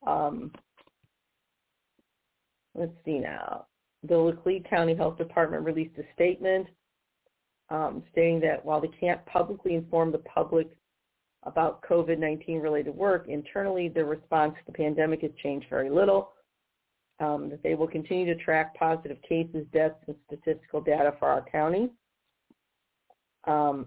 Um, 0.07 0.53
let's 2.74 2.93
see 3.05 3.18
now. 3.18 3.66
The 4.05 4.14
Laclede 4.14 4.68
County 4.68 4.95
Health 4.95 5.18
Department 5.18 5.64
released 5.64 5.99
a 5.99 6.05
statement 6.14 6.68
um, 7.70 8.05
stating 8.12 8.39
that 8.41 8.64
while 8.64 8.81
they 8.81 8.91
can't 9.01 9.24
publicly 9.27 9.74
inform 9.74 10.12
the 10.12 10.18
public 10.18 10.68
about 11.43 11.83
COVID-19 11.83 12.62
related 12.62 12.95
work, 12.95 13.27
internally 13.29 13.89
their 13.89 14.05
response 14.05 14.55
to 14.55 14.70
the 14.70 14.77
pandemic 14.77 15.22
has 15.22 15.33
changed 15.43 15.66
very 15.68 15.91
little 15.91 16.33
um, 17.21 17.49
that 17.49 17.62
they 17.62 17.75
will 17.75 17.89
continue 17.89 18.27
to 18.27 18.43
track 18.43 18.75
positive 18.75 19.19
cases, 19.23 19.67
deaths, 19.73 19.97
and 20.07 20.17
statistical 20.27 20.81
data 20.81 21.14
for 21.19 21.29
our 21.29 21.45
county. 21.51 21.91
Um, 23.45 23.87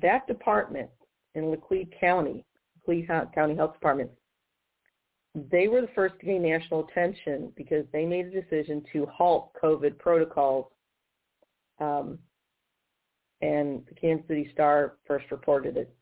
that 0.00 0.26
department 0.26 0.90
in 1.34 1.44
Laclede 1.44 1.92
County, 2.00 2.44
Laclede 2.88 3.34
County 3.34 3.54
Health 3.54 3.74
Department, 3.74 4.10
they 5.50 5.68
were 5.68 5.80
the 5.80 5.88
first 5.94 6.14
to 6.20 6.26
gain 6.26 6.42
national 6.42 6.86
attention 6.86 7.52
because 7.56 7.84
they 7.92 8.06
made 8.06 8.26
a 8.26 8.40
decision 8.40 8.84
to 8.92 9.06
halt 9.06 9.50
COVID 9.62 9.98
protocols. 9.98 10.66
Um, 11.80 12.18
and 13.42 13.82
the 13.88 13.94
Kansas 13.94 14.26
City 14.28 14.48
Star 14.52 14.94
first 15.06 15.26
reported 15.30 15.76
it. 15.76 15.92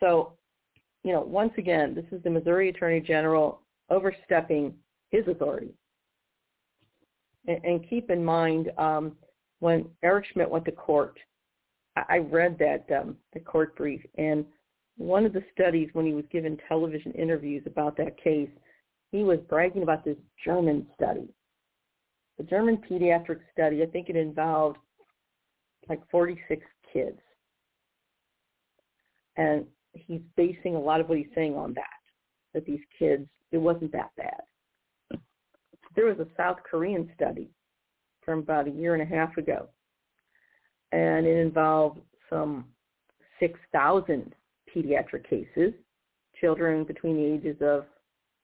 So, 0.00 0.32
you 1.04 1.12
know, 1.12 1.20
once 1.20 1.52
again, 1.58 1.94
this 1.94 2.06
is 2.10 2.22
the 2.24 2.30
Missouri 2.30 2.70
Attorney 2.70 3.00
General 3.00 3.60
overstepping 3.90 4.74
his 5.10 5.26
authority. 5.28 5.74
And, 7.46 7.64
and 7.64 7.88
keep 7.88 8.10
in 8.10 8.24
mind, 8.24 8.70
um, 8.78 9.16
when 9.60 9.86
Eric 10.02 10.26
Schmitt 10.32 10.50
went 10.50 10.64
to 10.66 10.72
court, 10.72 11.18
I, 11.96 12.02
I 12.08 12.18
read 12.18 12.58
that 12.58 12.84
um, 12.96 13.16
the 13.32 13.40
court 13.40 13.76
brief, 13.76 14.00
and 14.16 14.44
one 14.96 15.24
of 15.24 15.32
the 15.32 15.44
studies 15.52 15.88
when 15.92 16.06
he 16.06 16.12
was 16.12 16.24
given 16.30 16.58
television 16.68 17.12
interviews 17.12 17.62
about 17.66 17.96
that 17.96 18.22
case, 18.22 18.50
he 19.12 19.22
was 19.22 19.38
bragging 19.48 19.82
about 19.82 20.04
this 20.04 20.16
German 20.44 20.86
study. 20.94 21.28
The 22.38 22.44
German 22.44 22.78
pediatric 22.78 23.40
study, 23.52 23.82
I 23.82 23.86
think 23.86 24.08
it 24.08 24.16
involved 24.16 24.78
like 25.88 26.00
46 26.10 26.62
kids. 26.92 27.18
And 29.36 29.64
he's 29.92 30.20
basing 30.36 30.74
a 30.74 30.80
lot 30.80 31.00
of 31.00 31.08
what 31.08 31.18
he's 31.18 31.26
saying 31.34 31.54
on 31.54 31.74
that, 31.74 31.84
that 32.54 32.66
these 32.66 32.80
kids 32.98 33.26
it 33.52 33.58
wasn't 33.58 33.92
that 33.92 34.10
bad. 34.16 35.20
There 35.96 36.06
was 36.06 36.18
a 36.18 36.26
South 36.36 36.58
Korean 36.68 37.10
study 37.14 37.50
from 38.24 38.40
about 38.40 38.68
a 38.68 38.70
year 38.70 38.94
and 38.94 39.02
a 39.02 39.06
half 39.06 39.36
ago, 39.36 39.68
and 40.92 41.26
it 41.26 41.36
involved 41.36 42.00
some 42.28 42.66
6,000 43.40 44.34
pediatric 44.74 45.28
cases, 45.28 45.72
children 46.40 46.84
between 46.84 47.16
the 47.16 47.24
ages 47.24 47.56
of 47.60 47.86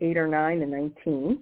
8 0.01 0.17
or 0.17 0.27
9 0.27 0.63
and 0.63 0.71
19. 0.71 1.41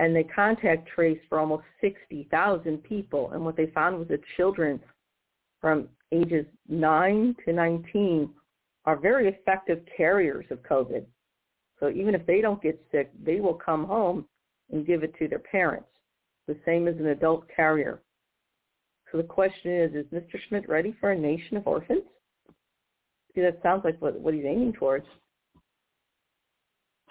And 0.00 0.14
they 0.14 0.24
contact 0.24 0.88
traced 0.88 1.22
for 1.28 1.38
almost 1.38 1.64
60,000 1.80 2.82
people. 2.82 3.30
And 3.32 3.44
what 3.44 3.56
they 3.56 3.66
found 3.68 3.98
was 3.98 4.08
that 4.08 4.20
children 4.36 4.80
from 5.60 5.88
ages 6.12 6.46
9 6.68 7.36
to 7.44 7.52
19 7.52 8.30
are 8.86 8.96
very 8.96 9.28
effective 9.28 9.80
carriers 9.96 10.44
of 10.50 10.62
COVID. 10.62 11.04
So 11.84 11.90
even 11.90 12.14
if 12.14 12.24
they 12.24 12.40
don't 12.40 12.62
get 12.62 12.82
sick, 12.90 13.10
they 13.22 13.40
will 13.40 13.52
come 13.52 13.84
home 13.84 14.24
and 14.72 14.86
give 14.86 15.02
it 15.02 15.14
to 15.18 15.28
their 15.28 15.38
parents, 15.38 15.90
the 16.48 16.56
same 16.64 16.88
as 16.88 16.96
an 16.96 17.08
adult 17.08 17.44
carrier. 17.54 18.00
So 19.12 19.18
the 19.18 19.24
question 19.24 19.70
is, 19.70 19.94
is 19.94 20.06
Mr. 20.06 20.40
Schmitt 20.48 20.66
ready 20.66 20.96
for 20.98 21.10
a 21.10 21.18
nation 21.18 21.58
of 21.58 21.66
orphans? 21.66 22.04
See, 23.34 23.42
that 23.42 23.60
sounds 23.62 23.84
like 23.84 24.00
what, 24.00 24.18
what 24.18 24.32
he's 24.32 24.46
aiming 24.46 24.72
towards. 24.72 25.04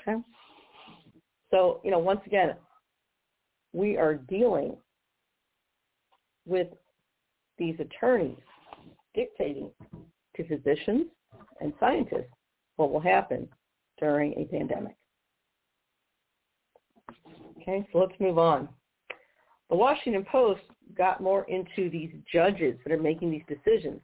Okay. 0.01 0.17
So, 1.51 1.79
you 1.83 1.91
know, 1.91 1.99
once 1.99 2.21
again, 2.25 2.55
we 3.73 3.95
are 3.95 4.15
dealing 4.15 4.75
with 6.47 6.69
these 7.59 7.75
attorneys 7.79 8.37
dictating 9.13 9.69
to 10.35 10.47
physicians 10.47 11.05
and 11.61 11.73
scientists 11.79 12.33
what 12.77 12.91
will 12.91 12.99
happen 12.99 13.47
during 13.99 14.33
a 14.33 14.45
pandemic. 14.45 14.95
Okay, 17.61 17.87
so 17.91 17.99
let's 17.99 18.19
move 18.19 18.37
on. 18.37 18.67
The 19.69 19.77
Washington 19.77 20.25
Post 20.29 20.61
got 20.97 21.21
more 21.21 21.45
into 21.49 21.89
these 21.89 22.11
judges 22.31 22.77
that 22.83 22.93
are 22.93 23.01
making 23.01 23.31
these 23.31 23.43
decisions, 23.47 24.01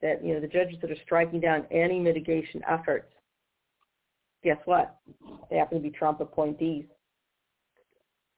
that, 0.00 0.24
you 0.24 0.34
know, 0.34 0.40
the 0.40 0.46
judges 0.46 0.76
that 0.80 0.90
are 0.90 1.02
striking 1.04 1.40
down 1.40 1.66
any 1.70 1.98
mitigation 1.98 2.62
efforts. 2.68 3.12
Guess 4.44 4.58
what? 4.64 4.96
They 5.50 5.56
happen 5.56 5.78
to 5.78 5.82
be 5.82 5.90
Trump 5.90 6.20
appointees, 6.20 6.84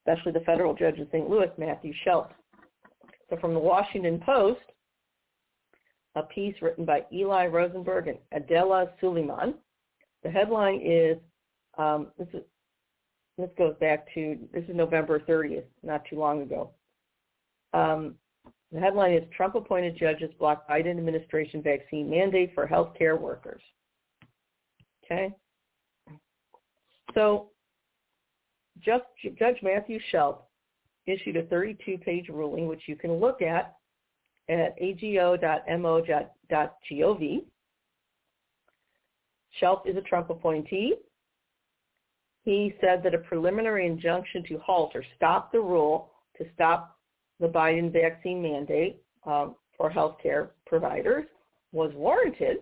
especially 0.07 0.33
the 0.33 0.45
federal 0.45 0.75
judge 0.75 0.97
in 0.97 1.07
St. 1.13 1.29
Louis, 1.29 1.51
Matthew 1.59 1.93
Schelp. 2.05 2.33
So 3.29 3.37
from 3.37 3.53
the 3.53 3.61
Washington 3.61 4.23
Post, 4.25 4.61
a 6.15 6.23
piece 6.23 6.55
written 6.63 6.87
by 6.87 7.05
Eli 7.13 7.47
Rosenberg 7.47 8.09
and 8.09 8.19
Adela 8.33 8.89
Suliman 9.03 9.55
the 10.23 10.31
headline 10.31 10.81
is 10.85 11.19
um, 11.77 12.09
this 12.19 12.29
is 12.35 12.43
this 13.37 13.51
goes 13.57 13.75
back 13.81 14.13
to 14.15 14.37
this 14.53 14.65
is 14.65 14.75
November 14.75 15.21
30th, 15.21 15.65
not 15.83 16.03
too 16.11 16.19
long 16.19 16.43
ago. 16.43 16.71
Um, 17.73 18.17
the 18.73 18.81
headline 18.81 19.13
is 19.13 19.23
Trump 19.35 19.55
appointed 19.55 19.97
judges 19.97 20.31
block 20.39 20.69
Biden 20.69 20.99
administration 20.99 21.63
vaccine 21.63 22.11
mandate 22.11 22.53
for 22.55 22.67
healthcare 22.67 23.19
workers. 23.19 23.63
Okay. 25.05 25.33
So 27.15 27.49
just, 28.85 29.05
Judge 29.39 29.57
Matthew 29.63 29.99
Schelp 30.11 30.49
issued 31.07 31.37
a 31.37 31.45
32-page 31.45 32.29
ruling, 32.29 32.67
which 32.67 32.83
you 32.87 32.97
can 32.97 33.15
look 33.15 33.41
at 33.41 33.75
at 34.51 34.77
ago.mo.gov. 34.81 35.41
Schelp 39.59 39.87
is 39.87 39.97
a 39.97 40.01
Trump 40.03 40.31
appointee. 40.31 40.95
He 42.45 42.75
said 42.81 43.03
that 43.03 43.15
a 43.15 43.19
preliminary 43.19 43.87
injunction 43.87 44.43
to 44.45 44.59
halt 44.59 44.93
or 44.95 45.05
stop 45.17 45.53
the 45.53 45.61
rule 45.61 46.13
to 46.39 46.47
stop 46.55 46.99
the 47.41 47.49
Biden 47.49 47.93
vaccine 47.93 48.41
mandate 48.43 49.03
um, 49.27 49.55
for 49.77 49.91
healthcare 49.91 50.49
providers 50.67 51.25
was 51.73 51.93
warranted. 51.95 52.59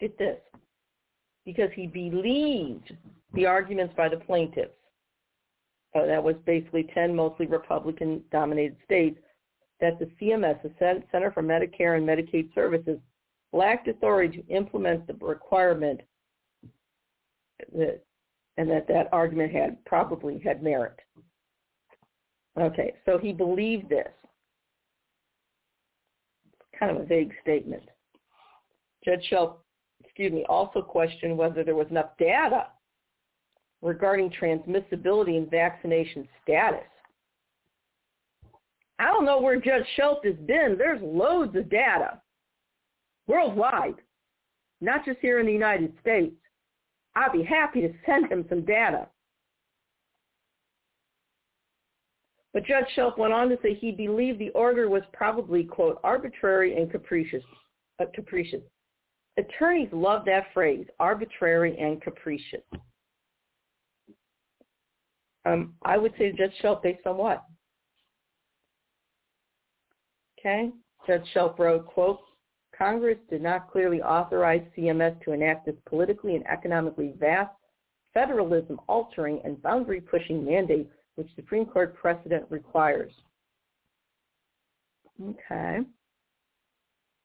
Get 0.00 0.16
this, 0.18 0.38
because 1.44 1.70
he 1.74 1.86
believed 1.86 2.94
the 3.32 3.46
arguments 3.46 3.94
by 3.96 4.08
the 4.08 4.18
plaintiffs. 4.18 4.72
Uh, 5.94 6.04
that 6.04 6.22
was 6.22 6.36
basically 6.44 6.86
10 6.94 7.14
mostly 7.14 7.46
Republican-dominated 7.46 8.76
states 8.84 9.18
that 9.80 9.98
the 9.98 10.10
CMS, 10.20 10.60
the 10.62 10.70
Center 11.10 11.30
for 11.32 11.42
Medicare 11.42 11.96
and 11.96 12.06
Medicaid 12.06 12.54
Services, 12.54 12.98
lacked 13.52 13.88
authority 13.88 14.42
to 14.42 14.54
implement 14.54 15.06
the 15.06 15.14
requirement 15.14 16.00
that, 17.74 18.02
and 18.56 18.70
that 18.70 18.88
that 18.88 19.08
argument 19.12 19.52
had 19.52 19.82
probably 19.84 20.38
had 20.38 20.62
merit. 20.62 20.96
Okay, 22.58 22.94
so 23.04 23.18
he 23.18 23.32
believed 23.32 23.88
this. 23.88 24.08
kind 26.78 26.96
of 26.96 27.02
a 27.02 27.06
vague 27.06 27.32
statement. 27.42 27.82
Judge 29.04 29.24
Schelp, 29.28 29.64
excuse 30.04 30.32
me, 30.32 30.44
also 30.48 30.82
questioned 30.82 31.36
whether 31.36 31.62
there 31.64 31.74
was 31.74 31.86
enough 31.90 32.10
data 32.18 32.66
regarding 33.82 34.30
transmissibility 34.30 35.36
and 35.36 35.50
vaccination 35.50 36.26
status. 36.42 36.80
I 38.98 39.06
don't 39.06 39.26
know 39.26 39.40
where 39.40 39.60
Judge 39.60 39.86
Schelp 39.94 40.24
has 40.24 40.36
been. 40.46 40.76
There's 40.78 41.00
loads 41.02 41.54
of 41.56 41.68
data 41.68 42.20
worldwide, 43.26 43.96
not 44.80 45.04
just 45.04 45.18
here 45.20 45.40
in 45.40 45.46
the 45.46 45.52
United 45.52 45.92
States. 46.00 46.36
I'd 47.14 47.32
be 47.32 47.42
happy 47.42 47.80
to 47.80 47.92
send 48.04 48.30
him 48.30 48.44
some 48.48 48.64
data. 48.64 49.08
But 52.52 52.64
Judge 52.64 52.86
Schelp 52.94 53.18
went 53.18 53.32
on 53.32 53.48
to 53.50 53.58
say 53.62 53.74
he 53.74 53.92
believed 53.92 54.38
the 54.38 54.50
order 54.50 54.88
was 54.88 55.02
probably, 55.12 55.64
quote, 55.64 56.00
arbitrary 56.02 56.76
and 56.76 56.90
capricious. 56.90 57.44
Uh, 58.00 58.06
capricious. 58.14 58.62
Attorneys 59.38 59.88
love 59.92 60.24
that 60.24 60.46
phrase, 60.54 60.86
arbitrary 60.98 61.76
and 61.78 62.00
capricious. 62.00 62.62
Um, 65.44 65.74
I 65.82 65.98
would 65.98 66.12
say 66.18 66.32
Judge 66.32 66.52
Schelp 66.60 66.82
based 66.82 67.06
on 67.06 67.18
what? 67.18 67.44
Okay. 70.38 70.70
Judge 71.06 71.26
Schelp 71.32 71.58
wrote, 71.58 71.86
quote, 71.86 72.20
Congress 72.76 73.18
did 73.30 73.42
not 73.42 73.70
clearly 73.70 74.02
authorize 74.02 74.62
CMS 74.76 75.22
to 75.24 75.32
enact 75.32 75.66
this 75.66 75.76
politically 75.86 76.36
and 76.36 76.46
economically 76.46 77.14
vast 77.18 77.52
federalism 78.12 78.80
altering 78.88 79.40
and 79.44 79.60
boundary 79.62 80.00
pushing 80.00 80.44
mandate 80.44 80.88
which 81.16 81.28
Supreme 81.34 81.64
Court 81.64 81.94
precedent 81.94 82.44
requires. 82.50 83.12
Okay. 85.22 85.80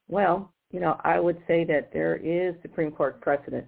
Well, 0.08 0.54
you 0.72 0.80
know, 0.80 1.00
I 1.04 1.20
would 1.20 1.38
say 1.48 1.66
that 1.66 1.92
there 1.92 2.16
is 2.16 2.56
Supreme 2.62 2.92
Court 2.92 3.20
precedent. 3.22 3.66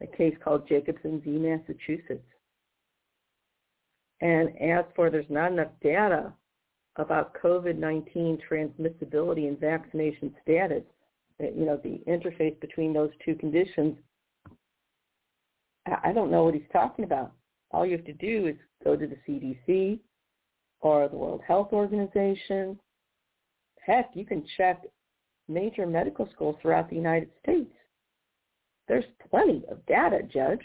A 0.00 0.06
case 0.06 0.34
called 0.42 0.68
Jacobson 0.68 1.20
v. 1.20 1.32
Massachusetts. 1.32 2.24
And 4.20 4.50
as 4.60 4.84
for 4.96 5.10
there's 5.10 5.26
not 5.28 5.52
enough 5.52 5.72
data 5.82 6.32
about 6.98 7.34
COVID-19 7.42 8.38
transmissibility 8.50 9.48
and 9.48 9.58
vaccination 9.58 10.34
status, 10.42 10.82
you 11.40 11.64
know, 11.64 11.80
the 11.82 12.02
interface 12.08 12.58
between 12.60 12.92
those 12.92 13.10
two 13.24 13.34
conditions, 13.36 13.96
I 16.02 16.12
don't 16.12 16.30
know 16.30 16.44
what 16.44 16.54
he's 16.54 16.62
talking 16.72 17.04
about. 17.04 17.32
All 17.70 17.86
you 17.86 17.96
have 17.96 18.04
to 18.06 18.12
do 18.12 18.46
is 18.48 18.56
go 18.84 18.96
to 18.96 19.06
the 19.06 19.16
CDC 19.26 20.00
or 20.80 21.08
the 21.08 21.16
World 21.16 21.42
Health 21.46 21.68
Organization. 21.72 22.78
Heck, 23.80 24.10
you 24.14 24.26
can 24.26 24.44
check 24.56 24.82
major 25.48 25.86
medical 25.86 26.28
schools 26.34 26.56
throughout 26.60 26.90
the 26.90 26.96
United 26.96 27.30
States. 27.42 27.72
There's 28.86 29.04
plenty 29.30 29.64
of 29.70 29.84
data, 29.86 30.20
Judge. 30.32 30.62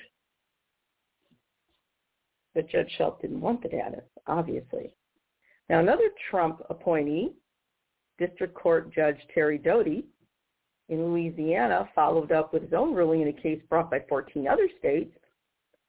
But 2.55 2.69
Judge 2.69 2.91
Schelp 2.97 3.21
didn't 3.21 3.41
want 3.41 3.63
the 3.63 3.69
data, 3.69 4.03
obviously. 4.27 4.93
Now, 5.69 5.79
another 5.79 6.09
Trump 6.29 6.61
appointee, 6.69 7.33
District 8.19 8.53
Court 8.53 8.93
Judge 8.93 9.17
Terry 9.33 9.57
Doughty 9.57 10.05
in 10.89 11.05
Louisiana, 11.05 11.89
followed 11.95 12.31
up 12.31 12.53
with 12.53 12.63
his 12.63 12.73
own 12.73 12.93
ruling 12.93 13.21
in 13.21 13.29
a 13.29 13.33
case 13.33 13.61
brought 13.69 13.89
by 13.89 14.01
14 14.09 14.47
other 14.47 14.67
states, 14.77 15.15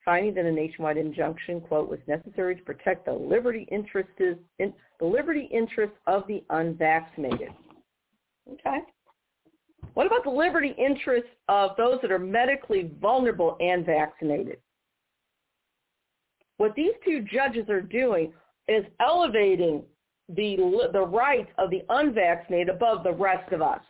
finding 0.05 0.35
that 0.35 0.45
a 0.45 0.53
nationwide 0.53 0.97
injunction, 0.97 1.61
quote, 1.61 1.89
was 1.89 1.99
necessary 2.07 2.55
to 2.55 2.63
protect 2.63 3.07
the 3.07 3.13
liberty 3.13 3.67
interests, 3.71 4.13
in, 4.59 4.73
the 5.01 5.07
liberty 5.07 5.49
interests 5.53 5.97
of 6.07 6.27
the 6.29 6.43
unvaccinated. 6.51 7.49
Okay. 8.51 8.79
What 9.95 10.07
about 10.07 10.25
the 10.25 10.31
liberty 10.31 10.75
interests 10.79 11.31
of 11.49 11.71
those 11.77 11.99
that 12.03 12.13
are 12.13 12.19
medically 12.19 12.91
vulnerable 13.01 13.57
and 13.61 13.85
vaccinated? 13.85 14.59
What 16.57 16.75
these 16.75 16.93
two 17.05 17.23
judges 17.23 17.69
are 17.69 17.81
doing 17.81 18.33
is 18.69 18.85
elevating 19.01 19.83
the, 20.29 20.89
the 20.93 21.01
rights 21.01 21.51
of 21.59 21.71
the 21.71 21.83
unvaccinated 21.89 22.69
above 22.69 23.05
the 23.05 23.13
rest 23.13 23.53
of 23.53 23.63
us. 23.63 23.81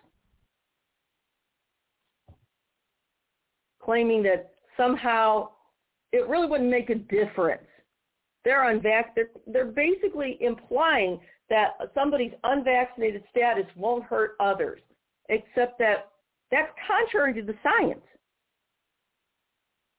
Claiming 3.82 4.22
that 4.24 4.54
somehow 4.76 5.50
it 6.12 6.26
really 6.28 6.48
wouldn't 6.48 6.70
make 6.70 6.90
a 6.90 6.94
difference. 6.94 7.66
They're 8.44 8.70
unvaccinated. 8.70 9.32
They're 9.46 9.66
basically 9.66 10.38
implying 10.40 11.20
that 11.50 11.72
somebody's 11.94 12.32
unvaccinated 12.44 13.22
status 13.30 13.66
won't 13.76 14.04
hurt 14.04 14.36
others, 14.40 14.80
except 15.28 15.78
that 15.78 16.10
that's 16.50 16.70
contrary 16.86 17.34
to 17.34 17.42
the 17.42 17.54
science 17.62 18.04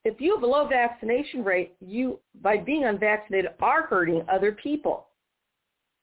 if 0.05 0.21
you 0.21 0.35
have 0.35 0.43
a 0.43 0.47
low 0.47 0.67
vaccination 0.67 1.43
rate, 1.43 1.73
you, 1.81 2.19
by 2.41 2.57
being 2.57 2.85
unvaccinated, 2.85 3.51
are 3.59 3.87
hurting 3.87 4.23
other 4.31 4.51
people 4.51 5.07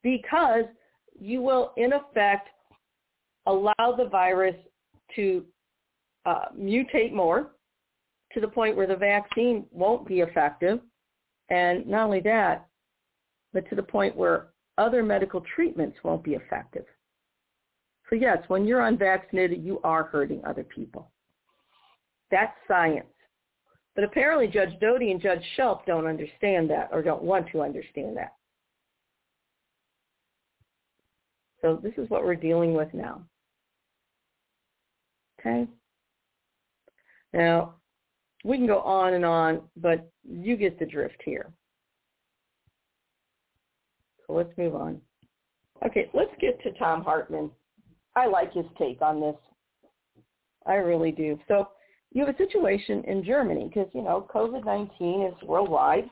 because 0.03 0.65
you 1.19 1.41
will, 1.41 1.73
in 1.77 1.93
effect, 1.93 2.49
allow 3.47 3.95
the 3.97 4.09
virus 4.11 4.57
to 5.15 5.45
uh, 6.27 6.47
mutate 6.59 7.13
more 7.13 7.53
to 8.35 8.41
the 8.41 8.49
point 8.49 8.77
where 8.77 8.89
the 8.89 8.97
vaccine 8.97 9.65
won't 9.71 10.07
be 10.07 10.21
effective. 10.21 10.81
And 11.49 11.87
not 11.87 12.07
only 12.07 12.21
that, 12.21 12.67
but 13.53 13.69
to 13.71 13.77
the 13.77 13.83
point 13.83 14.17
where 14.17 14.49
other 14.79 15.05
medical 15.05 15.43
treatments 15.55 15.99
won't 16.03 16.25
be 16.25 16.33
effective. 16.33 16.87
So 18.11 18.17
yes, 18.17 18.39
when 18.49 18.65
you're 18.65 18.87
unvaccinated, 18.87 19.63
you 19.63 19.81
are 19.85 20.05
hurting 20.05 20.43
other 20.45 20.65
people. 20.65 21.11
That's 22.33 22.53
science. 22.67 23.07
But 23.95 24.05
apparently 24.05 24.49
Judge 24.49 24.79
Doughty 24.81 25.11
and 25.11 25.21
Judge 25.21 25.43
Schelp 25.57 25.85
don't 25.87 26.07
understand 26.07 26.71
that 26.71 26.89
or 26.93 27.03
don't 27.03 27.23
want 27.23 27.47
to 27.53 27.61
understand 27.61 28.17
that. 28.17 28.35
So 31.61 31.79
this 31.83 31.93
is 31.97 32.11
what 32.11 32.25
we're 32.25 32.35
dealing 32.35 32.75
with 32.75 32.93
now. 32.93 33.23
Okay? 35.39 35.67
Now, 37.33 37.75
we 38.45 38.57
can 38.57 38.67
go 38.67 38.81
on 38.81 39.15
and 39.15 39.25
on, 39.25 39.63
but 39.77 40.11
you 40.25 40.57
get 40.57 40.79
the 40.79 40.87
drift 40.87 41.21
here. 41.25 41.51
So 44.27 44.33
let's 44.33 44.57
move 44.57 44.75
on. 44.75 45.01
Okay, 45.87 46.09
let's 46.15 46.33
get 46.41 46.63
to 46.63 46.73
Thom 46.79 47.03
Hartmann. 47.03 47.51
I 48.15 48.27
like 48.27 48.53
his 48.53 48.67
take 48.79 49.01
on 49.03 49.21
this. 49.21 49.37
I 50.67 50.75
really 50.75 51.11
do. 51.11 51.39
So 51.49 51.69
you 52.15 52.25
have 52.25 52.35
a 52.35 52.39
situation 52.39 53.03
in 53.05 53.25
Germany 53.25 53.69
because, 53.69 53.89
you 53.95 54.03
know, 54.03 54.29
COVID-19 54.35 55.29
is 55.29 55.49
worldwide. 55.49 56.09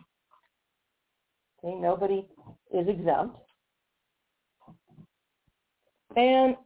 Okay, 1.62 1.74
nobody 1.74 2.26
is 2.72 2.88
exempt. 2.88 3.36
And 6.16 6.56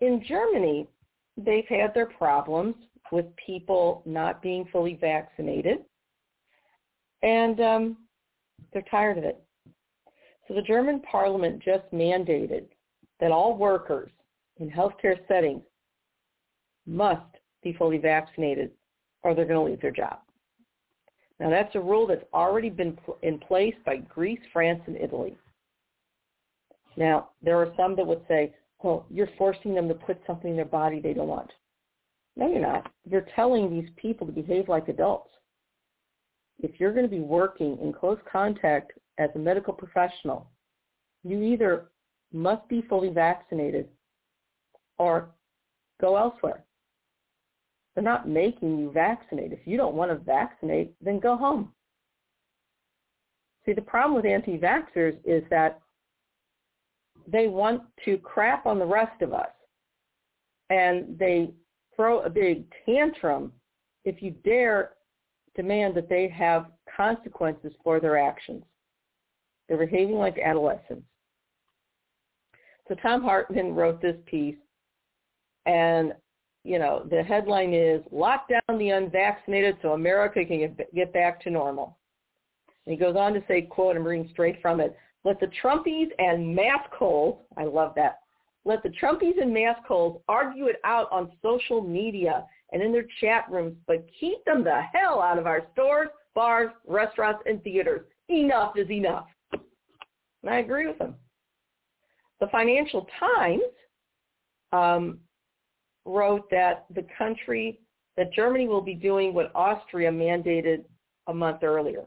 in 0.00 0.24
Germany, 0.26 0.86
they've 1.36 1.68
had 1.68 1.92
their 1.94 2.06
problems 2.06 2.74
with 3.12 3.26
people 3.44 4.02
not 4.06 4.42
being 4.42 4.64
fully 4.72 4.96
vaccinated. 5.00 5.78
And 7.22 7.60
um, 7.60 7.96
they're 8.72 8.84
tired 8.90 9.18
of 9.18 9.24
it. 9.24 9.42
So 10.46 10.54
the 10.54 10.62
German 10.62 11.00
parliament 11.00 11.62
just 11.62 11.84
mandated 11.92 12.64
that 13.20 13.32
all 13.32 13.56
workers 13.56 14.10
in 14.58 14.70
healthcare 14.70 15.18
settings 15.28 15.62
must 16.86 17.37
be 17.62 17.72
fully 17.72 17.98
vaccinated 17.98 18.70
or 19.22 19.34
they're 19.34 19.44
going 19.44 19.66
to 19.66 19.72
lose 19.72 19.80
their 19.82 19.90
job. 19.90 20.18
Now 21.40 21.50
that's 21.50 21.74
a 21.74 21.80
rule 21.80 22.06
that's 22.06 22.24
already 22.32 22.70
been 22.70 22.98
in 23.22 23.38
place 23.38 23.74
by 23.84 23.96
Greece, 23.96 24.40
France, 24.52 24.80
and 24.86 24.96
Italy. 24.96 25.36
Now, 26.96 27.30
there 27.42 27.56
are 27.58 27.72
some 27.76 27.94
that 27.94 28.06
would 28.06 28.22
say, 28.26 28.52
well, 28.82 29.06
you're 29.08 29.28
forcing 29.38 29.72
them 29.72 29.86
to 29.88 29.94
put 29.94 30.20
something 30.26 30.50
in 30.50 30.56
their 30.56 30.64
body 30.64 31.00
they 31.00 31.14
don't 31.14 31.28
want. 31.28 31.50
No, 32.36 32.48
you're 32.48 32.60
not. 32.60 32.90
You're 33.08 33.26
telling 33.36 33.70
these 33.70 33.88
people 33.96 34.26
to 34.26 34.32
behave 34.32 34.68
like 34.68 34.88
adults. 34.88 35.30
If 36.60 36.80
you're 36.80 36.92
going 36.92 37.04
to 37.04 37.10
be 37.10 37.20
working 37.20 37.78
in 37.80 37.92
close 37.92 38.18
contact 38.30 38.92
as 39.18 39.30
a 39.34 39.38
medical 39.38 39.72
professional, 39.72 40.48
you 41.22 41.42
either 41.42 41.86
must 42.32 42.68
be 42.68 42.82
fully 42.82 43.10
vaccinated 43.10 43.88
or 44.98 45.28
go 46.00 46.16
elsewhere. 46.16 46.64
They're 47.98 48.04
not 48.04 48.28
making 48.28 48.78
you 48.78 48.92
vaccinate. 48.92 49.52
If 49.52 49.58
you 49.64 49.76
don't 49.76 49.96
want 49.96 50.12
to 50.12 50.18
vaccinate, 50.18 50.92
then 51.02 51.18
go 51.18 51.36
home. 51.36 51.72
See, 53.66 53.72
the 53.72 53.82
problem 53.82 54.14
with 54.14 54.24
anti-vaxxers 54.24 55.16
is 55.24 55.42
that 55.50 55.80
they 57.26 57.48
want 57.48 57.82
to 58.04 58.16
crap 58.18 58.66
on 58.66 58.78
the 58.78 58.86
rest 58.86 59.20
of 59.20 59.32
us. 59.32 59.50
And 60.70 61.18
they 61.18 61.50
throw 61.96 62.20
a 62.20 62.30
big 62.30 62.66
tantrum 62.86 63.52
if 64.04 64.22
you 64.22 64.30
dare 64.44 64.90
demand 65.56 65.96
that 65.96 66.08
they 66.08 66.28
have 66.28 66.66
consequences 66.96 67.72
for 67.82 67.98
their 67.98 68.16
actions. 68.16 68.62
They're 69.68 69.76
behaving 69.76 70.18
like 70.18 70.38
adolescents. 70.38 71.02
So 72.86 72.94
Thom 73.02 73.24
Hartmann 73.24 73.74
wrote 73.74 74.00
this 74.00 74.18
piece, 74.26 74.54
and 75.66 76.12
you 76.68 76.78
know 76.78 77.06
the 77.10 77.22
headline 77.22 77.72
is 77.72 78.02
"Lock 78.12 78.48
down 78.48 78.78
the 78.78 78.90
unvaccinated 78.90 79.78
so 79.80 79.92
America 79.92 80.44
can 80.44 80.76
get, 80.94 81.12
back 81.12 81.40
to 81.42 81.50
normal." 81.50 81.96
And 82.84 82.92
he 82.92 82.98
goes 82.98 83.16
on 83.16 83.32
to 83.32 83.42
say, 83.48 83.62
"quote 83.62 83.96
I'm 83.96 84.06
reading 84.06 84.28
straight 84.30 84.60
from 84.60 84.80
it: 84.80 84.96
Let 85.24 85.40
the 85.40 85.50
Trumpies 85.62 86.08
and 86.18 86.54
mask 86.54 86.90
holes, 86.92 87.40
I 87.56 87.64
love 87.64 87.94
that. 87.96 88.20
Let 88.64 88.82
the 88.82 88.90
Trumpies 88.90 89.40
and 89.40 89.52
mask 89.52 89.82
holes 89.86 90.20
argue 90.28 90.66
it 90.66 90.76
out 90.84 91.10
on 91.10 91.32
social 91.42 91.80
media 91.80 92.44
and 92.72 92.82
in 92.82 92.92
their 92.92 93.06
chat 93.20 93.46
rooms, 93.50 93.74
but 93.86 94.06
keep 94.20 94.44
them 94.44 94.62
the 94.62 94.82
hell 94.92 95.22
out 95.22 95.38
of 95.38 95.46
our 95.46 95.62
stores, 95.72 96.10
bars, 96.34 96.70
restaurants, 96.86 97.42
and 97.46 97.62
theaters. 97.64 98.06
Enough 98.28 98.76
is 98.76 98.90
enough." 98.90 99.28
And 99.52 100.50
I 100.50 100.58
agree 100.58 100.86
with 100.86 100.98
him. 100.98 101.14
The 102.40 102.48
Financial 102.48 103.08
Times 103.18 103.62
um, 104.72 105.18
wrote 106.08 106.50
that 106.50 106.86
the 106.94 107.06
country, 107.16 107.78
that 108.16 108.32
Germany 108.32 108.66
will 108.66 108.80
be 108.80 108.94
doing 108.94 109.34
what 109.34 109.52
Austria 109.54 110.10
mandated 110.10 110.84
a 111.28 111.34
month 111.34 111.62
earlier. 111.62 112.04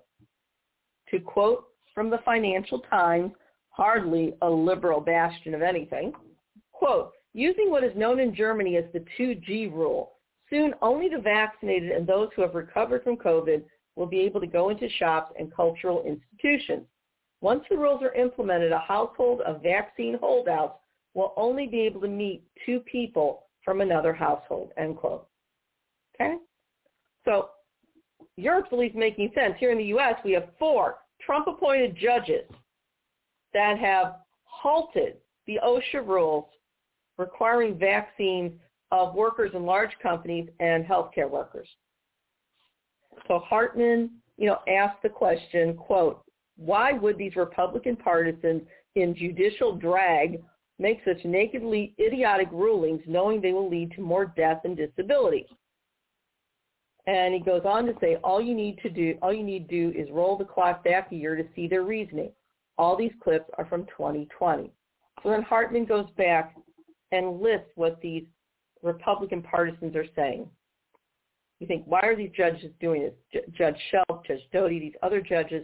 To 1.11 1.19
quote 1.19 1.65
from 1.93 2.09
the 2.09 2.19
Financial 2.25 2.79
Times, 2.89 3.31
hardly 3.69 4.33
a 4.41 4.49
liberal 4.49 4.99
bastion 4.99 5.53
of 5.53 5.61
anything, 5.61 6.13
quote, 6.71 7.11
using 7.33 7.69
what 7.69 7.83
is 7.83 7.95
known 7.95 8.19
in 8.19 8.35
Germany 8.35 8.75
as 8.75 8.85
the 8.91 9.05
2G 9.17 9.71
rule, 9.71 10.13
soon 10.49 10.73
only 10.81 11.07
the 11.07 11.21
vaccinated 11.21 11.91
and 11.91 12.05
those 12.05 12.29
who 12.35 12.41
have 12.41 12.55
recovered 12.55 13.03
from 13.03 13.15
COVID 13.15 13.63
will 13.95 14.07
be 14.07 14.19
able 14.21 14.41
to 14.41 14.47
go 14.47 14.69
into 14.69 14.89
shops 14.97 15.33
and 15.37 15.53
cultural 15.53 16.03
institutions. 16.05 16.85
Once 17.41 17.63
the 17.69 17.77
rules 17.77 18.01
are 18.03 18.13
implemented, 18.13 18.71
a 18.71 18.79
household 18.79 19.41
of 19.41 19.63
vaccine 19.63 20.17
holdouts 20.19 20.77
will 21.13 21.33
only 21.37 21.67
be 21.67 21.81
able 21.81 22.01
to 22.01 22.07
meet 22.07 22.43
two 22.65 22.79
people 22.81 23.43
from 23.71 23.79
another 23.79 24.11
household, 24.11 24.73
end 24.75 24.97
quote. 24.97 25.25
Okay? 26.13 26.35
So 27.23 27.51
Europe's 28.35 28.67
at 28.73 28.77
least 28.77 28.95
making 28.95 29.31
sense. 29.33 29.53
Here 29.59 29.71
in 29.71 29.77
the 29.77 29.85
U.S., 29.85 30.15
we 30.25 30.33
have 30.33 30.49
four 30.59 30.97
Trump-appointed 31.25 31.95
judges 31.95 32.43
that 33.53 33.79
have 33.79 34.15
halted 34.43 35.15
the 35.47 35.57
OSHA 35.63 36.05
rules 36.05 36.43
requiring 37.17 37.79
vaccines 37.79 38.51
of 38.91 39.15
workers 39.15 39.51
in 39.53 39.65
large 39.65 39.91
companies 40.03 40.49
and 40.59 40.83
healthcare 40.83 41.29
workers. 41.29 41.69
So 43.29 43.39
Hartmann, 43.39 44.09
you 44.37 44.47
know, 44.47 44.57
asked 44.67 45.01
the 45.01 45.07
question, 45.07 45.75
quote, 45.77 46.21
why 46.57 46.91
would 46.91 47.17
these 47.17 47.37
Republican 47.37 47.95
partisans 47.95 48.63
in 48.95 49.15
judicial 49.15 49.77
drag 49.77 50.41
make 50.81 50.99
such 51.05 51.23
nakedly 51.23 51.93
idiotic 51.99 52.49
rulings 52.51 53.01
knowing 53.05 53.39
they 53.39 53.53
will 53.53 53.69
lead 53.69 53.91
to 53.93 54.01
more 54.01 54.25
death 54.25 54.61
and 54.65 54.75
disability? 54.75 55.45
And 57.07 57.33
he 57.33 57.39
goes 57.39 57.61
on 57.65 57.85
to 57.85 57.93
say, 58.01 58.17
all 58.23 58.41
you 58.41 58.53
need 58.53 58.77
to 58.79 58.89
do, 58.89 59.17
all 59.21 59.33
you 59.33 59.43
need 59.43 59.69
to 59.69 59.91
do 59.91 59.97
is 59.97 60.09
roll 60.11 60.37
the 60.37 60.45
clock 60.45 60.83
back 60.83 61.11
a 61.11 61.15
year 61.15 61.35
to 61.35 61.43
see 61.55 61.67
their 61.67 61.83
reasoning. 61.83 62.31
All 62.77 62.97
these 62.97 63.11
clips 63.23 63.49
are 63.57 63.65
from 63.65 63.85
2020. 63.85 64.71
So 65.23 65.29
then 65.29 65.43
Hartmann 65.43 65.85
goes 65.85 66.07
back 66.17 66.55
and 67.11 67.41
lists 67.41 67.69
what 67.75 67.99
these 68.01 68.23
Republican 68.81 69.41
partisans 69.41 69.95
are 69.95 70.05
saying. 70.15 70.47
You 71.59 71.67
think, 71.67 71.83
why 71.85 71.99
are 72.01 72.15
these 72.15 72.31
judges 72.35 72.71
doing 72.79 73.03
this? 73.03 73.13
J- 73.31 73.51
Judge 73.55 73.77
Schelp, 73.91 74.25
Judge 74.25 74.41
Doughty, 74.51 74.79
these 74.79 74.95
other 75.03 75.21
judges 75.21 75.63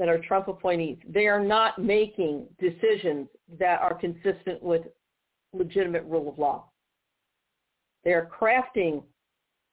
that 0.00 0.08
are 0.08 0.18
Trump 0.18 0.48
appointees, 0.48 0.96
they 1.06 1.26
are 1.26 1.44
not 1.44 1.78
making 1.78 2.46
decisions 2.58 3.28
that 3.58 3.82
are 3.82 3.92
consistent 3.92 4.62
with 4.62 4.80
legitimate 5.52 6.04
rule 6.04 6.26
of 6.26 6.38
law. 6.38 6.64
They 8.02 8.12
are 8.12 8.26
crafting 8.26 9.02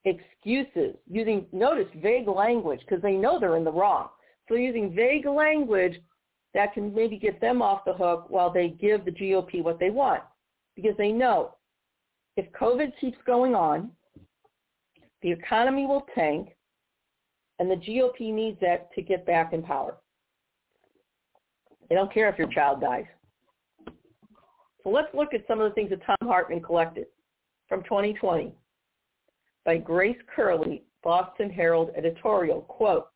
excuses 0.04 0.98
using, 1.10 1.46
notice, 1.54 1.88
vague 2.04 2.28
language 2.28 2.82
because 2.82 3.02
they 3.02 3.14
know 3.14 3.40
they're 3.40 3.56
in 3.56 3.64
the 3.64 3.72
wrong. 3.72 4.10
So 4.50 4.56
using 4.56 4.94
vague 4.94 5.26
language 5.26 5.98
that 6.54 6.74
can 6.74 6.94
maybe 6.94 7.18
get 7.18 7.40
them 7.40 7.62
off 7.62 7.86
the 7.86 7.94
hook 7.94 8.26
while 8.28 8.52
they 8.52 8.68
give 8.68 9.06
the 9.06 9.12
GOP 9.12 9.64
what 9.64 9.80
they 9.80 9.92
want 9.92 10.24
because 10.76 10.96
they 10.98 11.14
know 11.14 11.56
if 12.36 12.52
COVID 12.52 12.92
keeps 13.00 13.18
going 13.26 13.56
on, 13.56 13.92
the 15.22 15.32
economy 15.32 15.86
will 15.86 16.06
tank 16.14 16.50
and 17.60 17.72
the 17.72 17.76
GOP 17.76 18.34
needs 18.34 18.60
that 18.60 18.94
to 18.94 19.02
get 19.02 19.26
back 19.26 19.54
in 19.54 19.64
power. 19.64 19.96
They 21.90 21.96
don't 21.96 22.14
care 22.14 22.30
if 22.30 22.38
your 22.38 22.50
child 22.50 22.82
dies. 22.82 23.06
So 24.84 24.90
let's 24.90 25.14
look 25.14 25.34
at 25.34 25.46
some 25.48 25.60
of 25.60 25.70
the 25.70 25.76
things 25.76 25.90
that 25.90 26.06
Thom 26.06 26.30
Hartmann 26.30 26.62
collected 26.62 27.08
from 27.68 27.84
2020 27.84 28.54
by 29.66 29.78
Grace 29.78 30.18
Curley, 30.34 30.84
Boston 31.04 31.50
Herald 31.50 31.92
editorial. 31.98 32.62
Quote, 32.62 33.08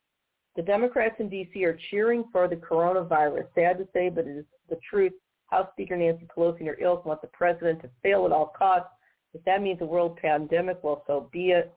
the 0.54 0.62
Democrats 0.62 1.16
in 1.18 1.30
D.C. 1.30 1.64
are 1.64 1.78
cheering 1.90 2.24
for 2.30 2.46
the 2.46 2.56
coronavirus. 2.56 3.46
Sad 3.54 3.78
to 3.78 3.88
say, 3.94 4.10
but 4.10 4.26
it 4.26 4.36
is 4.36 4.44
the 4.68 4.78
truth. 4.88 5.12
House 5.46 5.68
Speaker 5.72 5.96
Nancy 5.96 6.26
Pelosi 6.34 6.60
and 6.60 6.68
her 6.68 6.78
ilk 6.80 7.04
want 7.04 7.20
the 7.22 7.28
president 7.28 7.80
to 7.82 7.90
fail 8.02 8.26
at 8.26 8.32
all 8.32 8.52
costs. 8.56 8.88
If 9.34 9.42
that 9.44 9.62
means 9.62 9.80
a 9.80 9.86
world 9.86 10.18
pandemic, 10.18 10.78
well, 10.82 11.04
so 11.06 11.28
be 11.32 11.50
it. 11.52 11.72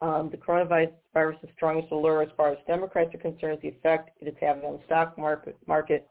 Um, 0.00 0.28
the 0.30 0.36
coronavirus 0.36 0.92
virus's 1.14 1.48
strongest 1.56 1.90
allure 1.90 2.22
as 2.22 2.28
far 2.36 2.52
as 2.52 2.58
Democrats 2.66 3.14
are 3.14 3.18
concerned 3.18 3.54
is 3.54 3.62
the 3.62 3.68
effect 3.68 4.10
it 4.20 4.28
is 4.28 4.34
having 4.40 4.62
on 4.64 4.74
the 4.74 4.84
stock 4.84 5.18
market, 5.18 5.56
market 5.66 6.08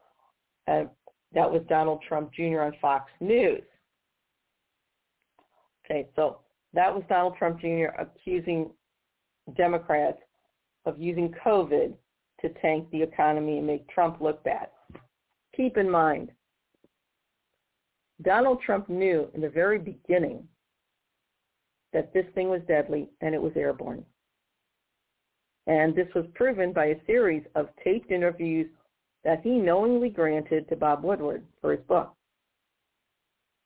uh, 0.67 0.83
that 1.33 1.51
was 1.51 1.61
Donald 1.69 2.01
Trump 2.07 2.33
Jr. 2.33 2.61
on 2.61 2.73
Fox 2.81 3.11
News. 3.19 3.63
Okay, 5.85 6.07
so 6.15 6.39
that 6.73 6.93
was 6.93 7.03
Donald 7.09 7.35
Trump 7.37 7.59
Jr. 7.59 7.87
accusing 7.99 8.71
Democrats 9.55 10.19
of 10.85 10.99
using 10.99 11.33
COVID 11.45 11.93
to 12.41 12.49
tank 12.61 12.87
the 12.91 13.01
economy 13.01 13.57
and 13.57 13.67
make 13.67 13.87
Trump 13.89 14.21
look 14.21 14.43
bad. 14.43 14.67
Keep 15.55 15.77
in 15.77 15.89
mind, 15.89 16.31
Donald 18.21 18.61
Trump 18.61 18.89
knew 18.89 19.29
in 19.33 19.41
the 19.41 19.49
very 19.49 19.79
beginning 19.79 20.47
that 21.93 22.13
this 22.13 22.25
thing 22.35 22.49
was 22.49 22.61
deadly 22.67 23.09
and 23.21 23.33
it 23.33 23.41
was 23.41 23.53
airborne. 23.55 24.03
And 25.67 25.95
this 25.95 26.07
was 26.15 26.25
proven 26.33 26.71
by 26.73 26.85
a 26.87 27.05
series 27.05 27.43
of 27.55 27.69
taped 27.83 28.11
interviews 28.11 28.67
that 29.23 29.41
he 29.43 29.57
knowingly 29.57 30.09
granted 30.09 30.67
to 30.69 30.75
Bob 30.75 31.03
Woodward 31.03 31.43
for 31.61 31.71
his 31.71 31.81
book. 31.87 32.13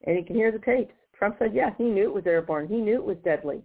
And 0.05 0.17
you 0.17 0.23
can 0.23 0.35
hear 0.35 0.51
the 0.51 0.59
tapes. 0.59 0.93
Trump 1.15 1.35
said, 1.37 1.53
yeah, 1.53 1.71
he 1.77 1.83
knew 1.83 2.03
it 2.03 2.13
was 2.13 2.25
airborne. 2.25 2.67
He 2.67 2.77
knew 2.77 2.95
it 2.95 3.03
was 3.03 3.17
deadly. 3.23 3.61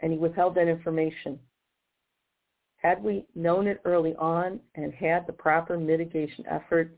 And 0.00 0.12
he 0.12 0.18
withheld 0.18 0.54
that 0.54 0.68
information. 0.68 1.38
Had 2.76 3.02
we 3.02 3.26
known 3.34 3.66
it 3.66 3.82
early 3.84 4.14
on 4.16 4.60
and 4.74 4.94
had 4.94 5.26
the 5.26 5.34
proper 5.34 5.76
mitigation 5.76 6.46
efforts, 6.50 6.96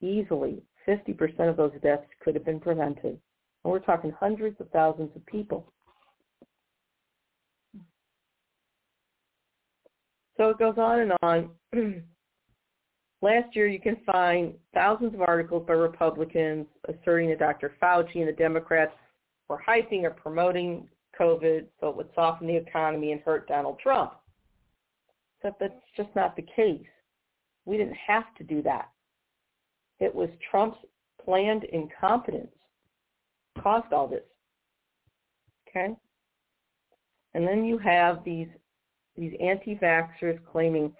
easily 0.00 0.62
50% 0.88 1.48
of 1.48 1.56
those 1.56 1.72
deaths 1.82 2.08
could 2.20 2.34
have 2.34 2.44
been 2.44 2.58
prevented. 2.58 3.20
And 3.64 3.72
we're 3.72 3.78
talking 3.78 4.12
hundreds 4.18 4.60
of 4.60 4.68
thousands 4.70 5.10
of 5.14 5.24
people. 5.26 5.72
So 10.36 10.50
it 10.50 10.58
goes 10.58 10.74
on 10.76 11.00
and 11.00 11.12
on. 11.22 11.50
Last 13.22 13.56
year, 13.56 13.66
you 13.66 13.80
can 13.80 13.96
find 14.04 14.54
thousands 14.74 15.14
of 15.14 15.22
articles 15.22 15.64
by 15.66 15.72
Republicans 15.72 16.66
asserting 16.88 17.30
that 17.30 17.38
Dr. 17.38 17.74
Fauci 17.82 18.16
and 18.16 18.28
the 18.28 18.32
Democrats 18.32 18.92
were 19.48 19.62
hyping 19.66 20.02
or 20.02 20.10
promoting 20.10 20.88
COVID 21.18 21.64
so 21.80 21.88
it 21.88 21.96
would 21.96 22.10
soften 22.14 22.46
the 22.46 22.56
economy 22.56 23.12
and 23.12 23.20
hurt 23.22 23.48
Donald 23.48 23.78
Trump. 23.78 24.12
Except 25.38 25.58
that's 25.60 25.72
just 25.96 26.10
not 26.14 26.36
the 26.36 26.46
case. 26.54 26.86
We 27.64 27.78
didn't 27.78 27.96
have 28.06 28.34
to 28.36 28.44
do 28.44 28.62
that. 28.62 28.90
It 29.98 30.14
was 30.14 30.28
Trump's 30.50 30.78
planned 31.24 31.64
incompetence 31.64 32.52
caused 33.62 33.92
all 33.92 34.06
this. 34.06 34.22
Okay? 35.68 35.94
And 37.34 37.46
then 37.46 37.64
you 37.64 37.78
have 37.78 38.22
these 38.24 38.48
these 39.16 39.34
anti-vaxxers 39.40 40.38
claiming, 40.50 40.92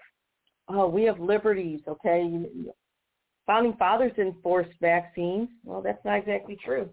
oh, 0.69 0.87
we 0.87 1.03
have 1.03 1.19
liberties, 1.19 1.81
okay? 1.87 2.45
Founding 3.45 3.73
fathers 3.77 4.11
enforced 4.17 4.73
vaccines. 4.81 5.49
Well, 5.63 5.81
that's 5.81 6.03
not 6.03 6.17
exactly 6.17 6.57
true. 6.63 6.89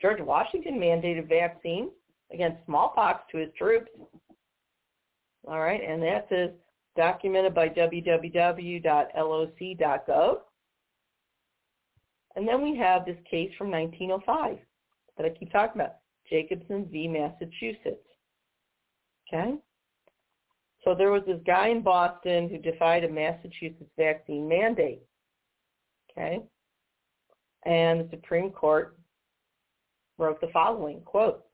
George 0.00 0.20
Washington 0.20 0.78
mandated 0.78 1.28
vaccines 1.28 1.90
against 2.32 2.64
smallpox 2.66 3.24
to 3.30 3.38
his 3.38 3.50
troops. 3.56 3.90
All 5.46 5.60
right, 5.60 5.80
and 5.82 6.02
that 6.02 6.28
is 6.30 6.50
documented 6.96 7.54
by 7.54 7.68
www.loc.gov. 7.68 8.82
And 12.34 12.48
then 12.48 12.62
we 12.62 12.76
have 12.76 13.04
this 13.04 13.18
case 13.30 13.52
from 13.58 13.70
1905 13.70 14.58
that 15.16 15.26
I 15.26 15.30
keep 15.30 15.52
talking 15.52 15.80
about, 15.80 15.96
Jacobson 16.30 16.86
v. 16.90 17.08
Massachusetts. 17.08 18.06
Okay? 19.28 19.58
So 20.84 20.94
there 20.94 21.12
was 21.12 21.22
this 21.26 21.40
guy 21.46 21.68
in 21.68 21.82
Boston 21.82 22.48
who 22.48 22.58
defied 22.58 23.04
a 23.04 23.08
Massachusetts 23.08 23.90
vaccine 23.96 24.48
mandate. 24.48 25.02
Okay? 26.10 26.42
And 27.64 28.00
the 28.00 28.08
Supreme 28.10 28.50
Court 28.50 28.96
wrote 30.18 30.40
the 30.40 30.48
following, 30.52 31.00
quote, 31.02 31.44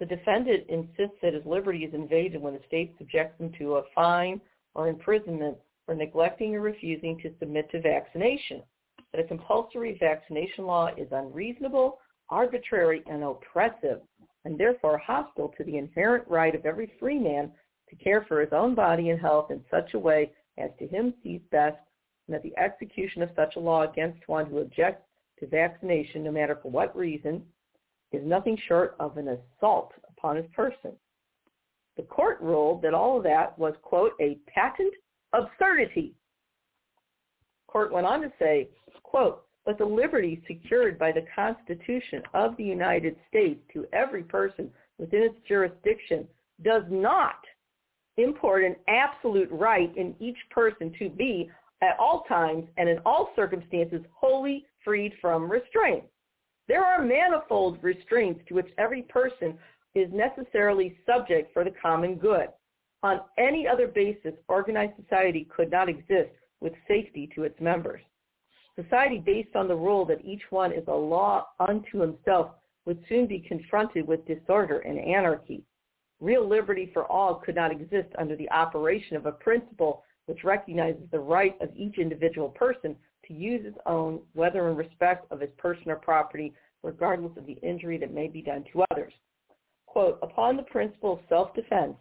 the 0.00 0.06
defendant 0.06 0.64
insists 0.68 1.16
that 1.22 1.34
his 1.34 1.46
liberty 1.46 1.84
is 1.84 1.94
invaded 1.94 2.40
when 2.40 2.54
the 2.54 2.60
state 2.66 2.94
subjects 2.98 3.40
him 3.40 3.52
to 3.58 3.76
a 3.76 3.82
fine 3.94 4.40
or 4.74 4.88
imprisonment 4.88 5.56
for 5.86 5.94
neglecting 5.94 6.56
or 6.56 6.60
refusing 6.60 7.18
to 7.20 7.32
submit 7.38 7.70
to 7.70 7.80
vaccination. 7.80 8.62
That 9.12 9.24
a 9.24 9.28
compulsory 9.28 9.96
vaccination 10.00 10.66
law 10.66 10.88
is 10.96 11.06
unreasonable, 11.12 11.98
arbitrary, 12.28 13.04
and 13.06 13.22
oppressive, 13.22 14.00
and 14.44 14.58
therefore 14.58 14.98
hostile 14.98 15.54
to 15.56 15.64
the 15.64 15.78
inherent 15.78 16.26
right 16.26 16.56
of 16.56 16.66
every 16.66 16.92
free 16.98 17.18
man 17.20 17.52
to 17.94 18.04
care 18.04 18.24
for 18.28 18.40
his 18.40 18.52
own 18.52 18.74
body 18.74 19.10
and 19.10 19.20
health 19.20 19.50
in 19.50 19.60
such 19.70 19.94
a 19.94 19.98
way 19.98 20.32
as 20.58 20.70
to 20.78 20.86
him 20.86 21.14
sees 21.22 21.40
best, 21.50 21.78
and 22.26 22.34
that 22.34 22.42
the 22.42 22.56
execution 22.56 23.22
of 23.22 23.30
such 23.36 23.56
a 23.56 23.60
law 23.60 23.82
against 23.82 24.28
one 24.28 24.46
who 24.46 24.58
objects 24.58 25.04
to 25.38 25.46
vaccination, 25.46 26.24
no 26.24 26.32
matter 26.32 26.58
for 26.62 26.70
what 26.70 26.96
reason, 26.96 27.42
is 28.12 28.24
nothing 28.24 28.56
short 28.68 28.96
of 29.00 29.16
an 29.16 29.28
assault 29.28 29.92
upon 30.08 30.36
his 30.36 30.46
person. 30.54 30.92
The 31.96 32.04
court 32.04 32.40
ruled 32.40 32.82
that 32.82 32.94
all 32.94 33.18
of 33.18 33.24
that 33.24 33.58
was, 33.58 33.74
quote, 33.82 34.12
a 34.20 34.38
patent 34.46 34.94
absurdity. 35.32 36.14
Court 37.66 37.92
went 37.92 38.06
on 38.06 38.20
to 38.22 38.32
say, 38.38 38.68
quote, 39.02 39.44
but 39.64 39.78
the 39.78 39.84
liberty 39.84 40.42
secured 40.46 40.98
by 40.98 41.10
the 41.10 41.26
Constitution 41.34 42.22
of 42.34 42.56
the 42.56 42.64
United 42.64 43.16
States 43.28 43.60
to 43.72 43.86
every 43.92 44.22
person 44.22 44.70
within 44.98 45.22
its 45.22 45.36
jurisdiction 45.48 46.26
does 46.62 46.82
not 46.88 47.36
import 48.16 48.64
an 48.64 48.76
absolute 48.88 49.48
right 49.50 49.94
in 49.96 50.14
each 50.20 50.38
person 50.50 50.92
to 50.98 51.08
be 51.08 51.50
at 51.82 51.96
all 51.98 52.24
times 52.28 52.64
and 52.76 52.88
in 52.88 52.98
all 53.04 53.30
circumstances 53.34 54.00
wholly 54.12 54.64
freed 54.84 55.12
from 55.20 55.50
restraint. 55.50 56.04
There 56.68 56.84
are 56.84 57.02
manifold 57.02 57.78
restraints 57.82 58.40
to 58.48 58.54
which 58.54 58.68
every 58.78 59.02
person 59.02 59.58
is 59.94 60.08
necessarily 60.12 60.96
subject 61.06 61.52
for 61.52 61.64
the 61.64 61.74
common 61.82 62.16
good. 62.16 62.48
On 63.02 63.20
any 63.36 63.68
other 63.68 63.86
basis, 63.86 64.32
organized 64.48 64.94
society 65.02 65.46
could 65.54 65.70
not 65.70 65.88
exist 65.88 66.30
with 66.60 66.72
safety 66.88 67.28
to 67.34 67.44
its 67.44 67.60
members. 67.60 68.00
Society 68.82 69.18
based 69.24 69.54
on 69.54 69.68
the 69.68 69.74
rule 69.74 70.04
that 70.06 70.24
each 70.24 70.42
one 70.50 70.72
is 70.72 70.84
a 70.88 70.92
law 70.92 71.46
unto 71.60 72.00
himself 72.00 72.50
would 72.86 72.98
soon 73.08 73.26
be 73.26 73.40
confronted 73.40 74.06
with 74.06 74.26
disorder 74.26 74.78
and 74.80 74.98
anarchy. 74.98 75.62
Real 76.24 76.48
liberty 76.48 76.90
for 76.94 77.04
all 77.12 77.34
could 77.34 77.54
not 77.54 77.70
exist 77.70 78.08
under 78.18 78.34
the 78.34 78.50
operation 78.50 79.14
of 79.14 79.26
a 79.26 79.32
principle 79.32 80.04
which 80.24 80.42
recognizes 80.42 81.02
the 81.12 81.20
right 81.20 81.54
of 81.60 81.68
each 81.76 81.98
individual 81.98 82.48
person 82.48 82.96
to 83.26 83.34
use 83.34 83.62
his 83.62 83.74
own, 83.84 84.20
whether 84.32 84.70
in 84.70 84.74
respect 84.74 85.30
of 85.30 85.40
his 85.40 85.50
person 85.58 85.90
or 85.90 85.96
property, 85.96 86.54
regardless 86.82 87.36
of 87.36 87.44
the 87.44 87.58
injury 87.62 87.98
that 87.98 88.14
may 88.14 88.26
be 88.26 88.40
done 88.40 88.64
to 88.72 88.82
others. 88.90 89.12
Quote, 89.84 90.18
upon 90.22 90.56
the 90.56 90.62
principle 90.62 91.12
of 91.12 91.18
self-defense, 91.28 91.96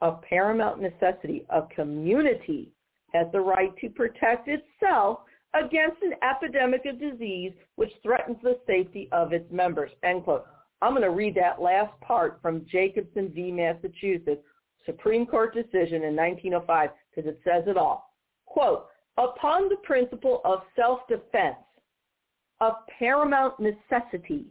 of 0.00 0.20
paramount 0.22 0.82
necessity, 0.82 1.46
a 1.50 1.62
community 1.72 2.72
has 3.12 3.28
the 3.30 3.40
right 3.40 3.70
to 3.76 3.88
protect 3.88 4.48
itself 4.48 5.20
against 5.54 6.02
an 6.02 6.14
epidemic 6.28 6.84
of 6.84 6.98
disease 6.98 7.52
which 7.76 7.92
threatens 8.02 8.38
the 8.42 8.58
safety 8.66 9.08
of 9.12 9.32
its 9.32 9.48
members, 9.52 9.92
end 10.02 10.24
quote. 10.24 10.46
I'm 10.82 10.90
going 10.90 11.02
to 11.02 11.10
read 11.10 11.36
that 11.36 11.62
last 11.62 11.98
part 12.00 12.40
from 12.42 12.66
Jacobson 12.70 13.30
v. 13.32 13.52
Massachusetts, 13.52 14.42
Supreme 14.84 15.24
Court 15.24 15.54
decision 15.54 16.02
in 16.02 16.16
1905 16.16 16.90
because 17.14 17.30
it 17.30 17.40
says 17.44 17.62
it 17.68 17.76
all. 17.76 18.10
Quote, 18.46 18.86
upon 19.16 19.68
the 19.68 19.76
principle 19.84 20.40
of 20.44 20.62
self-defense, 20.74 21.56
of 22.60 22.72
paramount 22.98 23.54
necessity, 23.60 24.46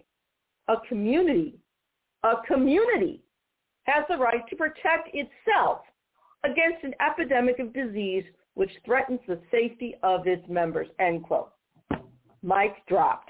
a 0.70 0.76
community, 0.88 1.60
a 2.24 2.34
community 2.48 3.22
has 3.84 4.06
the 4.10 4.18
right 4.18 4.48
to 4.50 4.56
protect 4.56 5.10
itself 5.14 5.80
against 6.46 6.84
an 6.84 6.94
epidemic 7.06 7.60
of 7.60 7.74
disease 7.74 8.24
which 8.54 8.72
threatens 8.86 9.20
the 9.28 9.40
safety 9.52 9.96
of 10.04 10.28
its 10.28 10.48
members, 10.48 10.88
end 11.00 11.24
quote. 11.24 11.52
Mic 12.42 12.86
dropped. 12.88 13.30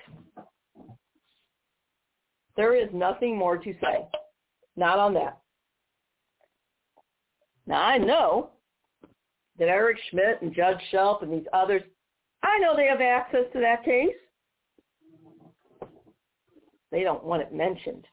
There 2.62 2.76
is 2.76 2.90
nothing 2.94 3.36
more 3.36 3.58
to 3.58 3.74
say. 3.82 4.06
Not 4.76 5.00
on 5.00 5.16
that. 5.16 5.40
Now 7.66 7.82
I 7.82 7.98
know 7.98 8.52
that 9.58 9.68
Eric 9.68 9.98
Schmitt 10.12 10.44
and 10.44 10.54
Judge 10.54 10.78
Schelp 10.92 11.24
and 11.24 11.34
these 11.34 11.48
others, 11.54 11.82
I 12.44 12.60
know 12.60 12.76
they 12.76 12.86
have 12.86 13.02
access 13.02 13.46
to 13.54 13.60
that 13.62 13.84
case. 13.84 14.14
They 16.92 17.02
don't 17.02 17.24
want 17.24 17.42
it 17.42 17.52
mentioned. 17.52 18.06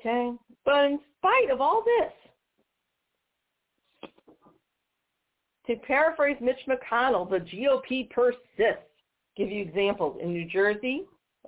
Okay? 0.00 0.32
But 0.64 0.86
in 0.86 0.98
spite 1.18 1.52
of 1.52 1.60
all 1.60 1.84
this, 1.84 2.12
to 5.68 5.76
paraphrase 5.86 6.38
Mitch 6.40 6.58
McConnell, 6.68 7.30
the 7.30 7.38
GOP 7.38 8.10
persists. 8.10 8.82
Give 9.36 9.48
you 9.48 9.62
examples. 9.62 10.18
In 10.20 10.32
New 10.32 10.44
Jersey, 10.44 11.04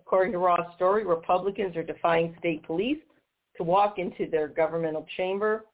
according 0.06 0.32
to 0.32 0.38
Raw 0.38 0.72
Story, 0.76 1.04
Republicans 1.04 1.76
are 1.76 1.82
defying 1.82 2.34
state 2.38 2.62
police 2.64 2.98
to 3.56 3.64
walk 3.64 3.98
into 3.98 4.30
their 4.30 4.46
governmental 4.46 5.04
chamber 5.16 5.64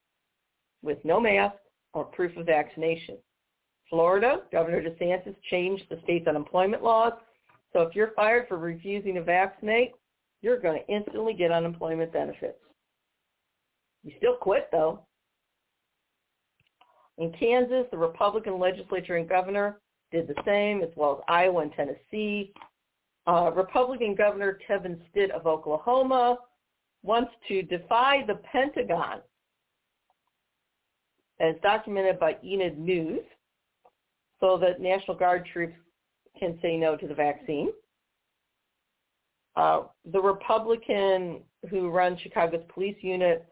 with 0.82 0.98
no 1.04 1.20
mask 1.20 1.56
or 1.92 2.04
proof 2.04 2.34
of 2.36 2.46
vaccination. 2.46 3.18
Florida, 3.90 4.42
Governor 4.50 4.82
DeSantis 4.82 5.36
changed 5.50 5.84
the 5.90 6.00
state's 6.04 6.26
unemployment 6.26 6.82
laws. 6.82 7.12
So 7.74 7.82
if 7.82 7.94
you're 7.94 8.12
fired 8.16 8.48
for 8.48 8.56
refusing 8.56 9.16
to 9.16 9.22
vaccinate, 9.22 9.92
you're 10.40 10.58
going 10.58 10.80
to 10.80 10.92
instantly 10.92 11.34
get 11.34 11.52
unemployment 11.52 12.12
benefits. 12.12 12.58
You 14.02 14.12
still 14.16 14.36
quit 14.36 14.68
though. 14.72 15.00
In 17.18 17.32
Kansas, 17.38 17.84
the 17.90 17.98
Republican 17.98 18.58
legislature 18.58 19.16
and 19.16 19.28
governor 19.28 19.78
did 20.10 20.26
the 20.26 20.42
same, 20.44 20.82
as 20.82 20.88
well 20.96 21.18
as 21.18 21.24
Iowa 21.28 21.60
and 21.60 21.72
Tennessee. 21.72 22.52
Uh, 23.26 23.52
Republican 23.54 24.14
Governor 24.14 24.58
Kevin 24.66 25.00
Stitt 25.10 25.30
of 25.30 25.46
Oklahoma 25.46 26.38
wants 27.02 27.30
to 27.48 27.62
defy 27.62 28.24
the 28.26 28.34
Pentagon, 28.36 29.20
as 31.40 31.54
documented 31.62 32.18
by 32.18 32.36
Enid 32.44 32.78
News, 32.78 33.22
so 34.40 34.58
that 34.58 34.80
National 34.80 35.16
Guard 35.16 35.46
troops 35.52 35.76
can 36.38 36.58
say 36.62 36.76
no 36.76 36.96
to 36.96 37.06
the 37.06 37.14
vaccine. 37.14 37.70
Uh, 39.54 39.82
the 40.10 40.20
Republican 40.20 41.40
who 41.68 41.90
runs 41.90 42.18
Chicago's 42.20 42.64
police 42.72 42.96
unit 43.02 43.46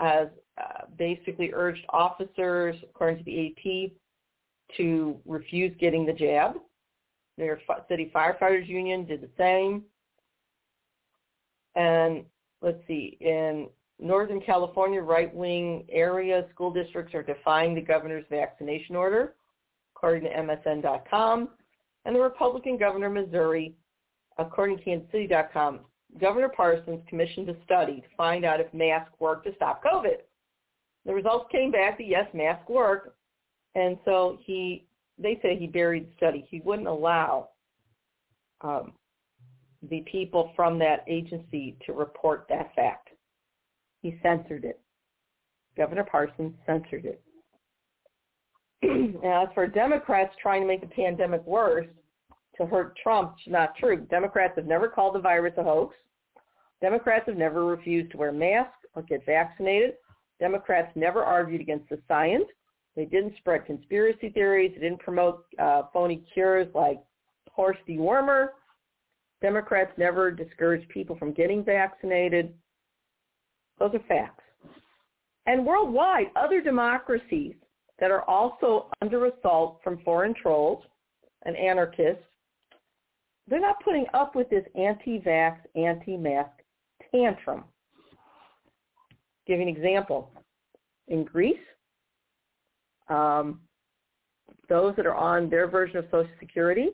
has 0.00 0.28
uh, 0.58 0.86
basically 0.98 1.52
urged 1.52 1.84
officers, 1.90 2.74
according 2.82 3.18
to 3.18 3.24
the 3.24 3.48
AP, 3.48 3.92
to 4.76 5.16
refuse 5.26 5.76
getting 5.78 6.06
the 6.06 6.12
jab. 6.12 6.54
New 7.38 7.44
York 7.44 7.60
City 7.88 8.10
Firefighters 8.14 8.66
Union 8.66 9.04
did 9.04 9.20
the 9.20 9.28
same. 9.36 9.82
And 11.74 12.24
let's 12.62 12.78
see, 12.86 13.18
in 13.20 13.68
Northern 13.98 14.40
California, 14.40 15.00
right-wing 15.00 15.84
area 15.90 16.46
school 16.52 16.72
districts 16.72 17.14
are 17.14 17.22
defying 17.22 17.74
the 17.74 17.80
governor's 17.80 18.24
vaccination 18.30 18.96
order, 18.96 19.34
according 19.94 20.24
to 20.24 20.30
MSN.com. 20.30 21.50
And 22.04 22.14
the 22.14 22.20
Republican 22.20 22.78
governor 22.78 23.06
of 23.06 23.12
Missouri, 23.12 23.74
according 24.38 24.78
to 24.78 24.84
KansasCity.com, 24.84 25.80
Governor 26.20 26.48
Parsons 26.48 27.02
commissioned 27.08 27.48
a 27.48 27.56
study 27.64 28.00
to 28.00 28.16
find 28.16 28.44
out 28.44 28.60
if 28.60 28.72
masks 28.72 29.12
work 29.18 29.44
to 29.44 29.54
stop 29.56 29.82
COVID. 29.84 30.18
The 31.04 31.14
results 31.14 31.46
came 31.52 31.70
back 31.70 31.98
that 31.98 32.06
yes, 32.06 32.26
masks 32.32 32.68
work, 32.68 33.16
and 33.74 33.98
so 34.04 34.38
he, 34.44 34.86
they 35.18 35.38
say 35.42 35.56
he 35.56 35.66
buried 35.66 36.08
the 36.08 36.16
study. 36.16 36.46
He 36.50 36.60
wouldn't 36.60 36.88
allow 36.88 37.50
um, 38.60 38.92
the 39.88 40.04
people 40.10 40.52
from 40.56 40.78
that 40.78 41.04
agency 41.08 41.76
to 41.86 41.92
report 41.92 42.46
that 42.48 42.74
fact. 42.74 43.08
He 44.02 44.18
censored 44.22 44.64
it. 44.64 44.80
Governor 45.76 46.04
Parsons 46.04 46.54
censored 46.66 47.04
it. 47.04 47.22
as 49.24 49.48
for 49.54 49.66
Democrats 49.66 50.34
trying 50.40 50.62
to 50.62 50.66
make 50.66 50.80
the 50.80 50.86
pandemic 50.86 51.44
worse 51.46 51.86
to 52.56 52.66
hurt 52.66 52.96
Trump, 53.02 53.34
it's 53.38 53.50
not 53.50 53.76
true. 53.76 53.96
Democrats 54.10 54.54
have 54.56 54.66
never 54.66 54.88
called 54.88 55.14
the 55.14 55.20
virus 55.20 55.54
a 55.58 55.62
hoax. 55.62 55.94
Democrats 56.80 57.24
have 57.26 57.36
never 57.36 57.64
refused 57.64 58.10
to 58.12 58.18
wear 58.18 58.32
masks 58.32 58.76
or 58.94 59.02
get 59.02 59.24
vaccinated. 59.24 59.94
Democrats 60.40 60.92
never 60.94 61.24
argued 61.24 61.60
against 61.60 61.88
the 61.88 61.98
science. 62.06 62.44
They 62.96 63.04
didn't 63.04 63.36
spread 63.36 63.66
conspiracy 63.66 64.30
theories. 64.30 64.72
They 64.74 64.80
didn't 64.80 65.00
promote 65.00 65.44
uh, 65.58 65.82
phony 65.92 66.24
cures 66.32 66.68
like 66.74 66.98
horse 67.50 67.76
dewormer. 67.88 68.48
Democrats 69.42 69.92
never 69.98 70.30
discouraged 70.30 70.88
people 70.88 71.16
from 71.16 71.32
getting 71.32 71.62
vaccinated. 71.62 72.54
Those 73.78 73.94
are 73.94 74.02
facts. 74.08 74.42
And 75.44 75.64
worldwide, 75.64 76.28
other 76.34 76.60
democracies 76.62 77.54
that 78.00 78.10
are 78.10 78.22
also 78.28 78.90
under 79.02 79.26
assault 79.26 79.80
from 79.84 79.98
foreign 80.02 80.34
trolls, 80.34 80.82
and 81.46 81.56
anarchists, 81.56 82.24
they're 83.48 83.60
not 83.60 83.82
putting 83.84 84.06
up 84.12 84.34
with 84.34 84.50
this 84.50 84.64
anti-vax, 84.74 85.58
anti-mask 85.76 86.50
tantrum. 87.12 87.64
Give 89.46 89.60
you 89.60 89.68
an 89.68 89.68
example. 89.68 90.32
In 91.08 91.24
Greece, 91.24 91.56
um, 93.08 93.60
those 94.68 94.94
that 94.96 95.06
are 95.06 95.14
on 95.14 95.48
their 95.48 95.68
version 95.68 95.98
of 95.98 96.04
Social 96.06 96.30
Security, 96.40 96.90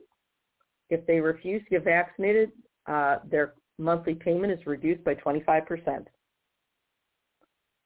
if 0.89 1.05
they 1.07 1.19
refuse 1.19 1.63
to 1.63 1.69
get 1.71 1.83
vaccinated, 1.83 2.51
uh, 2.87 3.17
their 3.29 3.53
monthly 3.79 4.13
payment 4.13 4.51
is 4.51 4.65
reduced 4.65 5.03
by 5.03 5.15
25%. 5.15 6.05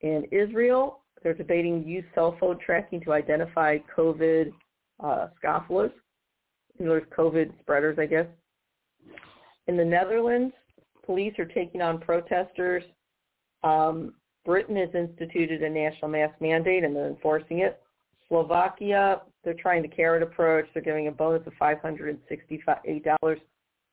In 0.01 0.25
Israel, 0.31 1.03
they're 1.23 1.33
debating 1.33 1.87
use 1.87 2.03
cell 2.13 2.37
phone 2.39 2.59
tracking 2.63 3.01
to 3.01 3.13
identify 3.13 3.77
COVID 3.95 4.51
uh, 5.03 5.27
scofflers, 5.43 5.91
you 6.79 6.85
know, 6.85 7.01
COVID 7.17 7.57
spreaders, 7.59 7.97
I 7.99 8.05
guess. 8.05 8.27
In 9.67 9.77
the 9.77 9.85
Netherlands, 9.85 10.53
police 11.05 11.33
are 11.39 11.45
taking 11.45 11.81
on 11.81 11.99
protesters. 11.99 12.83
Um, 13.63 14.13
Britain 14.45 14.77
has 14.77 14.89
instituted 14.93 15.63
a 15.63 15.69
national 15.69 16.09
mask 16.09 16.35
mandate 16.39 16.83
and 16.83 16.95
they're 16.95 17.07
enforcing 17.07 17.59
it. 17.59 17.81
Slovakia, 18.29 19.21
they're 19.43 19.53
trying 19.53 19.81
the 19.81 19.87
carrot 19.87 20.23
approach. 20.23 20.65
They're 20.73 20.83
giving 20.83 21.07
a 21.07 21.11
bonus 21.11 21.45
of 21.47 21.53
$568 21.53 22.19
to 23.21 23.37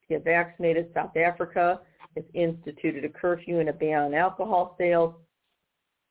get 0.08 0.24
vaccinated. 0.24 0.90
South 0.92 1.16
Africa 1.16 1.80
has 2.16 2.24
instituted 2.34 3.04
a 3.04 3.08
curfew 3.08 3.60
and 3.60 3.68
a 3.68 3.72
ban 3.72 4.02
on 4.02 4.14
alcohol 4.14 4.74
sales. 4.78 5.14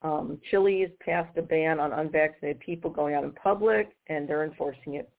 Um, 0.02 0.40
Chile 0.50 0.82
has 0.82 0.90
passed 1.04 1.38
a 1.38 1.42
ban 1.42 1.80
on 1.80 1.94
unvaccinated 1.94 2.60
people 2.60 2.90
going 2.90 3.16
out 3.16 3.24
in 3.24 3.32
public, 3.32 3.92
and 4.08 4.28
they're 4.28 4.44
enforcing 4.44 4.96
it. 4.96 5.10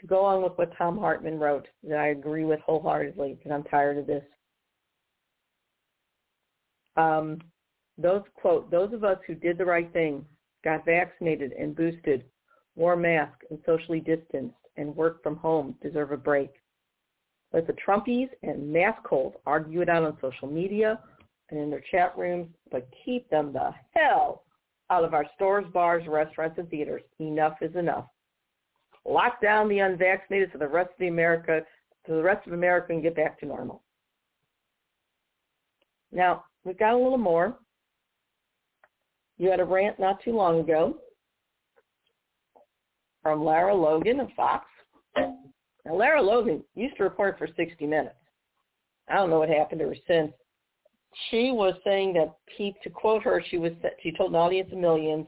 To 0.00 0.06
go 0.06 0.24
on 0.24 0.42
with 0.42 0.52
what 0.56 0.72
Thom 0.76 0.98
Hartmann 0.98 1.38
wrote, 1.38 1.66
that 1.88 1.98
I 1.98 2.08
agree 2.08 2.44
with 2.44 2.60
wholeheartedly, 2.60 3.34
because 3.34 3.52
I'm 3.52 3.64
tired 3.64 3.98
of 3.98 4.06
this. 4.06 4.24
Um, 6.96 7.38
those 7.98 8.22
quote, 8.34 8.70
those 8.70 8.92
of 8.92 9.04
us 9.04 9.18
who 9.26 9.34
did 9.34 9.58
the 9.58 9.64
right 9.64 9.90
thing, 9.92 10.24
got 10.66 10.84
vaccinated 10.84 11.52
and 11.52 11.76
boosted, 11.76 12.24
wore 12.74 12.96
masks 12.96 13.46
and 13.50 13.58
socially 13.64 14.00
distanced, 14.00 14.56
and 14.76 14.96
worked 14.96 15.22
from 15.22 15.36
home 15.36 15.76
deserve 15.80 16.10
a 16.10 16.16
break. 16.16 16.50
Let 17.52 17.68
the 17.68 17.74
Trumpies 17.74 18.28
and 18.42 18.72
mask 18.72 19.06
holes 19.06 19.34
argue 19.46 19.80
it 19.82 19.88
out 19.88 20.02
on 20.02 20.18
social 20.20 20.48
media 20.48 20.98
and 21.50 21.60
in 21.60 21.70
their 21.70 21.84
chat 21.92 22.18
rooms, 22.18 22.48
but 22.72 22.88
keep 23.04 23.30
them 23.30 23.52
the 23.52 23.70
hell 23.94 24.42
out 24.90 25.04
of 25.04 25.14
our 25.14 25.24
stores, 25.36 25.64
bars, 25.72 26.02
restaurants, 26.08 26.58
and 26.58 26.68
theaters. 26.68 27.02
Enough 27.20 27.54
is 27.60 27.76
enough. 27.76 28.06
Lock 29.04 29.40
down 29.40 29.68
the 29.68 29.78
unvaccinated 29.78 30.50
so 30.52 30.58
the 30.58 30.66
rest 30.66 30.90
of 30.90 30.98
the 30.98 31.06
America, 31.06 31.60
so 32.08 32.16
the 32.16 32.22
rest 32.22 32.44
of 32.44 32.54
America 32.54 32.88
can 32.88 33.00
get 33.00 33.14
back 33.14 33.38
to 33.38 33.46
normal. 33.46 33.84
Now, 36.10 36.44
we've 36.64 36.76
got 36.76 36.94
a 36.94 36.98
little 36.98 37.18
more. 37.18 37.56
You 39.38 39.50
had 39.50 39.60
a 39.60 39.64
rant 39.64 39.98
not 39.98 40.22
too 40.22 40.32
long 40.32 40.60
ago 40.60 40.96
from 43.22 43.44
Lara 43.44 43.74
Logan 43.74 44.20
of 44.20 44.28
Fox. 44.36 44.64
Now, 45.16 45.94
Lara 45.94 46.22
Logan 46.22 46.62
used 46.74 46.96
to 46.96 47.04
report 47.04 47.38
for 47.38 47.48
60 47.56 47.86
Minutes. 47.86 48.14
I 49.08 49.14
don't 49.14 49.30
know 49.30 49.38
what 49.38 49.48
happened 49.48 49.80
to 49.80 49.88
her 49.88 49.96
since 50.06 50.32
she 51.30 51.50
was 51.50 51.74
saying 51.84 52.12
that 52.14 52.34
he, 52.56 52.74
to 52.82 52.90
quote 52.90 53.22
her, 53.22 53.42
she 53.48 53.58
was 53.58 53.72
she 54.02 54.12
told 54.12 54.30
an 54.30 54.36
audience 54.36 54.70
of 54.72 54.78
millions 54.78 55.26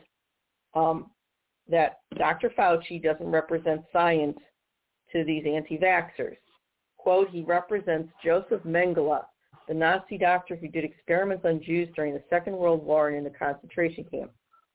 um, 0.75 1.11
that 1.69 2.01
Dr. 2.17 2.51
Fauci 2.51 3.03
doesn't 3.03 3.27
represent 3.31 3.83
science 3.93 4.39
to 5.13 5.25
these 5.25 5.45
anti-vaxxers. 5.47 6.37
Quote, 6.99 7.31
he 7.31 7.43
represents 7.43 8.13
Joseph 8.23 8.63
Mengele, 8.65 9.23
the 9.69 9.75
Nazi 9.75 10.19
doctor 10.19 10.57
who 10.57 10.69
did 10.69 10.85
experiments 10.85 11.45
on 11.45 11.63
Jews 11.63 11.89
during 11.95 12.15
the 12.15 12.23
Second 12.31 12.57
World 12.57 12.85
War 12.85 13.09
and 13.09 13.17
in 13.19 13.25
the 13.25 13.31
concentration 13.31 14.05
camp. 14.05 14.31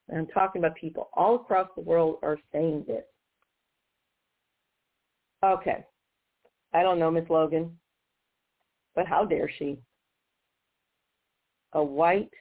And 0.09 0.19
I'm 0.19 0.27
talking 0.27 0.61
about 0.61 0.75
people 0.75 1.09
all 1.13 1.35
across 1.35 1.67
the 1.75 1.81
world 1.81 2.17
are 2.21 2.37
saying 2.51 2.85
this. 2.87 3.03
Okay. 5.43 5.83
I 6.73 6.83
don't 6.83 6.99
know, 6.99 7.11
Miss 7.11 7.29
Logan, 7.29 7.77
but 8.95 9.07
how 9.07 9.25
dare 9.25 9.49
she? 9.59 9.79
a 11.73 11.83
white, 11.83 12.31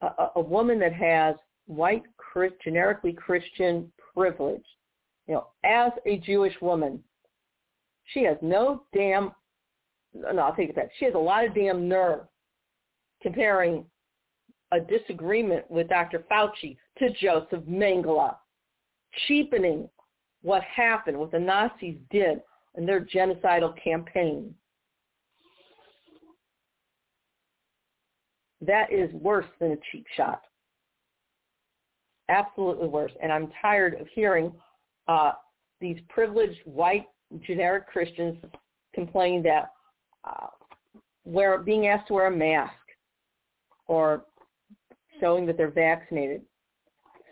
a, 0.00 0.28
a 0.36 0.40
woman 0.40 0.78
that 0.80 0.92
has 0.92 1.36
white, 1.66 2.02
generically 2.64 3.12
Christian 3.12 3.92
privilege, 4.14 4.64
you 5.28 5.34
know, 5.34 5.48
as 5.64 5.92
a 6.06 6.18
Jewish 6.18 6.54
woman, 6.60 7.02
she 8.06 8.24
has 8.24 8.36
no 8.42 8.84
damn, 8.94 9.32
no, 10.14 10.42
I'll 10.42 10.54
take 10.54 10.70
it 10.70 10.76
back. 10.76 10.90
She 10.98 11.04
has 11.04 11.14
a 11.14 11.18
lot 11.18 11.44
of 11.44 11.54
damn 11.54 11.88
nerve 11.88 12.20
comparing 13.22 13.84
a 14.72 14.80
disagreement 14.80 15.70
with 15.70 15.88
Dr. 15.88 16.24
Fauci 16.30 16.76
to 16.98 17.10
Joseph 17.20 17.64
Mengele, 17.64 18.34
cheapening 19.26 19.88
what 20.42 20.62
happened, 20.62 21.18
what 21.18 21.30
the 21.30 21.38
Nazis 21.38 21.96
did 22.10 22.40
in 22.76 22.86
their 22.86 23.04
genocidal 23.04 23.74
campaign. 23.82 24.54
that 28.66 28.92
is 28.92 29.12
worse 29.12 29.46
than 29.60 29.72
a 29.72 29.76
cheap 29.90 30.06
shot. 30.16 30.42
Absolutely 32.28 32.88
worse. 32.88 33.12
And 33.22 33.32
I'm 33.32 33.50
tired 33.60 34.00
of 34.00 34.06
hearing 34.14 34.52
uh, 35.08 35.32
these 35.80 35.98
privileged 36.08 36.60
white 36.64 37.06
generic 37.44 37.88
Christians 37.88 38.38
complain 38.94 39.42
that 39.42 39.70
uh, 40.24 40.48
wear, 41.24 41.58
being 41.58 41.86
asked 41.86 42.08
to 42.08 42.14
wear 42.14 42.26
a 42.26 42.36
mask 42.36 42.72
or 43.86 44.24
showing 45.20 45.46
that 45.46 45.56
they're 45.56 45.70
vaccinated, 45.70 46.42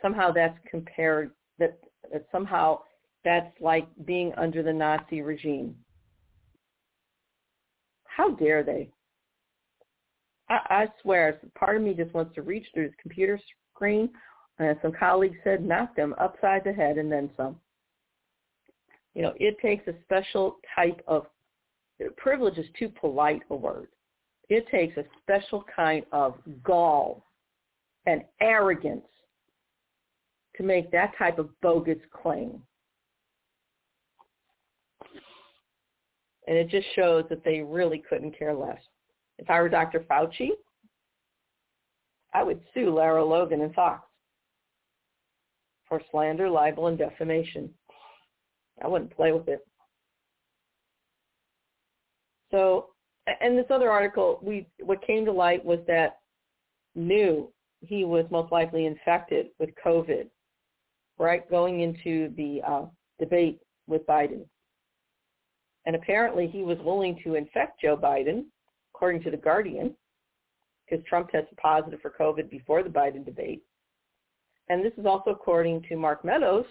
somehow 0.03 0.33
that's 0.33 0.59
compared, 0.69 1.31
that, 1.59 1.79
that 2.13 2.27
somehow 2.33 2.81
that's 3.25 3.53
like 3.61 3.87
being 4.05 4.33
under 4.37 4.63
the 4.63 4.73
Nazi 4.73 5.23
regime. 5.23 5.75
How 8.05 8.31
dare 8.31 8.63
they? 8.63 8.91
I, 10.49 10.59
I 10.69 10.87
swear, 11.03 11.41
part 11.55 11.77
of 11.77 11.83
me 11.83 11.95
just 11.95 12.13
wants 12.13 12.35
to 12.35 12.43
reach 12.43 12.67
through 12.73 12.85
his 12.85 12.93
computer 13.01 13.41
screen, 13.75 14.11
and 14.59 14.77
some 14.83 14.93
colleagues 14.93 15.39
said, 15.43 15.65
knock 15.65 15.97
them 15.97 16.15
upside 16.19 16.65
the 16.65 16.73
head 16.73 16.99
and 16.99 17.11
then 17.11 17.31
some. 17.37 17.57
You 19.15 19.23
know, 19.23 19.33
it 19.37 19.57
takes 19.61 19.87
a 19.89 19.95
special 20.05 20.59
type 20.77 21.01
of 21.07 21.27
privilege 22.17 22.59
is 22.59 22.67
too 22.79 22.89
polite 22.89 23.43
a 23.51 23.55
word. 23.55 23.89
It 24.49 24.67
takes 24.71 24.97
a 24.97 25.05
special 25.23 25.65
kind 25.75 26.05
of 26.13 26.35
gall 26.65 27.25
and 28.07 28.23
arrogance 28.41 29.07
to 30.57 30.63
make 30.63 30.91
that 30.91 31.13
type 31.17 31.39
of 31.39 31.49
bogus 31.61 31.99
claim. 32.11 32.61
And 36.49 36.57
it 36.57 36.69
just 36.69 36.87
shows 36.97 37.25
that 37.31 37.45
they 37.45 37.61
really 37.61 38.03
couldn't 38.09 38.37
care 38.37 38.55
less. 38.55 38.81
If 39.39 39.49
I 39.49 39.61
were 39.61 39.69
Dr. 39.69 40.01
Fauci, 40.01 40.51
I 42.35 42.43
would 42.43 42.61
sue 42.75 42.95
Lara 42.95 43.25
Logan 43.25 43.61
and 43.61 43.75
Fox 43.75 44.03
for 45.89 46.01
slander, 46.11 46.49
libel, 46.49 46.87
and 46.89 46.99
defamation. 46.99 47.71
I 48.83 48.89
wouldn't 48.89 49.15
play 49.15 49.33
with 49.33 49.49
it. 49.49 49.67
So, 52.51 52.89
and 53.41 53.57
this 53.57 53.67
other 53.71 53.91
article, 53.91 54.39
we 54.43 54.67
what 54.81 55.07
came 55.07 55.25
to 55.25 55.33
light 55.33 55.65
was 55.65 55.79
that 55.87 56.19
knew 56.95 57.53
he 57.81 58.05
was 58.05 58.25
most 58.31 58.51
likely 58.53 58.87
infected 58.87 59.49
with 59.59 59.71
COVID, 59.85 60.29
right, 61.19 61.49
going 61.51 61.81
into 61.81 62.33
the 62.37 62.61
uh, 62.67 62.85
debate 63.19 63.61
with 63.87 64.07
Biden. 64.07 64.45
And 65.87 65.97
apparently 65.97 66.47
he 66.47 66.63
was 66.63 66.79
willing 66.85 67.19
to 67.25 67.35
infect 67.37 67.81
Joe 67.81 67.97
Biden 67.97 68.45
according 68.95 69.23
to 69.23 69.31
The 69.31 69.37
Guardian, 69.37 69.95
because 70.85 71.05
Trump 71.07 71.31
tested 71.31 71.57
positive 71.57 72.01
for 72.03 72.11
COVID 72.11 72.51
before 72.51 72.83
the 72.83 72.91
Biden 72.91 73.25
debate. 73.25 73.63
And 74.69 74.85
this 74.85 74.93
is 74.99 75.07
also 75.07 75.31
according 75.31 75.83
to 75.89 75.97
Mark 75.97 76.25
Meadows, 76.25 76.67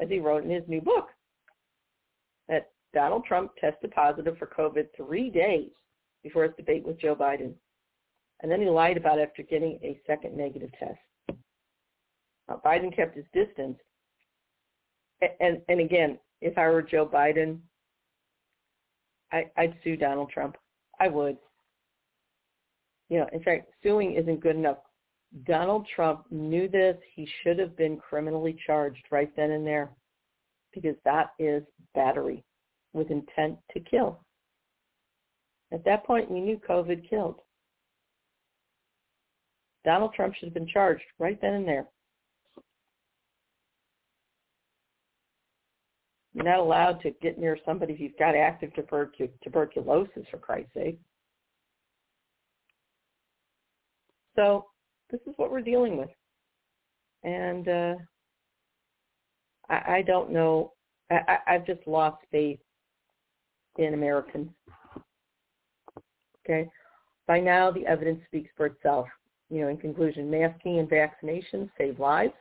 as 0.00 0.08
he 0.08 0.20
wrote 0.20 0.44
in 0.44 0.50
his 0.50 0.64
new 0.68 0.80
book, 0.80 1.08
Donald 2.96 3.26
Trump 3.26 3.50
tested 3.60 3.90
positive 3.90 4.38
for 4.38 4.46
COVID 4.46 4.86
three 4.96 5.28
days 5.28 5.70
before 6.22 6.44
his 6.44 6.54
debate 6.56 6.82
with 6.86 6.98
Joe 6.98 7.14
Biden. 7.14 7.52
And 8.40 8.50
then 8.50 8.62
he 8.62 8.70
lied 8.70 8.96
about 8.96 9.18
it 9.18 9.28
after 9.28 9.42
getting 9.42 9.78
a 9.82 10.00
second 10.06 10.34
negative 10.34 10.70
test. 10.78 11.38
Now, 12.48 12.62
Biden 12.64 12.94
kept 12.94 13.14
his 13.14 13.26
distance. 13.34 13.78
And, 15.20 15.30
and, 15.40 15.62
and 15.68 15.80
again, 15.80 16.18
if 16.40 16.56
I 16.56 16.68
were 16.68 16.80
Joe 16.80 17.06
Biden, 17.06 17.58
I, 19.30 19.44
I'd 19.58 19.76
sue 19.84 19.98
Donald 19.98 20.30
Trump. 20.30 20.56
I 20.98 21.08
would 21.08 21.36
you 23.08 23.18
know, 23.18 23.28
in 23.32 23.42
fact, 23.42 23.70
suing 23.82 24.14
isn't 24.14 24.40
good 24.40 24.56
enough. 24.56 24.78
Donald 25.44 25.86
Trump 25.94 26.24
knew 26.30 26.66
this. 26.66 26.96
He 27.14 27.28
should 27.42 27.58
have 27.58 27.76
been 27.76 27.98
criminally 27.98 28.56
charged 28.66 29.04
right 29.10 29.30
then 29.36 29.50
and 29.52 29.66
there 29.66 29.90
because 30.72 30.96
that 31.04 31.32
is 31.38 31.62
battery. 31.94 32.44
With 32.96 33.10
intent 33.10 33.58
to 33.72 33.80
kill. 33.80 34.18
At 35.72 35.84
that 35.84 36.04
point, 36.04 36.30
we 36.30 36.40
knew 36.40 36.60
COVID 36.68 37.08
killed. 37.08 37.40
Donald 39.84 40.14
Trump 40.14 40.34
should 40.34 40.46
have 40.46 40.54
been 40.54 40.66
charged 40.66 41.04
right 41.18 41.40
then 41.40 41.54
and 41.54 41.68
there. 41.68 41.86
You're 46.34 46.44
not 46.44 46.58
allowed 46.58 47.00
to 47.02 47.12
get 47.22 47.38
near 47.38 47.56
somebody 47.64 47.94
if 47.94 48.00
you've 48.00 48.18
got 48.18 48.34
active 48.34 48.72
tuberculosis, 48.74 50.26
for 50.30 50.38
Christ's 50.38 50.74
sake. 50.74 50.98
So 54.34 54.66
this 55.10 55.20
is 55.26 55.32
what 55.36 55.50
we're 55.50 55.62
dealing 55.62 55.96
with. 55.96 56.10
And 57.24 57.68
uh, 57.68 57.94
I, 59.70 59.96
I 59.96 60.02
don't 60.06 60.30
know. 60.30 60.72
I, 61.10 61.38
I've 61.46 61.66
just 61.66 61.86
lost 61.86 62.18
faith 62.30 62.58
in 63.78 63.94
Americans. 63.94 64.50
Okay? 66.44 66.68
By 67.26 67.40
now, 67.40 67.70
the 67.70 67.86
evidence 67.86 68.20
speaks 68.26 68.50
for 68.56 68.66
itself. 68.66 69.06
You 69.50 69.60
know, 69.60 69.68
in 69.68 69.76
conclusion, 69.76 70.30
masking 70.30 70.78
and 70.78 70.88
vaccinations 70.88 71.70
save 71.78 71.98
lives 71.98 72.32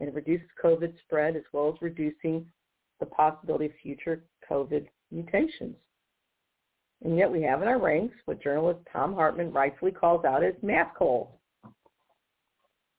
and 0.00 0.08
it 0.08 0.14
reduces 0.14 0.46
COVID 0.62 0.92
spread 1.04 1.36
as 1.36 1.42
well 1.52 1.72
as 1.72 1.80
reducing 1.80 2.46
the 3.00 3.06
possibility 3.06 3.66
of 3.66 3.72
future 3.82 4.22
COVID 4.50 4.86
mutations. 5.10 5.76
And 7.02 7.16
yet 7.18 7.30
we 7.30 7.42
have 7.42 7.62
in 7.62 7.68
our 7.68 7.80
ranks 7.80 8.16
what 8.24 8.42
journalist 8.42 8.80
Thom 8.92 9.14
Hartmann 9.14 9.52
rightfully 9.52 9.92
calls 9.92 10.24
out 10.24 10.42
as 10.42 10.54
mask 10.62 10.96
holes. 10.96 11.28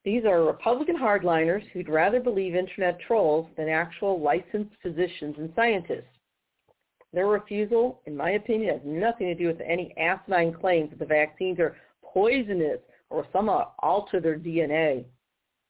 These 0.03 0.26
are 0.26 0.44
Republican 0.44 0.98
hardliners 0.98 1.68
who'd 1.72 1.90
rather 1.90 2.19
believe 2.19 2.56
internet 2.56 2.99
trolls 3.07 3.48
than 3.57 3.69
actual 3.69 4.22
licensed 4.22 4.76
physicians 4.82 5.36
and 5.40 5.52
scientists. 5.56 6.03
Their 7.16 7.28
refusal, 7.28 8.02
in 8.08 8.18
my 8.18 8.32
opinion, 8.32 8.74
has 8.74 8.82
nothing 8.84 9.28
to 9.28 9.36
do 9.36 9.48
with 9.48 9.62
any 9.62 9.96
asinine 9.98 10.52
claims 10.52 10.90
that 10.90 11.00
the 11.00 11.06
vaccines 11.06 11.60
are 11.60 11.78
poisonous 12.04 12.80
or 13.10 13.26
somehow 13.32 13.72
alter 13.80 14.20
their 14.20 14.38
DNA. 14.38 15.06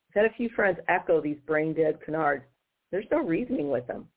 I've 0.09 0.23
had 0.23 0.26
a 0.26 0.34
few 0.34 0.49
friends 0.49 0.80
echo 0.88 1.22
these 1.22 1.38
brain-dead 1.45 1.99
canards. 2.03 2.45
There's 2.91 3.05
no 3.11 3.19
reasoning 3.19 3.69
with 3.69 3.85
them. 3.85 4.07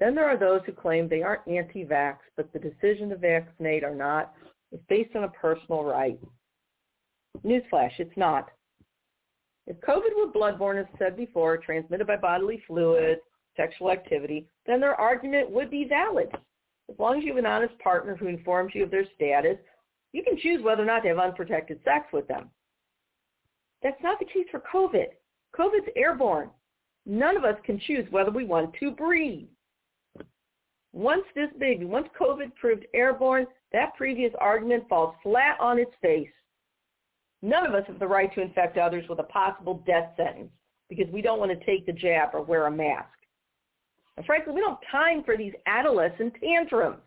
Then 0.00 0.14
there 0.14 0.24
are 0.24 0.38
those 0.38 0.62
who 0.64 0.72
claim 0.72 1.06
they 1.06 1.22
aren't 1.22 1.46
anti-vax, 1.46 2.16
but 2.34 2.50
the 2.54 2.58
decision 2.58 3.10
to 3.10 3.16
vaccinate 3.16 3.84
or 3.84 3.94
not 3.94 4.32
is 4.72 4.80
based 4.88 5.14
on 5.14 5.24
a 5.24 5.28
personal 5.28 5.84
right. 5.84 6.18
Newsflash, 7.44 7.92
it's 7.98 8.16
not. 8.16 8.50
If 9.66 9.76
COVID 9.82 10.16
were 10.16 10.32
bloodborne, 10.32 10.80
as 10.80 10.86
said 10.98 11.14
before, 11.14 11.58
transmitted 11.58 12.06
by 12.06 12.16
bodily 12.16 12.62
fluids, 12.66 13.20
sexual 13.56 13.90
activity, 13.90 14.46
then 14.66 14.80
their 14.80 14.94
argument 14.94 15.50
would 15.50 15.70
be 15.70 15.86
valid. 15.88 16.28
As 16.90 16.98
long 16.98 17.18
as 17.18 17.24
you 17.24 17.30
have 17.30 17.38
an 17.38 17.46
honest 17.46 17.78
partner 17.78 18.16
who 18.16 18.26
informs 18.26 18.74
you 18.74 18.84
of 18.84 18.90
their 18.90 19.06
status, 19.14 19.56
you 20.12 20.22
can 20.22 20.38
choose 20.38 20.62
whether 20.62 20.82
or 20.82 20.86
not 20.86 21.00
to 21.00 21.08
have 21.08 21.18
unprotected 21.18 21.80
sex 21.84 22.06
with 22.12 22.28
them. 22.28 22.50
That's 23.82 24.02
not 24.02 24.18
the 24.18 24.26
case 24.26 24.46
for 24.50 24.62
COVID. 24.72 25.06
COVID's 25.56 25.90
airborne. 25.96 26.50
None 27.04 27.36
of 27.36 27.44
us 27.44 27.56
can 27.64 27.80
choose 27.80 28.06
whether 28.10 28.30
we 28.30 28.44
want 28.44 28.74
to 28.80 28.90
breathe. 28.90 29.48
Once 30.92 31.24
this 31.34 31.48
big, 31.58 31.82
once 31.82 32.06
COVID 32.20 32.54
proved 32.54 32.86
airborne, 32.94 33.46
that 33.72 33.94
previous 33.96 34.32
argument 34.38 34.88
falls 34.88 35.14
flat 35.22 35.58
on 35.58 35.78
its 35.78 35.92
face. 36.02 36.28
None 37.40 37.66
of 37.66 37.74
us 37.74 37.84
have 37.86 37.98
the 37.98 38.06
right 38.06 38.32
to 38.34 38.42
infect 38.42 38.76
others 38.76 39.04
with 39.08 39.18
a 39.18 39.24
possible 39.24 39.82
death 39.86 40.12
sentence 40.16 40.50
because 40.88 41.10
we 41.12 41.22
don't 41.22 41.40
want 41.40 41.50
to 41.50 41.66
take 41.66 41.86
the 41.86 41.92
jab 41.92 42.30
or 42.34 42.42
wear 42.42 42.66
a 42.66 42.70
mask. 42.70 43.08
And 44.16 44.26
frankly, 44.26 44.52
we 44.52 44.60
don't 44.60 44.78
have 44.82 44.90
time 44.90 45.24
for 45.24 45.36
these 45.36 45.54
adolescent 45.66 46.34
tantrums. 46.42 47.02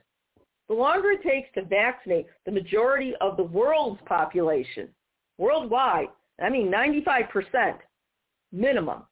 The 0.68 0.73
longer 0.73 1.11
it 1.11 1.23
takes 1.23 1.48
to 1.53 1.64
vaccinate 1.64 2.26
the 2.45 2.52
majority 2.52 3.14
of 3.22 3.38
the 3.38 3.44
world's 3.44 4.02
population, 4.06 4.90
worldwide, 5.38 6.07
I 6.41 6.49
mean 6.49 6.72
95% 6.72 7.77
minimum, 8.52 9.03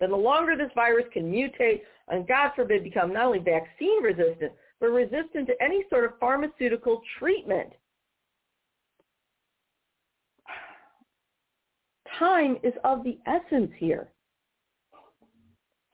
then 0.00 0.10
the 0.10 0.16
longer 0.16 0.56
this 0.56 0.72
virus 0.74 1.06
can 1.12 1.30
mutate 1.30 1.82
and 2.08 2.26
God 2.26 2.52
forbid 2.56 2.84
become 2.84 3.12
not 3.12 3.26
only 3.26 3.38
vaccine 3.38 4.02
resistant, 4.02 4.52
but 4.80 4.88
resistant 4.88 5.46
to 5.46 5.62
any 5.62 5.84
sort 5.90 6.04
of 6.04 6.18
pharmaceutical 6.18 7.02
treatment. 7.18 7.70
Time 12.18 12.56
is 12.62 12.74
of 12.84 13.04
the 13.04 13.18
essence 13.26 13.70
here. 13.76 14.08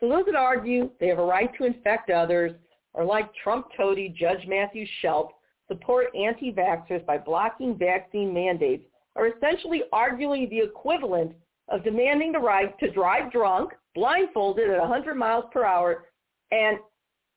So 0.05 0.11
those 0.11 0.27
that 0.27 0.35
argue 0.35 0.91
they 1.01 1.09
have 1.09 1.19
a 1.19 1.25
right 1.25 1.51
to 1.57 1.65
infect 1.65 2.11
others 2.11 2.53
are 2.95 3.05
like 3.07 3.31
Trump 3.43 3.69
toady 3.75 4.15
Judge 4.15 4.47
Matthew 4.47 4.85
Schelp, 5.01 5.33
support 5.67 6.09
anti-vaxxers 6.15 7.07
by 7.07 7.17
blocking 7.17 7.79
vaccine 7.79 8.35
mandates, 8.35 8.85
are 9.17 9.29
essentially 9.29 9.85
arguing 9.95 10.51
the 10.51 10.59
equivalent 10.59 11.33
of 11.71 11.83
demanding 11.85 12.33
the 12.33 12.39
right 12.39 12.79
to 12.81 12.91
drive 12.91 13.33
drunk 13.33 13.73
blindfolded 13.95 14.69
at 14.69 14.79
100 14.79 15.15
miles 15.15 15.47
per 15.51 15.65
hour, 15.65 16.05
and 16.51 16.77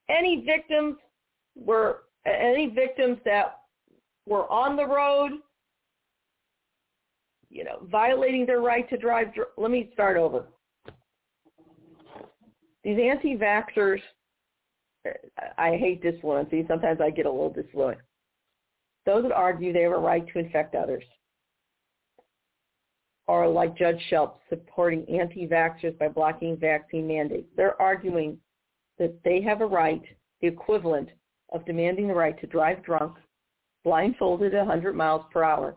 any 0.10 0.44
victims 0.46 0.98
were 1.56 2.00
any 2.26 2.68
victims 2.68 3.18
that 3.24 3.60
were 4.26 4.52
on 4.52 4.76
the 4.76 4.86
road, 4.86 5.32
you 7.50 7.64
know, 7.64 7.88
violating 7.90 8.46
their 8.46 8.60
right 8.60 8.90
to 8.90 8.98
drive. 8.98 9.28
Let 9.56 9.72
me 9.72 9.90
start 9.94 10.18
over. 10.18 10.48
These 12.88 13.00
anti-vaxxers, 13.04 14.00
I 15.58 15.72
hate 15.76 16.02
disfluency. 16.02 16.66
Sometimes 16.70 17.02
I 17.02 17.10
get 17.10 17.26
a 17.26 17.30
little 17.30 17.50
disfluent. 17.50 17.98
Those 19.06 19.24
that 19.24 19.34
argue 19.34 19.74
they 19.74 19.82
have 19.82 19.92
a 19.92 19.98
right 19.98 20.26
to 20.32 20.40
infect 20.40 20.74
others 20.74 21.04
are 23.28 23.46
like 23.46 23.78
Judge 23.78 24.02
Schelp 24.10 24.40
supporting 24.48 25.06
anti-vaxxers 25.10 25.98
by 25.98 26.08
blocking 26.08 26.56
vaccine 26.56 27.10
mandates. 27.10 27.50
They're 27.58 27.80
arguing 27.82 28.38
that 29.00 29.22
they 29.26 29.42
have 29.42 29.60
a 29.60 29.66
right, 29.66 30.04
the 30.40 30.48
equivalent 30.48 31.10
of 31.52 31.66
demanding 31.66 32.08
the 32.08 32.16
right 32.16 32.40
to 32.40 32.48
drive 32.48 32.86
drunk, 32.86 33.18
blindfolded 33.84 34.54
at 34.54 34.66
100 34.66 34.96
miles 34.96 35.26
per 35.34 35.44
hour, 35.44 35.76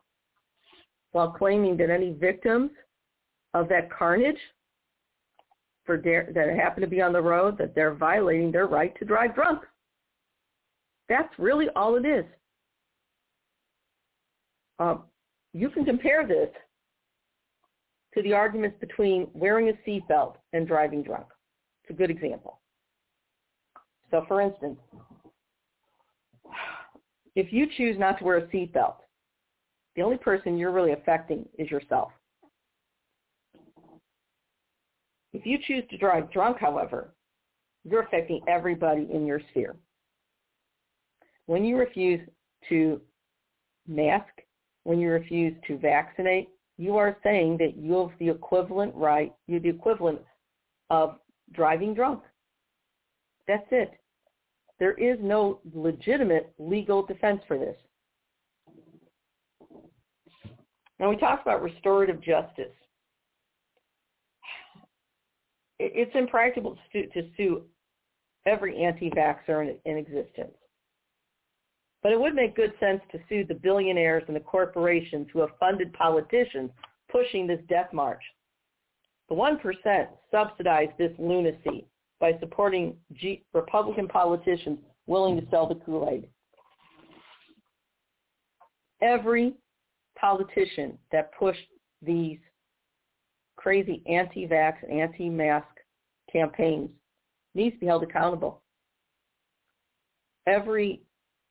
while 1.11 1.33
claiming 1.33 1.77
that 1.79 1.91
any 1.91 2.13
victims 2.13 2.71
of 3.53 3.69
that 3.69 3.91
carnage 3.91 4.39
for 5.85 5.97
dare, 5.97 6.31
that 6.35 6.49
happen 6.55 6.81
to 6.83 6.87
be 6.87 7.01
on 7.01 7.13
the 7.13 7.21
road, 7.21 7.59
that 7.59 7.75
they're 7.75 7.95
violating 7.95 8.53
their 8.53 8.67
right 8.67 8.97
to 8.99 9.05
drive 9.05 9.35
drunk. 9.35 9.63
That's 11.09 11.33
really 11.39 11.67
all 11.75 11.97
it 11.97 12.07
is. 12.07 12.25
Um, 14.79 15.03
you 15.53 15.69
can 15.71 15.85
compare 15.85 16.27
this 16.27 16.49
to 18.15 18.23
the 18.23 18.33
arguments 18.33 18.77
between 18.81 19.29
wearing 19.35 19.69
a 19.69 19.89
seatbelt 19.89 20.35
and 20.53 20.67
driving 20.67 21.03
drunk. 21.03 21.27
It's 21.83 21.91
a 21.91 21.99
good 21.99 22.11
example. 22.11 22.61
So 24.11 24.25
for 24.27 24.41
instance, 24.41 24.79
if 27.37 27.53
you 27.53 27.67
choose 27.77 27.97
not 27.99 28.19
to 28.19 28.25
wear 28.25 28.39
a 28.39 28.47
seatbelt, 28.49 28.97
the 29.97 30.03
only 30.03 30.19
person 30.19 30.59
you're 30.59 30.73
really 30.73 30.93
affecting 30.93 31.49
is 31.59 31.71
yourself. 31.71 32.13
If 35.33 35.47
you 35.47 35.59
choose 35.67 35.85
to 35.91 35.97
drive 35.97 36.31
drunk, 36.33 36.59
however, 36.59 37.15
you're 37.85 38.03
affecting 38.03 38.41
everybody 38.49 39.09
in 39.13 39.27
your 39.27 39.41
sphere. 39.51 39.77
When 41.47 41.65
you 41.65 41.77
refuse 41.77 42.21
to 42.69 43.01
mask, 43.87 44.33
when 44.85 45.01
you 45.01 45.11
refuse 45.11 45.55
to 45.67 45.79
vaccinate, 45.79 46.49
you 46.79 46.97
are 46.97 47.17
saying 47.23 47.59
that 47.59 47.77
you 47.77 47.93
have 47.99 48.19
the 48.19 48.29
equivalent 48.29 48.95
right, 48.95 49.33
you're 49.47 49.61
the 49.61 49.69
equivalent 49.69 50.21
of 50.89 51.17
driving 51.53 51.95
drunk. 51.95 52.23
That's 53.47 53.67
it. 53.71 53.93
There 54.79 54.95
is 54.95 55.19
no 55.21 55.61
legitimate 55.75 56.53
legal 56.59 57.05
defense 57.05 57.43
for 57.47 57.59
this. 57.59 57.77
Now 60.99 61.11
we 61.11 61.17
talked 61.17 61.43
about 61.43 61.63
restorative 61.63 62.21
justice. 62.23 62.73
It's 65.83 66.15
impractical 66.15 66.75
to 66.75 66.81
sue, 66.93 67.07
to 67.15 67.29
sue 67.37 67.63
every 68.47 68.85
anti-vaxxer 68.85 69.63
in, 69.63 69.77
in 69.91 69.97
existence. 69.97 70.55
But 72.03 72.13
it 72.13 72.21
would 72.21 72.35
make 72.35 72.55
good 72.55 72.73
sense 72.81 73.01
to 73.13 73.19
sue 73.29 73.45
the 73.45 73.55
billionaires 73.55 74.25
and 74.27 74.37
the 74.37 74.41
corporations 74.41 75.29
who 75.33 75.41
have 75.41 75.51
funded 75.59 75.93
politicians 75.95 76.71
pushing 77.11 77.47
this 77.47 77.61
death 77.69 77.93
march. 77.93 78.23
The 79.29 79.35
1% 79.35 80.07
subsidized 80.31 80.93
this 80.99 81.13
lunacy 81.19 81.87
by 82.21 82.33
supporting 82.41 82.97
G- 83.15 83.45
Republican 83.55 84.09
politicians 84.09 84.79
willing 85.07 85.41
to 85.41 85.47
sell 85.51 85.67
the 85.67 85.77
Kool-Aid. 85.77 86.29
Every 89.03 89.55
politician 90.19 90.99
that 91.11 91.33
pushed 91.39 91.67
these 92.03 92.39
crazy 93.61 94.03
anti-vax, 94.07 94.77
anti-mask 94.91 95.69
campaigns 96.33 96.89
needs 97.55 97.75
to 97.75 97.81
be 97.81 97.87
held 97.87 98.03
accountable. 98.03 98.63
every 100.47 101.03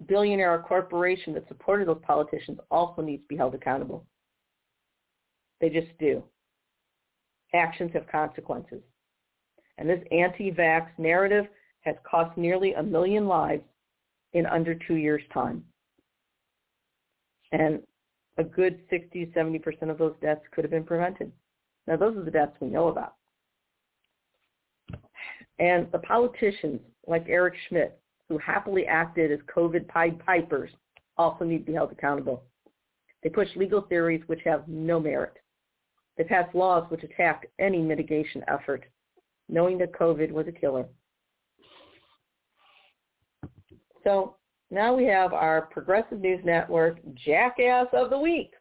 billionaire 0.08 0.54
or 0.54 0.60
corporation 0.64 1.34
that 1.34 1.48
supported 1.48 1.88
those 1.88 2.02
politicians 2.02 2.58
also 2.72 3.02
needs 3.02 3.22
to 3.22 3.28
be 3.28 3.38
held 3.38 3.54
accountable. 3.54 4.06
They 5.62 5.70
just 5.70 5.96
do. 6.00 6.24
Actions 7.54 7.92
have 7.94 8.08
consequences. 8.08 8.82
And 9.78 9.88
this 9.88 10.04
anti-vax 10.12 10.88
narrative 10.98 11.46
has 11.82 11.96
cost 12.10 12.36
nearly 12.38 12.74
a 12.74 12.84
million 12.84 13.28
lives 13.28 13.64
in 14.34 14.46
under 14.48 14.74
two 14.74 14.96
years' 14.96 15.22
time. 15.34 15.64
And 17.52 17.82
a 18.38 18.44
good 18.44 18.80
60, 18.90 19.32
70% 19.36 19.90
of 19.90 19.98
those 19.98 20.16
deaths 20.22 20.42
could 20.52 20.64
have 20.64 20.72
been 20.72 20.84
prevented. 20.84 21.32
Now, 21.88 21.96
those 21.98 22.16
are 22.18 22.24
the 22.24 22.32
deaths 22.32 22.56
we 22.60 22.68
know 22.68 22.88
about. 22.88 23.16
And 25.60 25.92
the 25.92 26.00
politicians 26.00 26.80
like 27.08 27.26
Eric 27.28 27.56
Schmitt, 27.68 28.00
who 28.30 28.38
happily 28.38 28.86
acted 28.86 29.32
as 29.32 29.40
COVID 29.54 29.88
Pied 29.88 30.20
Pipers, 30.20 30.70
also 31.18 31.44
need 31.44 31.60
to 31.60 31.66
be 31.66 31.74
held 31.74 31.92
accountable. 31.92 32.44
They 33.24 33.30
push 33.30 33.50
legal 33.56 33.82
theories 33.82 34.22
which 34.28 34.42
have 34.46 34.68
no 34.68 35.00
merit. 35.00 35.34
They 36.18 36.24
passed 36.24 36.56
laws 36.56 36.90
which 36.90 37.04
attacked 37.04 37.48
any 37.60 37.82
mitigation 37.82 38.44
effort, 38.48 38.86
knowing 39.50 39.78
that 39.80 39.94
COVID 39.94 40.32
was 40.32 40.48
a 40.48 40.52
killer. 40.52 40.86
So 44.04 44.36
now 44.72 44.96
we 44.96 45.06
have 45.06 45.34
our 45.34 45.64
Progressive 45.64 46.20
News 46.20 46.42
Network 46.46 47.00
Jackass 47.16 47.88
of 47.94 48.10
the 48.10 48.20
Week. 48.20 48.54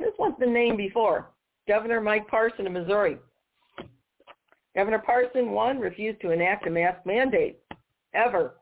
This 0.00 0.14
one's 0.18 0.38
been 0.38 0.54
named 0.54 0.78
before. 0.78 1.28
Governor 1.68 2.00
Mike 2.00 2.26
Parson 2.26 2.66
of 2.66 2.72
Missouri. 2.72 3.18
Governor 4.74 4.98
Parson, 4.98 5.50
one, 5.50 5.78
refused 5.78 6.20
to 6.22 6.30
enact 6.30 6.66
a 6.66 6.70
mask 6.70 7.04
mandate, 7.04 7.58
ever. 8.14 8.54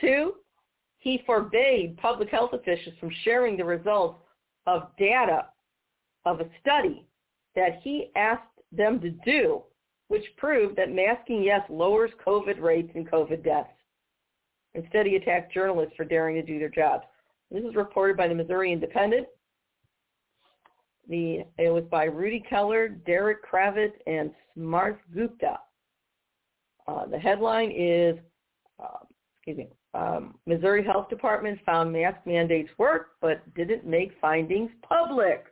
Two, 0.00 0.36
he 0.98 1.22
forbade 1.26 1.98
public 1.98 2.30
health 2.30 2.52
officials 2.54 2.94
from 2.98 3.10
sharing 3.24 3.56
the 3.56 3.64
results 3.64 4.18
of 4.66 4.88
data 4.98 5.46
of 6.24 6.40
a 6.40 6.48
study 6.60 7.06
that 7.54 7.80
he 7.82 8.10
asked 8.16 8.42
them 8.72 9.00
to 9.00 9.10
do, 9.10 9.62
which 10.08 10.24
proved 10.36 10.76
that 10.76 10.90
masking, 10.90 11.42
yes, 11.42 11.60
lowers 11.68 12.10
COVID 12.24 12.60
rates 12.60 12.90
and 12.94 13.08
COVID 13.10 13.44
deaths. 13.44 13.68
Instead, 14.74 15.06
he 15.06 15.16
attacked 15.16 15.52
journalists 15.52 15.94
for 15.96 16.04
daring 16.04 16.36
to 16.36 16.42
do 16.42 16.58
their 16.58 16.68
jobs. 16.68 17.04
This 17.50 17.64
is 17.64 17.74
reported 17.74 18.16
by 18.16 18.28
the 18.28 18.34
Missouri 18.34 18.72
Independent. 18.72 19.26
The, 21.08 21.44
it 21.58 21.70
was 21.70 21.84
by 21.90 22.04
Rudi 22.04 22.44
Keller, 22.48 22.88
Derek 22.88 23.38
Kravitz, 23.44 23.92
and 24.06 24.30
Samarth 24.56 24.98
Gupta. 25.14 25.58
Uh, 26.88 27.06
the 27.06 27.18
headline 27.18 27.70
is, 27.70 28.16
uh, 28.82 29.04
excuse 29.38 29.58
me, 29.58 29.68
um, 29.94 30.34
Missouri 30.46 30.84
Health 30.84 31.08
Department 31.08 31.58
found 31.64 31.92
mask 31.92 32.18
mandates 32.26 32.70
work, 32.78 33.12
but 33.20 33.42
didn't 33.54 33.86
make 33.86 34.12
findings 34.20 34.70
public. 34.82 35.46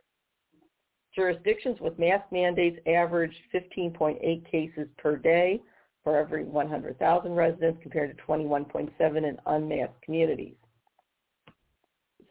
Jurisdictions 1.15 1.79
with 1.79 1.97
mask 1.97 2.25
mandates 2.31 2.77
averaged 2.85 3.37
15.8 3.53 4.51
cases 4.51 4.87
per 4.97 5.15
day 5.15 5.61
for 6.03 6.17
every 6.17 6.43
100,000 6.43 7.33
residents 7.33 7.79
compared 7.81 8.15
to 8.15 8.23
21.7 8.23 8.91
in 9.17 9.37
unmasked 9.47 10.01
communities. 10.03 10.55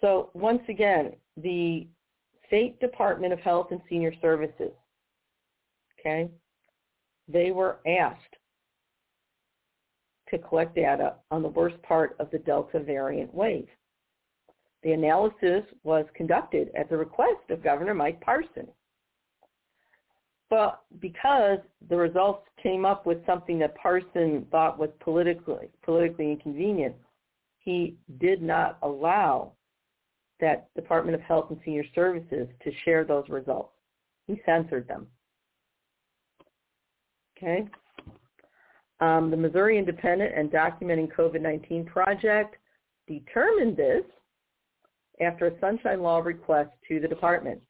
So 0.00 0.30
once 0.34 0.62
again, 0.68 1.12
the 1.36 1.88
State 2.54 2.78
Department 2.78 3.32
of 3.32 3.40
Health 3.40 3.72
and 3.72 3.80
Senior 3.90 4.12
Services, 4.22 4.70
okay, 5.98 6.30
they 7.26 7.50
were 7.50 7.78
asked 7.84 8.36
to 10.30 10.38
collect 10.38 10.76
data 10.76 11.14
on 11.32 11.42
the 11.42 11.48
worst 11.48 11.74
part 11.82 12.14
of 12.20 12.30
the 12.30 12.38
Delta 12.38 12.78
variant 12.78 13.34
wave. 13.34 13.66
The 14.84 14.92
analysis 14.92 15.64
was 15.82 16.06
conducted 16.14 16.70
at 16.78 16.88
the 16.88 16.96
request 16.96 17.50
of 17.50 17.60
Governor 17.60 17.92
Mike 17.92 18.20
Parson. 18.20 18.68
But 20.48 20.80
because 21.00 21.58
the 21.90 21.96
results 21.96 22.46
came 22.62 22.84
up 22.84 23.04
with 23.04 23.26
something 23.26 23.58
that 23.58 23.74
Parson 23.74 24.46
thought 24.52 24.78
was 24.78 24.90
politically 25.00 25.70
politically 25.82 26.30
inconvenient, 26.30 26.94
he 27.58 27.96
did 28.20 28.42
not 28.42 28.78
allow 28.82 29.54
that 30.40 30.72
Department 30.74 31.14
of 31.14 31.20
Health 31.22 31.46
and 31.50 31.58
Senior 31.64 31.84
Services 31.94 32.48
to 32.62 32.70
share 32.84 33.04
those 33.04 33.28
results. 33.28 33.72
He 34.26 34.40
censored 34.44 34.88
them. 34.88 35.06
Okay. 37.36 37.66
Um, 39.00 39.30
the 39.30 39.36
Missouri 39.36 39.78
Independent 39.78 40.32
and 40.36 40.50
Documenting 40.50 41.12
COVID-19 41.14 41.86
Project 41.86 42.56
determined 43.06 43.76
this 43.76 44.04
after 45.20 45.46
a 45.46 45.60
Sunshine 45.60 46.00
Law 46.00 46.18
request 46.18 46.70
to 46.88 47.00
the 47.00 47.08
department. 47.08 47.60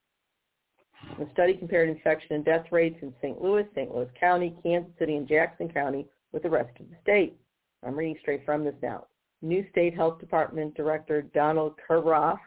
The 1.18 1.28
study 1.32 1.54
compared 1.54 1.88
infection 1.88 2.34
and 2.34 2.44
death 2.44 2.66
rates 2.70 2.96
in 3.02 3.12
St. 3.20 3.40
Louis, 3.40 3.66
St. 3.74 3.94
Louis 3.94 4.08
County, 4.18 4.54
Kansas 4.62 4.92
City, 4.98 5.16
and 5.16 5.28
Jackson 5.28 5.68
County 5.68 6.06
with 6.32 6.42
the 6.42 6.50
rest 6.50 6.70
of 6.80 6.88
the 6.88 6.96
state. 7.02 7.36
I'm 7.84 7.96
reading 7.96 8.16
straight 8.20 8.44
from 8.44 8.64
this 8.64 8.74
now. 8.82 9.06
New 9.42 9.66
State 9.70 9.94
Health 9.94 10.18
Department 10.18 10.74
Director 10.74 11.22
Donald 11.34 11.74
Kauerauf 11.88 12.38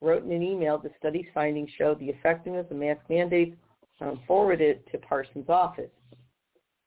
wrote 0.00 0.24
in 0.24 0.32
an 0.32 0.42
email 0.42 0.78
the 0.78 0.90
study's 0.98 1.26
findings 1.34 1.70
showed 1.76 1.98
the 1.98 2.08
effectiveness 2.08 2.66
of 2.70 2.76
mask 2.76 3.02
mandates 3.08 3.56
and 4.00 4.18
forwarded 4.26 4.80
to 4.90 4.98
Parsons' 4.98 5.48
office. 5.48 5.90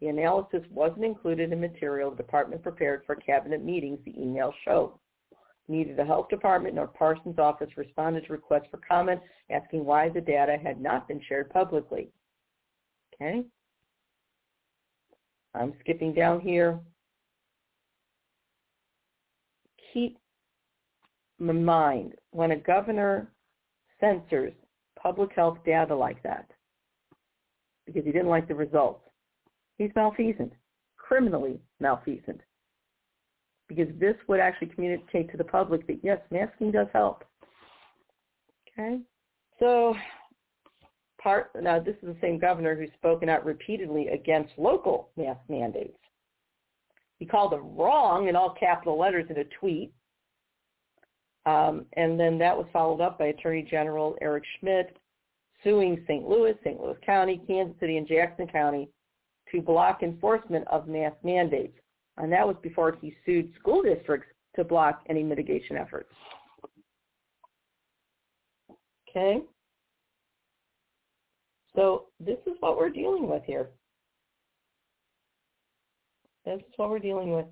The 0.02 0.07
analysis 0.07 0.64
wasn't 0.69 1.06
included 1.06 1.53
in 1.53 1.61
material 1.61 2.11
the 2.11 2.18
department 2.18 2.64
prepared 2.64 3.03
for 3.06 3.15
cabinet 3.15 3.64
meetings, 3.64 3.99
the 4.03 4.19
email 4.19 4.53
showed. 4.65 4.94
Neither 5.69 5.95
the 5.95 6.03
health 6.03 6.27
department 6.27 6.76
nor 6.76 6.88
Parsons' 6.88 7.40
office 7.40 7.69
responded 7.77 8.26
to 8.26 8.34
requests 8.34 8.68
for 8.69 8.81
comment 8.85 9.22
asking 9.49 9.85
why 9.85 10.10
the 10.10 10.19
data 10.19 10.57
had 10.61 10.81
not 10.81 11.07
been 11.07 11.22
shared 11.27 11.49
publicly. 11.49 12.10
Okay? 13.14 13.45
I'm 15.56 15.73
skipping 15.80 16.14
down 16.14 16.41
here. 16.41 16.80
Keep 19.94 20.18
mind 21.52 22.14
when 22.32 22.52
a 22.52 22.56
governor 22.56 23.28
censors 23.99 24.53
public 25.02 25.32
health 25.36 25.57
data 25.65 25.94
like 25.94 26.22
that 26.24 26.49
because 27.86 28.06
he 28.06 28.11
didn't 28.11 28.30
like 28.30 28.48
the 28.48 28.56
results, 28.56 29.02
he's 29.78 29.91
malfeasant, 29.95 30.53
criminally 30.98 31.60
malfeasant. 31.80 32.40
Because 33.68 33.88
this 33.99 34.15
would 34.28 34.40
actually 34.40 34.68
communicate 34.68 35.32
to 35.32 35.38
the 35.38 35.44
public 35.44 35.86
that 35.88 35.99
yes, 36.03 36.20
masking 36.32 36.72
does 36.72 36.88
help. 36.94 37.24
Okay? 38.78 38.99
So 39.60 39.95
part 41.22 41.52
now 41.61 41.80
this 41.80 41.95
is 42.02 42.10
the 42.10 42.18
same 42.22 42.40
governor 42.40 42.76
who's 42.76 42.90
spoken 42.95 43.30
out 43.30 43.45
repeatedly 43.45 44.10
against 44.10 44.53
local 44.57 45.10
mask 45.18 45.40
mandates. 45.49 45.98
He 47.20 47.26
called 47.26 47.53
them 47.53 47.76
wrong 47.76 48.28
in 48.28 48.36
all 48.36 48.56
capital 48.60 48.99
letters 48.99 49.26
in 49.30 49.38
a 49.38 49.45
tweet 49.60 49.94
um, 51.45 51.86
and 51.94 52.20
then 52.20 52.38
that 52.40 52.56
was 52.56 52.68
followed 52.72 53.02
up 53.02 53.20
by 53.20 53.26
Attorney 53.26 53.68
General 53.70 54.15
Eric 54.22 54.44
Schmitt 54.60 54.98
suing 55.64 56.03
St. 56.07 56.28
Louis, 56.28 56.53
St. 56.64 56.80
Louis 56.80 56.98
County, 57.06 57.41
Kansas 57.48 57.76
City, 57.80 57.98
and 57.98 58.07
Jackson 58.07 58.48
County 58.48 58.90
to 59.52 59.61
block 59.61 60.03
enforcement 60.03 60.68
of 60.68 60.88
mask 60.88 61.15
mandates. 61.24 61.78
And 62.18 62.32
that 62.32 62.45
was 62.45 62.56
before 62.61 62.98
he 62.99 63.15
sued 63.26 63.52
school 63.60 63.82
districts 63.82 64.28
to 64.56 64.64
block 64.64 65.03
any 65.10 65.24
mitigation 65.24 65.78
efforts. 65.78 66.14
Okay? 69.10 69.41
So 71.76 72.06
this 72.20 72.38
is 72.45 72.53
what 72.60 72.78
we're 72.78 72.90
dealing 72.90 73.28
with 73.28 73.44
here. 73.45 73.70
This 76.45 76.60
is 76.60 76.74
what 76.76 76.90
we're 76.90 76.99
dealing 76.99 77.34
with. 77.34 77.45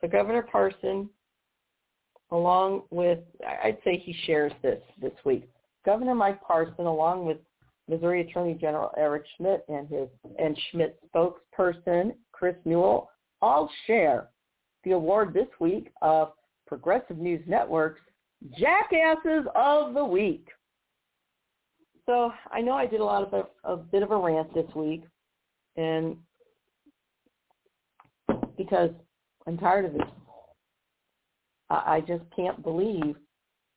So 0.00 0.08
Governor 0.08 0.42
Parson 0.42 1.08
along 2.30 2.82
with, 2.90 3.20
I'd 3.62 3.78
say 3.84 3.98
he 3.98 4.14
shares 4.26 4.52
this 4.62 4.80
this 5.00 5.12
week. 5.24 5.48
Governor 5.84 6.14
Mike 6.14 6.42
Parson, 6.42 6.86
along 6.86 7.26
with 7.26 7.38
Missouri 7.88 8.20
Attorney 8.20 8.54
General 8.54 8.90
Eric 8.98 9.24
Schmitt 9.36 9.64
and 9.68 9.88
his 9.88 10.08
and 10.38 10.58
Schmitt 10.70 10.98
spokesperson 11.14 12.14
Chris 12.32 12.56
Nuelle, 12.64 13.10
all 13.40 13.70
share 13.86 14.28
the 14.84 14.92
award 14.92 15.32
this 15.32 15.48
week 15.60 15.90
of 16.02 16.32
Progressive 16.66 17.18
News 17.18 17.42
Network's 17.46 18.00
Jackasses 18.58 19.46
of 19.54 19.94
the 19.94 20.04
Week. 20.04 20.46
So 22.06 22.32
I 22.52 22.60
know 22.60 22.72
I 22.72 22.86
did 22.86 23.00
a 23.00 23.04
lot 23.04 23.22
of 23.22 23.46
a, 23.64 23.72
a 23.72 23.76
bit 23.76 24.02
of 24.02 24.10
a 24.10 24.16
rant 24.16 24.52
this 24.54 24.72
week, 24.74 25.04
and 25.76 26.16
because 28.56 28.90
I'm 29.46 29.56
tired 29.56 29.86
of 29.86 29.92
this 29.94 30.02
I 31.70 32.02
just 32.06 32.24
can't 32.34 32.62
believe 32.62 33.16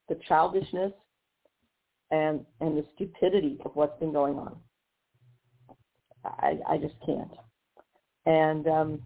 the 0.07 0.15
childishness 0.27 0.93
and 2.11 2.45
and 2.59 2.77
the 2.77 2.85
stupidity 2.95 3.57
of 3.65 3.75
what's 3.75 3.99
been 3.99 4.13
going 4.13 4.37
on. 4.37 4.55
I 6.23 6.57
I 6.67 6.77
just 6.77 6.95
can't. 7.05 7.31
And 8.25 8.67
um, 8.67 9.01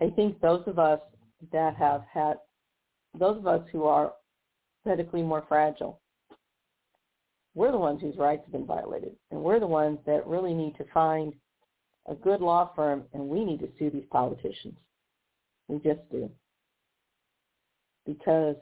I 0.00 0.10
think 0.10 0.40
those 0.40 0.62
of 0.66 0.78
us 0.78 1.00
that 1.52 1.74
have 1.76 2.02
had, 2.12 2.34
those 3.18 3.38
of 3.38 3.46
us 3.46 3.62
who 3.72 3.84
are 3.84 4.12
medically 4.84 5.22
more 5.22 5.44
fragile, 5.48 6.00
we're 7.54 7.72
the 7.72 7.78
ones 7.78 8.02
whose 8.02 8.16
rights 8.16 8.42
have 8.44 8.52
been 8.52 8.66
violated. 8.66 9.16
And 9.30 9.40
we're 9.40 9.60
the 9.60 9.66
ones 9.66 9.98
that 10.06 10.26
really 10.26 10.52
need 10.52 10.76
to 10.76 10.84
find 10.92 11.32
a 12.06 12.14
good 12.14 12.40
law 12.40 12.70
firm 12.76 13.04
and 13.14 13.28
we 13.28 13.44
need 13.44 13.60
to 13.60 13.68
sue 13.78 13.90
these 13.90 14.04
politicians. 14.10 14.76
We 15.68 15.78
just 15.78 16.00
do. 16.10 16.30
Because, 18.06 18.56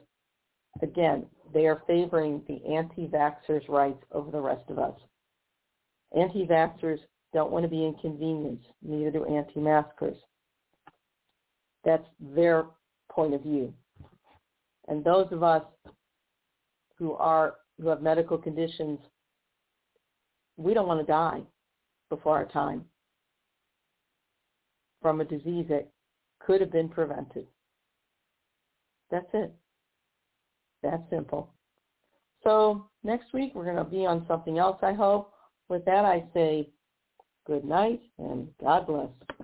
again, 0.82 1.26
they 1.52 1.66
are 1.66 1.82
favoring 1.86 2.42
the 2.48 2.64
anti-vaxxers' 2.74 3.68
rights 3.68 4.02
over 4.12 4.30
the 4.30 4.40
rest 4.40 4.64
of 4.68 4.78
us. 4.78 4.94
Anti-vaxxers 6.16 6.98
don't 7.32 7.50
want 7.50 7.64
to 7.64 7.68
be 7.68 7.84
inconvenienced, 7.84 8.66
neither 8.82 9.10
do 9.10 9.24
anti-maskers. 9.24 10.16
That's 11.84 12.06
their 12.18 12.64
point 13.10 13.34
of 13.34 13.42
view. 13.42 13.74
And 14.88 15.04
those 15.04 15.26
of 15.30 15.42
us 15.42 15.62
who 16.98 17.14
are 17.14 17.56
who 17.80 17.88
have 17.88 18.02
medical 18.02 18.38
conditions, 18.38 19.00
we 20.56 20.74
don't 20.74 20.86
want 20.86 21.00
to 21.00 21.12
die 21.12 21.42
before 22.08 22.36
our 22.36 22.46
time 22.46 22.84
from 25.02 25.20
a 25.20 25.24
disease 25.24 25.66
that 25.68 25.88
could 26.38 26.60
have 26.60 26.70
been 26.70 26.88
prevented. 26.88 27.46
That's 29.15 29.27
it. 29.32 29.55
That 30.82 31.05
simple. 31.09 31.55
So 32.43 32.86
next 33.05 33.32
week 33.32 33.53
we're 33.55 33.62
going 33.62 33.77
to 33.77 33.85
be 33.85 34.05
on 34.07 34.24
something 34.27 34.59
else, 34.59 34.78
I 34.82 34.93
hope. 34.93 35.32
With 35.69 35.85
that, 35.85 36.05
I 36.05 36.24
say 36.35 36.69
good 37.47 37.65
night 37.65 38.01
and 38.19 38.49
God 38.61 38.89
bless. 38.89 39.43